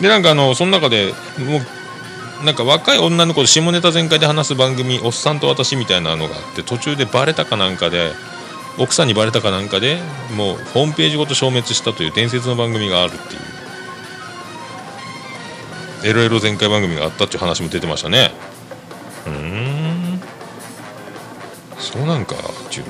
[0.01, 1.59] でなんかあのその中でも
[2.43, 8.13] うなんか若い女の子と下ネタ全開で話す番組「おっさんと私」みたいなのがあって途中でバレたかなんかで
[8.79, 9.99] 奥さんにバレたかなんかで
[10.37, 13.55] もうホームページごと消滅したという伝説の番組があるっていう。
[16.05, 18.33] エロエロ全開番組があったっていう話も出てましたね。
[19.27, 20.21] うん。
[21.79, 22.39] そうなんかっ
[22.71, 22.85] ていう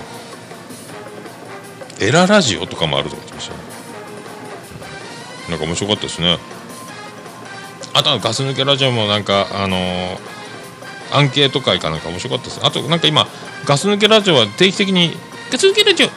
[2.01, 3.61] エララジオとかもあるとか言ってましたね。
[5.51, 6.39] なんか面白かったですね。
[7.93, 10.35] あとはガス抜けラジオもなんかあのー
[11.13, 12.61] アンケート会かなんか面白かったです。
[12.65, 13.29] あとなんか今
[13.67, 15.17] ガス抜けラジオは定期的に
[15.55, 16.13] ガス抜けラジオガ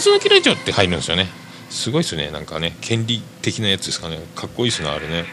[0.00, 1.26] ス抜けラジオって入るんですよね。
[1.70, 2.30] すごいですね。
[2.30, 4.20] なんかね権利的なやつですかね。
[4.36, 5.24] かっこいいですねあれね。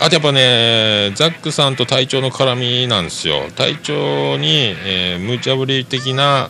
[0.00, 3.50] あとやっぱねザックさんと隊長の絡みなんですよ。
[3.56, 6.48] 隊長に、えー、無茶ぶり的な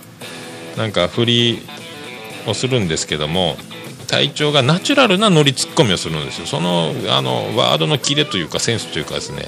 [0.76, 1.62] なんか振り
[2.46, 3.56] をするんですけども
[4.08, 6.46] 隊長がナチュラルなノリツッコミをするんですよ。
[6.46, 9.46] そのあのワードのキレというかセンスというかですね。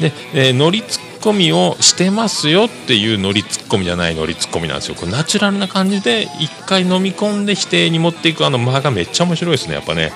[0.00, 4.94] で、えーノリツッコミをしてますよっていうノリツッコミじゃないノリツッコミなんですよ。
[4.94, 10.12] これナチュラルな感じで一回飲み込んで否定に持っていくあの間がめっちゃ面白いですねやっぱね。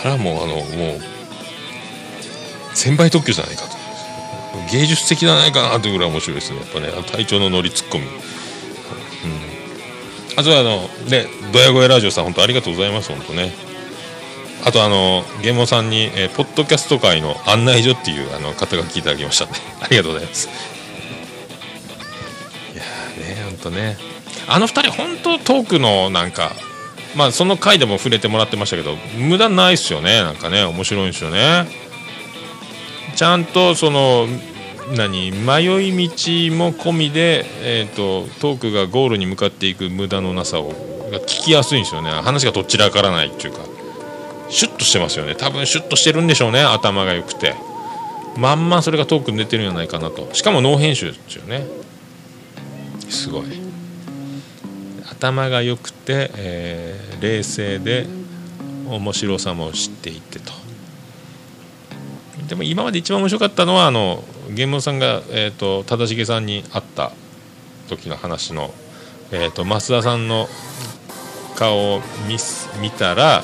[0.00, 1.00] あれはもうあのもう
[2.74, 3.76] 千倍特許じゃないかと。
[4.72, 6.88] 芸術的じゃないかなというぐらい面白いですねやっぱね。
[6.88, 8.10] あの隊長のノリツッコミ、うん、
[10.36, 13.52] あとはあのねドヤ声ラジオさん本当ありがとうございます本当ね。
[14.66, 20.48] あとあのゲーモさんに、えーポッドキャスト界の案内所っていうあの肩書きいただきましたんで ありがとうございます。
[22.74, 23.96] いやーね本当ね。
[24.48, 26.56] あの二人本当トークのなんか
[27.14, 30.64] まあその回でも触れてもらってましたけど無駄ないっすよねなんかね。
[30.64, 31.68] 面白いんですよね。
[33.14, 34.26] ちゃんとその
[34.96, 40.70] 何迷い道も込みで、えー、とトークがゴールに向かっていく無駄のなさを
[41.12, 42.10] が聞きやすいんですよね。
[42.10, 43.60] 話がどちらからないっていうか。
[44.48, 45.34] シュッとしてますよね。
[45.34, 46.62] 多分シュッとしてるんでしょうね。
[46.62, 47.54] 頭が良くて。
[48.36, 50.28] まんまそれがトークに出てるんじゃないかなと。
[50.34, 51.66] しかもノー編集ですよね。
[53.08, 53.44] すごい。
[55.10, 58.06] 頭が良くて、えー冷静で
[58.88, 60.52] 面白さも知っていてと。
[62.48, 67.10] でも今まで一番面白かったのはあのゲームさんが、えー、と忠重さんに会った
[67.88, 68.72] 時の話の、
[69.32, 70.46] えー、と増田さんの
[71.56, 72.36] 顔を見
[72.80, 73.42] 見たら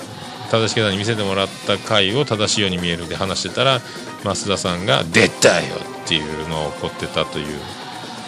[0.52, 3.80] 正しげさんに見せてもらった回を正しいように見えるで話してたら
[4.22, 7.46] 増田さんが「出たよ!」っていうのを怒ってたという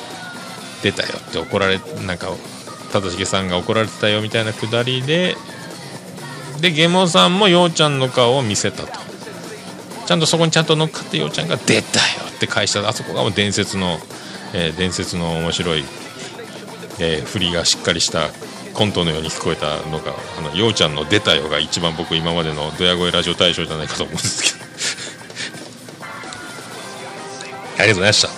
[0.83, 2.29] 「出たよ!」って怒られなんか
[2.93, 5.37] 正しげさんが怒られてたよみたいなくだりで
[6.61, 8.89] でゲモさんもようちゃんの顔を見せたと
[10.07, 14.01] ちゃんとそこにちゃんと乗っかってようちゃんが「出たよ!」って返したあそこがもう伝説の、
[14.55, 15.85] えー伝説の面白い、
[17.01, 18.31] えー振りがしっかりした
[18.75, 24.65] コントのように聞こえたのがあのようちゃんの「出たよ」が一番僕今までのドヤ声ラジオ大賞じゃないかと思うんですけど。
[27.79, 28.29] ありがとうございました。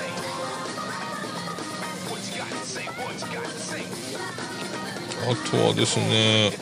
[5.28, 6.52] あとはですね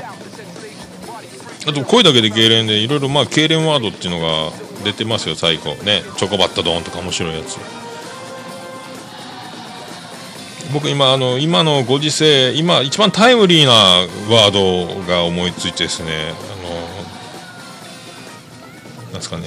[1.66, 4.52] あと声だけで痙攣でいろいろまあ痙攣ワードっていうのが
[4.84, 5.74] 出てますよ最後。
[5.82, 6.02] ね。
[6.16, 7.83] チョコバッタドーンとか面白いやつ
[10.74, 16.32] 僕今あの今のご時世今一番タイムリーなワードが思いついてですね。
[16.32, 16.32] あ
[16.66, 16.74] の
[19.04, 19.44] なんですかね。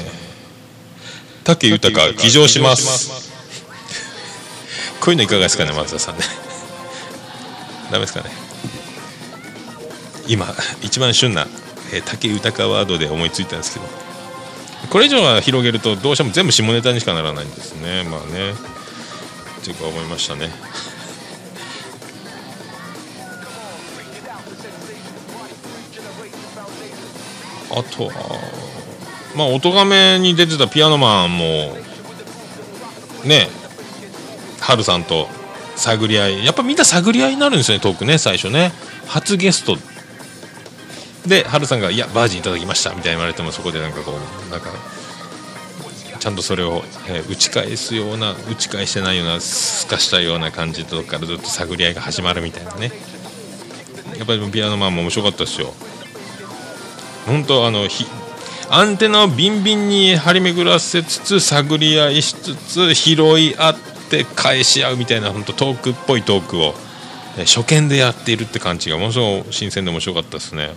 [1.43, 3.29] 武豊騎乗します。
[5.01, 6.23] こういうのいかがですかね松田さんね。
[7.91, 8.29] ダメですかね。
[10.29, 10.47] 今
[10.81, 11.45] 一番旬な、
[11.93, 13.85] えー、武豊ワードで思いついたんですけど。
[14.89, 18.03] これ以上は広げるとどうしても全部下ネタにしかならないんですね。
[18.03, 18.53] まあね。
[18.53, 20.49] っていうか思いましたね
[27.79, 28.13] あとは
[29.35, 31.75] まあ音亀に出てたピアノマンも
[33.25, 33.47] ね
[34.59, 35.27] ハルさんと
[35.75, 38.71] 探り合いやっぱみんな探り合いになるんですよねトークね最初ね。
[39.07, 39.77] 初ゲスト。
[41.27, 44.13] でハルさんが「いやバージンいただきました」みたいに言われてもそこでなんかこ
[44.47, 44.69] うなんか
[46.19, 52.91] ちゃんとそれを、えー打ち返すような打ち返してないようなすかしたような感じとかからずっと探り合いが始まるみたいなね。
[54.17, 55.73] やっぱりピアノマンも面白かったですよ。
[57.27, 57.87] 本当あの
[58.69, 63.75] アンテナをビンビンに張り巡らせつつ探り合いしつつ拾い合っ
[64.09, 66.73] て返し合うみたいな本当トークっぽいトークを
[67.45, 70.71] 初見でやっているって感じがものすごく新鮮で面白かったですね。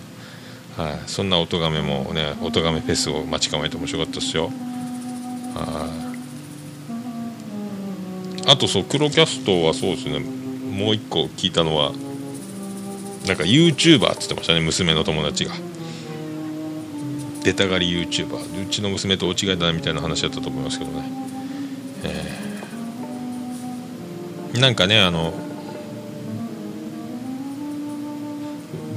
[0.76, 4.50] はい、そんな音亀もね音亀フェスを待ち構えて面白かったですよ。
[8.46, 10.18] あとそう黒キャストはそうですね。
[10.18, 11.92] もう一個聞いたのは
[13.26, 15.52] なんか YouTuber って言ってましたね娘の友達が。
[17.42, 21.04] 出たがり YouTuber うちの娘と大違いだなみたいな話だったと思いますけどね、
[22.04, 24.60] えー。
[24.60, 25.32] なんかねあの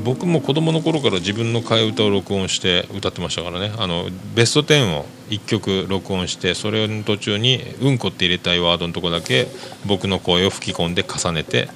[0.03, 3.73] 僕も子供の頃から自分の替え歌を録音して歌ってましたからね。
[3.77, 9.47] あのベスト10を1曲録音してそれの途中に「うんこ」って入れたいワードのとこだけ
[9.85, 11.69] 僕の声を吹き込んで重ねて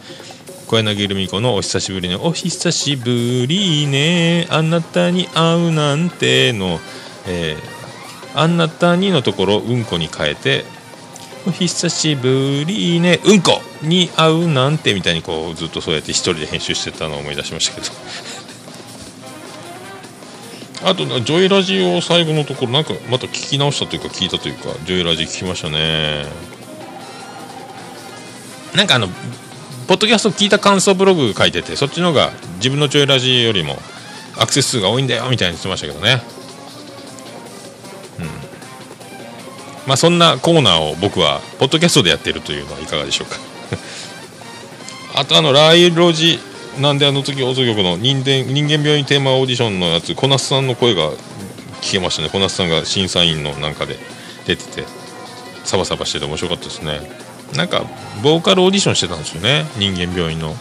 [0.67, 4.47] 小柳ルミ子の「お久しぶりねお久しぶりね。
[4.49, 6.81] あなたに会うなんての」
[7.25, 7.77] えー
[8.35, 10.65] あなたに」のところ「うんこ」に変えて
[11.47, 13.19] お久しぶりね。
[13.23, 17.87] うんこに会うなんてみたいにこうずっとそうやって一人で編集してたのを思い出しましたけど。
[20.83, 26.25] あとジョイラジオ最後のところなんかまた聞き直したというか聞いたというかジョイラジオ聞きましたね。
[28.75, 29.09] なんかあの
[29.87, 33.77] ポッドキャスト聞いた感想ブログ書いててそっちの方が自分のジョイラジよりも
[34.37, 36.37] アクセス数が多いんだよみたいに言ってましたけどね。
[39.87, 43.37] まあ、そんなコーナーを僕はポッドキャストでやっているというのはいかがでしょうか。
[45.15, 46.39] あとあのライロジ
[46.79, 51.11] なんであの時放送局の人間人間病院テーマオーディションのやつ小夏さんの声が
[51.81, 52.29] 聞けましたね。
[52.29, 53.97] 小夏さんが審査員のなんかで
[54.45, 54.83] 出てて
[55.63, 57.26] サバサバしてて面白かったですね。
[57.55, 57.85] なんか
[58.23, 60.55] ボーカルオーディションしてたんですよね人間病院の。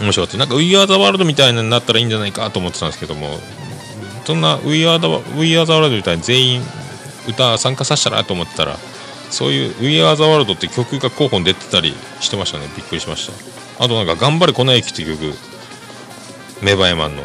[0.00, 0.38] 面白かった。
[0.38, 3.38] なんか「We Are the World」みたいになったらいいんじゃないかと思ってたんですけども。
[4.26, 5.06] そんな We Are the,
[5.38, 6.62] We Are the World みたいに全員
[7.28, 8.76] 歌参加させたらと思ってたら
[9.30, 12.66] そういう We Are the World って曲が候補に出てたりしてましたね。
[12.76, 13.30] びっくりしまし
[13.78, 13.84] た。
[13.84, 15.32] あとなんか「頑張れ粉雪」って曲。
[16.60, 17.22] メバエマンの。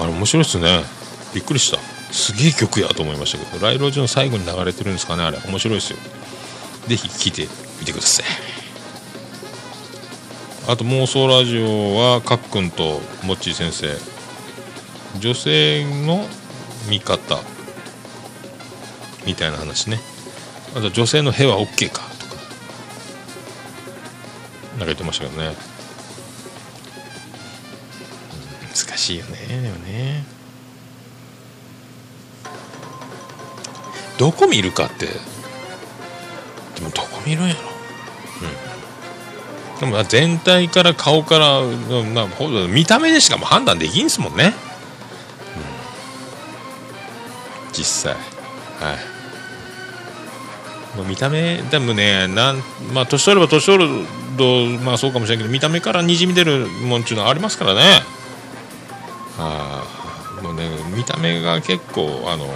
[0.00, 0.84] あれ面白いっすね。
[1.34, 1.97] びっくりした。
[2.10, 5.38] すげえ曲やと思いましたけどライロージの最後に流れてるんですかねあれ。
[5.46, 5.98] 面白いですよ。
[6.86, 7.48] ぜひ聴いて
[7.80, 8.26] みてください。
[10.68, 13.96] あと妄想ラジオはかっくんともっちー先生。
[15.18, 16.26] 女性の
[16.90, 17.40] 見方
[19.26, 19.98] みたいな話ね。
[20.76, 22.34] あと女性の屁は OK かとか
[24.72, 24.84] なんか。
[24.86, 25.54] 言ってましたけどね。
[28.74, 30.37] 難しいよねでもね。
[34.18, 35.06] どこ見るかって。
[35.06, 35.12] で
[36.82, 37.60] もどこ見るんやろ。
[39.80, 39.90] うん。
[39.90, 44.52] でも全体から顔からなほど見た目でしかも判断できんすもんね、
[47.66, 48.14] うん、実際。
[48.14, 48.18] は
[50.94, 50.96] い。
[50.96, 52.62] もう見た目でもねなん
[52.92, 58.02] まあ年取れば年取るとまあそうかもしれないけど見た目からにじみ出るもんっていうのはありますからね。
[59.38, 59.84] あ
[60.40, 62.46] あもうね見た目が結構あの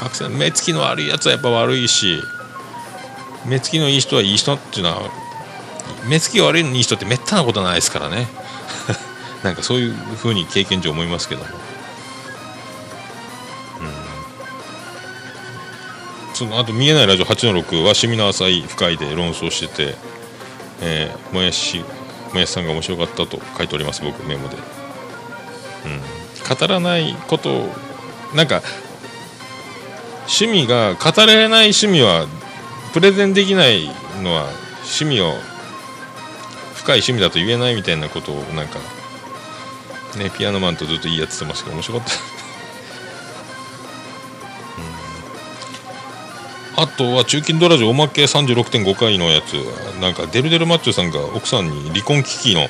[0.00, 2.22] 覚醒目つきの悪いやつはやっぱ悪いし
[3.46, 5.10] 目つきのいい人はいい人っていうのは
[6.08, 8.28] 目つき悪いのにいい人ってめったなことないですからね。
[9.44, 11.46] なんかそういうふうに経験上思いますけども、
[16.30, 19.94] うん、そのあと「見えないラジオ8-6」は趣味の浅い深いで論争してて、
[20.82, 21.82] えー、もやし
[22.34, 24.56] もやしさんが面白かったと書いております僕メモで、
[25.86, 27.74] うん、語らないことを
[28.34, 28.62] なんか
[30.30, 32.28] 趣味が語れない趣味は
[32.94, 33.86] プレゼンできない
[34.22, 34.48] のは
[34.82, 35.32] 趣味を
[36.74, 38.78] 深い趣味だと言えないみたいなことをなんか
[40.16, 42.14] ねピアノマンとずっといいやつってましたけど面白かった
[46.78, 46.84] うん。
[46.84, 49.54] あとは中金ドラジオおまけ36.5回のやつ
[50.00, 52.68] なんかデルデルマッチョさんが奥さんに離婚危機の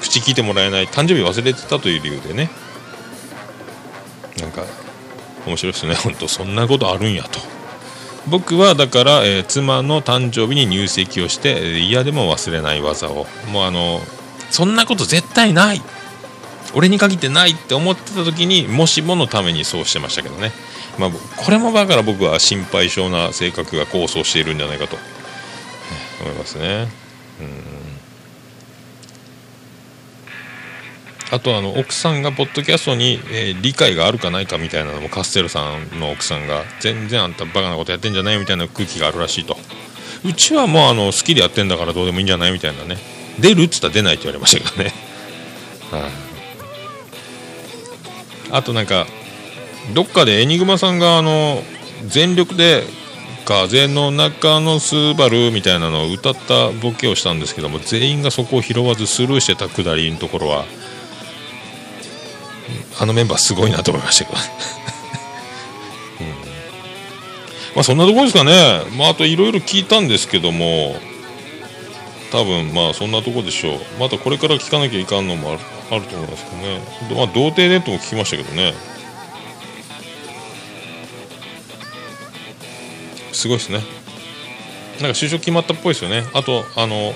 [0.00, 2.50] 口聞いてもらえない誕生日忘れてたという理由でね。
[4.40, 4.64] なんか
[5.46, 5.94] 面白いですね。
[5.94, 7.40] 本当そんなことあるんやと。
[8.28, 13.26] 僕はだから、えー妻の誕生日に入籍をして嫌でも忘れない技を。
[13.52, 14.00] もうあの
[14.50, 15.82] そんなこと絶対ない。
[16.74, 20.50] 俺に限ってないって思ってた時にもしものためにそうしてましたけどね、
[20.98, 24.96] まあ、これもだから僕は心配性な性格が構想しているんじゃないかと。
[26.20, 26.88] 思いますね。
[27.40, 27.73] うん。
[31.34, 39.56] あとあの奥さんがポッドキャストに、えー理解があるかないかみたいなのもカステルさんの奥さんが全然あんたバカなことやってんじゃないみたいな空気があるらしいと。
[40.24, 42.98] うちはもうあの好きでやってんだからどうでもいいんじゃないみたいなね。
[43.40, 44.94] 出るっつったら出ないって言われましたけどね。
[45.90, 46.02] はい。
[48.52, 49.08] あとなんか
[49.92, 51.64] どっかでエニグマさんがあの
[52.06, 52.84] 全力で
[53.44, 60.64] 風の中のスバルみたいなのを歌ったボケをしたんですけども全員がそこを拾わずスルーしてたくだりのところは
[62.98, 64.38] あのメンバーすごいなと思いましたけど、
[66.20, 66.28] うん。
[67.76, 70.96] まあそんなところですかね、まあ、あといろいろ聞いたんですけども
[72.32, 73.78] 多分まあそんなとこでしょう。
[73.98, 75.60] またこれから聞かなきゃいかんのもある
[75.90, 76.80] あると思いますけどね、
[77.14, 78.72] まあ、童貞ネットも聞きましたけどね。
[83.32, 83.80] すごいですね。
[85.00, 86.24] なんか就職決まったっぽいですよね。
[86.32, 87.12] あとあの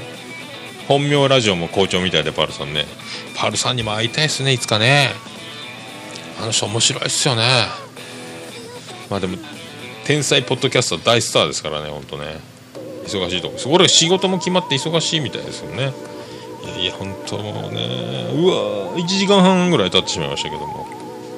[0.89, 2.87] 本名ラジオも好調みたいでパルさんね。
[3.37, 5.13] パルさんにも会いたいですねいつかね。
[6.41, 7.43] あの人面白いっすよね。
[9.11, 9.37] まあでも
[10.05, 12.41] 天才ポッドキャスター大スターですからね本当ね。
[13.07, 13.57] 忙しいとこ。
[13.71, 15.93] これ仕事も決まって忙しいみたいですよね。
[16.65, 18.31] いやいや本当もうね。
[18.35, 20.87] うわ1時間半ぐらい経ってしまいましたけども。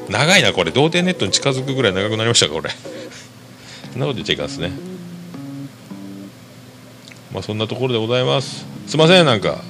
[0.08, 0.72] 長いなこれ。
[0.72, 2.70] 童貞ネットに近づくぐらい長くなりましたかこれ。
[3.92, 4.72] そんなこと言っちゃいかんですね。
[7.32, 8.66] まあそんなところでございます。
[8.86, 9.62] すいませんなんか。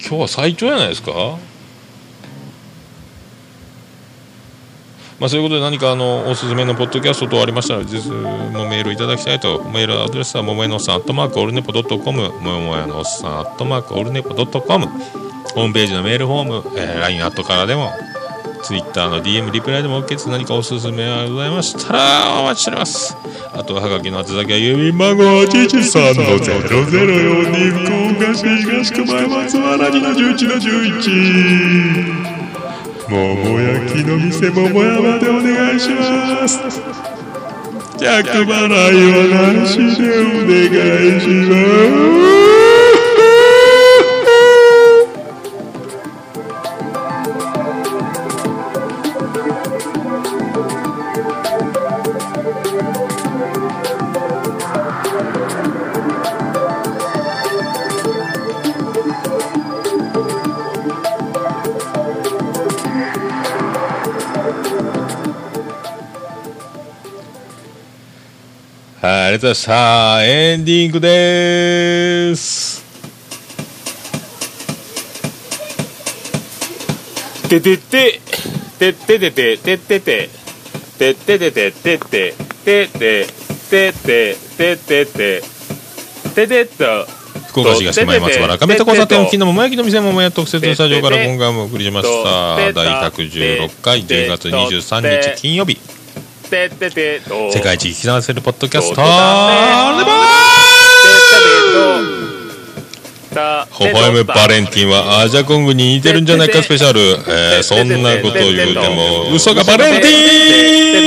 [0.00, 1.38] 今日は最長じゃないですか？
[5.18, 17.92] まあそういうことで何かあのおすすめのポッドキャスト等ありましたらぜひメールいただきたいとメールアドレスはももやのさんアットマークオルネポドットコムももやのおっさんアットマークオルネポドットコムホームページのメールフォーム、えー、LINE アットからでも
[18.62, 23.16] Twitter の DM リプライでも OK です何かおすすめがございましたらお待ちしております。
[23.52, 30.54] あとははがきの宛先は郵便番号813-0042福岡市東区前松原2の11の
[32.32, 32.35] 11
[33.08, 37.06] 桃焼きの店桃山でお願いします。
[37.98, 38.50] 着払い
[39.10, 42.55] はなしでお願いします
[69.36, 70.24] さあございました。
[70.24, 72.82] エンディングです。
[77.48, 78.20] ててて、
[78.78, 80.30] てててて、ててて、
[80.98, 82.34] てててて、てて、
[82.64, 83.26] てて、
[83.68, 85.42] てて、ててて、
[86.34, 87.26] てて。
[87.48, 95.95] 福岡市松原亀田交差点桃焼きの店桃屋特設スタジオから今回もお送りしました第116回10月23日金曜日
[96.48, 97.52] てててと。
[97.52, 99.02] 世界一聞き流せるポッドキャストて
[103.84, 110.08] 微笑むバレンティンはアジャコングに似てるんじゃないかスペシャル、えーそんなことを言うても嘘がバレンテ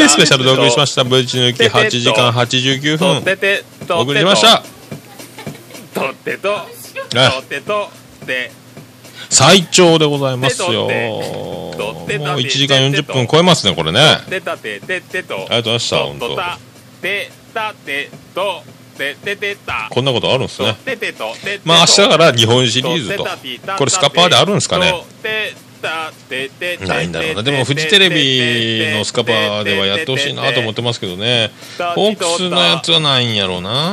[0.03, 4.63] ィンスペシャルでお送りしましたぶち抜き8時間89分お送りしました
[5.93, 7.89] とってとってと
[8.25, 8.51] で
[9.29, 10.87] 最長でございますよ。
[10.87, 11.73] もう
[12.39, 14.17] 1時間40分超えますねこれね。
[15.35, 16.35] ありがとうございました本当。
[19.89, 20.75] こんなことあるんですね
[21.63, 23.23] まあ明日から日本シリーズと
[23.77, 24.91] これスカパーであるんですかね
[26.85, 31.51] ないんだろうなでもフジテレビのスカパーではやってほしいなと思ってますけどね
[31.95, 33.91] ホークスのやつはないんやろうな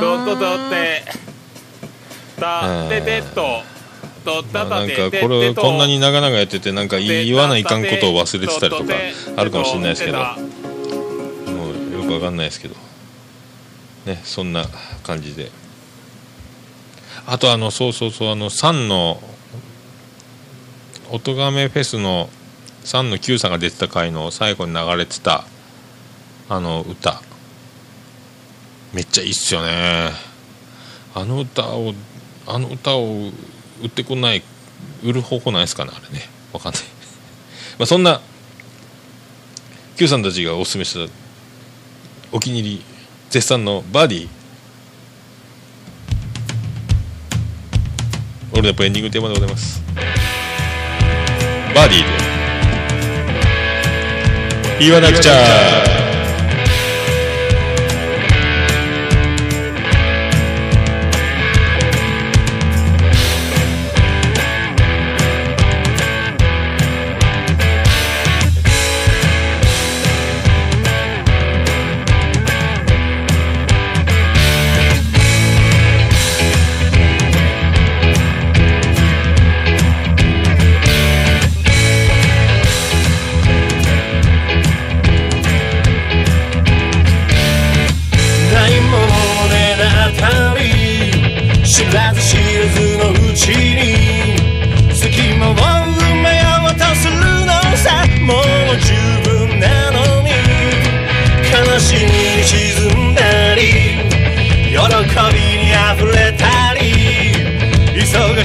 [4.53, 8.93] なんかこれこんなに長々やっててなんか言わないかんことを忘れてたりとか
[9.37, 12.75] あるかもしれないですけどもうよくわかんないですけど
[14.05, 14.65] ねそんな
[15.03, 15.51] 感じで
[17.25, 19.21] あとあのそうそうそうあのサンの
[21.09, 22.29] 音亀フェスの
[22.83, 25.45] サンの Q さんが出てた回の最後に流れてた
[26.49, 27.21] あの歌
[28.93, 30.11] めっちゃいいっすよね
[31.13, 31.93] あの歌を
[32.45, 33.31] あの歌を
[33.81, 34.43] 売ってこない
[35.03, 36.25] 売る方法ないですかねあれね。
[36.53, 36.81] わかんない。
[37.79, 38.21] まあそんな
[39.97, 41.11] Q さんたちがおすすめした
[42.31, 42.83] お気に入り
[43.29, 44.27] 絶賛のバディ。
[48.51, 49.81] 俺のやっぱエンディングテーマでございます。
[51.75, 52.05] バディで。
[54.79, 56.06] 言わなくちゃ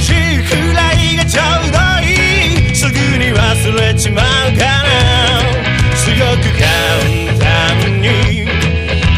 [0.02, 2.74] しいくらいがちょうどいい。
[2.74, 4.24] すぐに忘れちまう
[4.58, 4.82] から
[5.94, 6.66] 強く簡
[7.38, 8.08] 単に。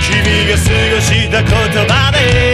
[0.02, 0.62] 君が過
[0.94, 1.52] ごした言
[1.89, 2.54] 葉で。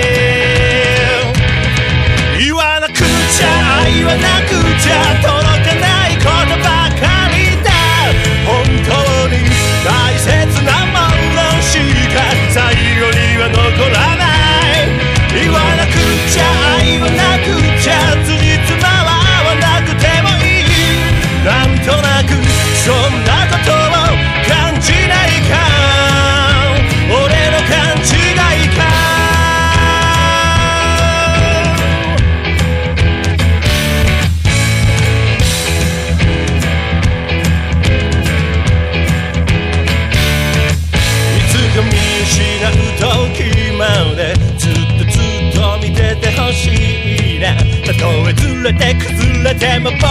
[48.72, 50.04] れて崩れても僕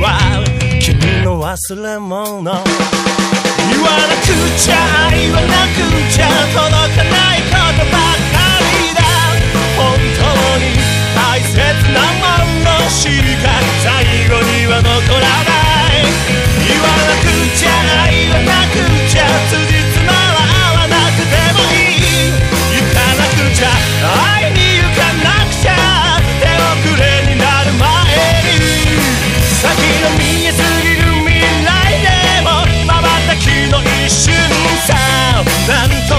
[0.00, 0.42] は
[0.80, 1.52] 君の忘
[1.82, 2.42] れ物。
[2.42, 2.52] 言
[3.82, 6.64] わなくちゃ言わなくちゃ届
[6.96, 8.40] かないことばか
[8.72, 9.02] りだ。
[9.76, 10.24] 本当
[10.56, 10.64] に
[11.14, 11.56] 大切
[11.92, 12.32] なも
[12.64, 12.96] のし
[13.42, 13.46] か
[13.84, 13.86] 最
[14.28, 15.52] 後には残らな
[15.92, 16.08] い。
[16.64, 18.76] 言わなくちゃ言わなく
[19.10, 19.67] ちゃ
[35.68, 36.17] な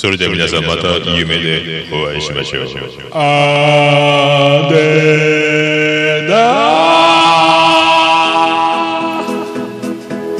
[0.00, 2.66] それでは皆さんまた夢でお会いしましょう。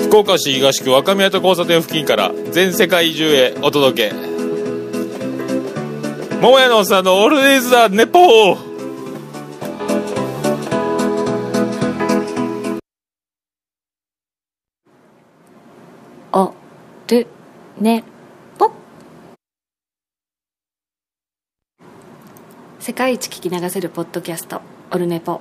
[0.07, 4.15] 福岡市東区若宮と交差点付近から全世界中へお届け。
[6.41, 8.57] 桃屋のおっさんのオールデイズ・ザ・ネポー。
[16.33, 16.55] お
[17.09, 17.27] る
[17.79, 18.05] ね
[22.91, 25.41] 世界一聞き流せるポッドキャストオルネポ。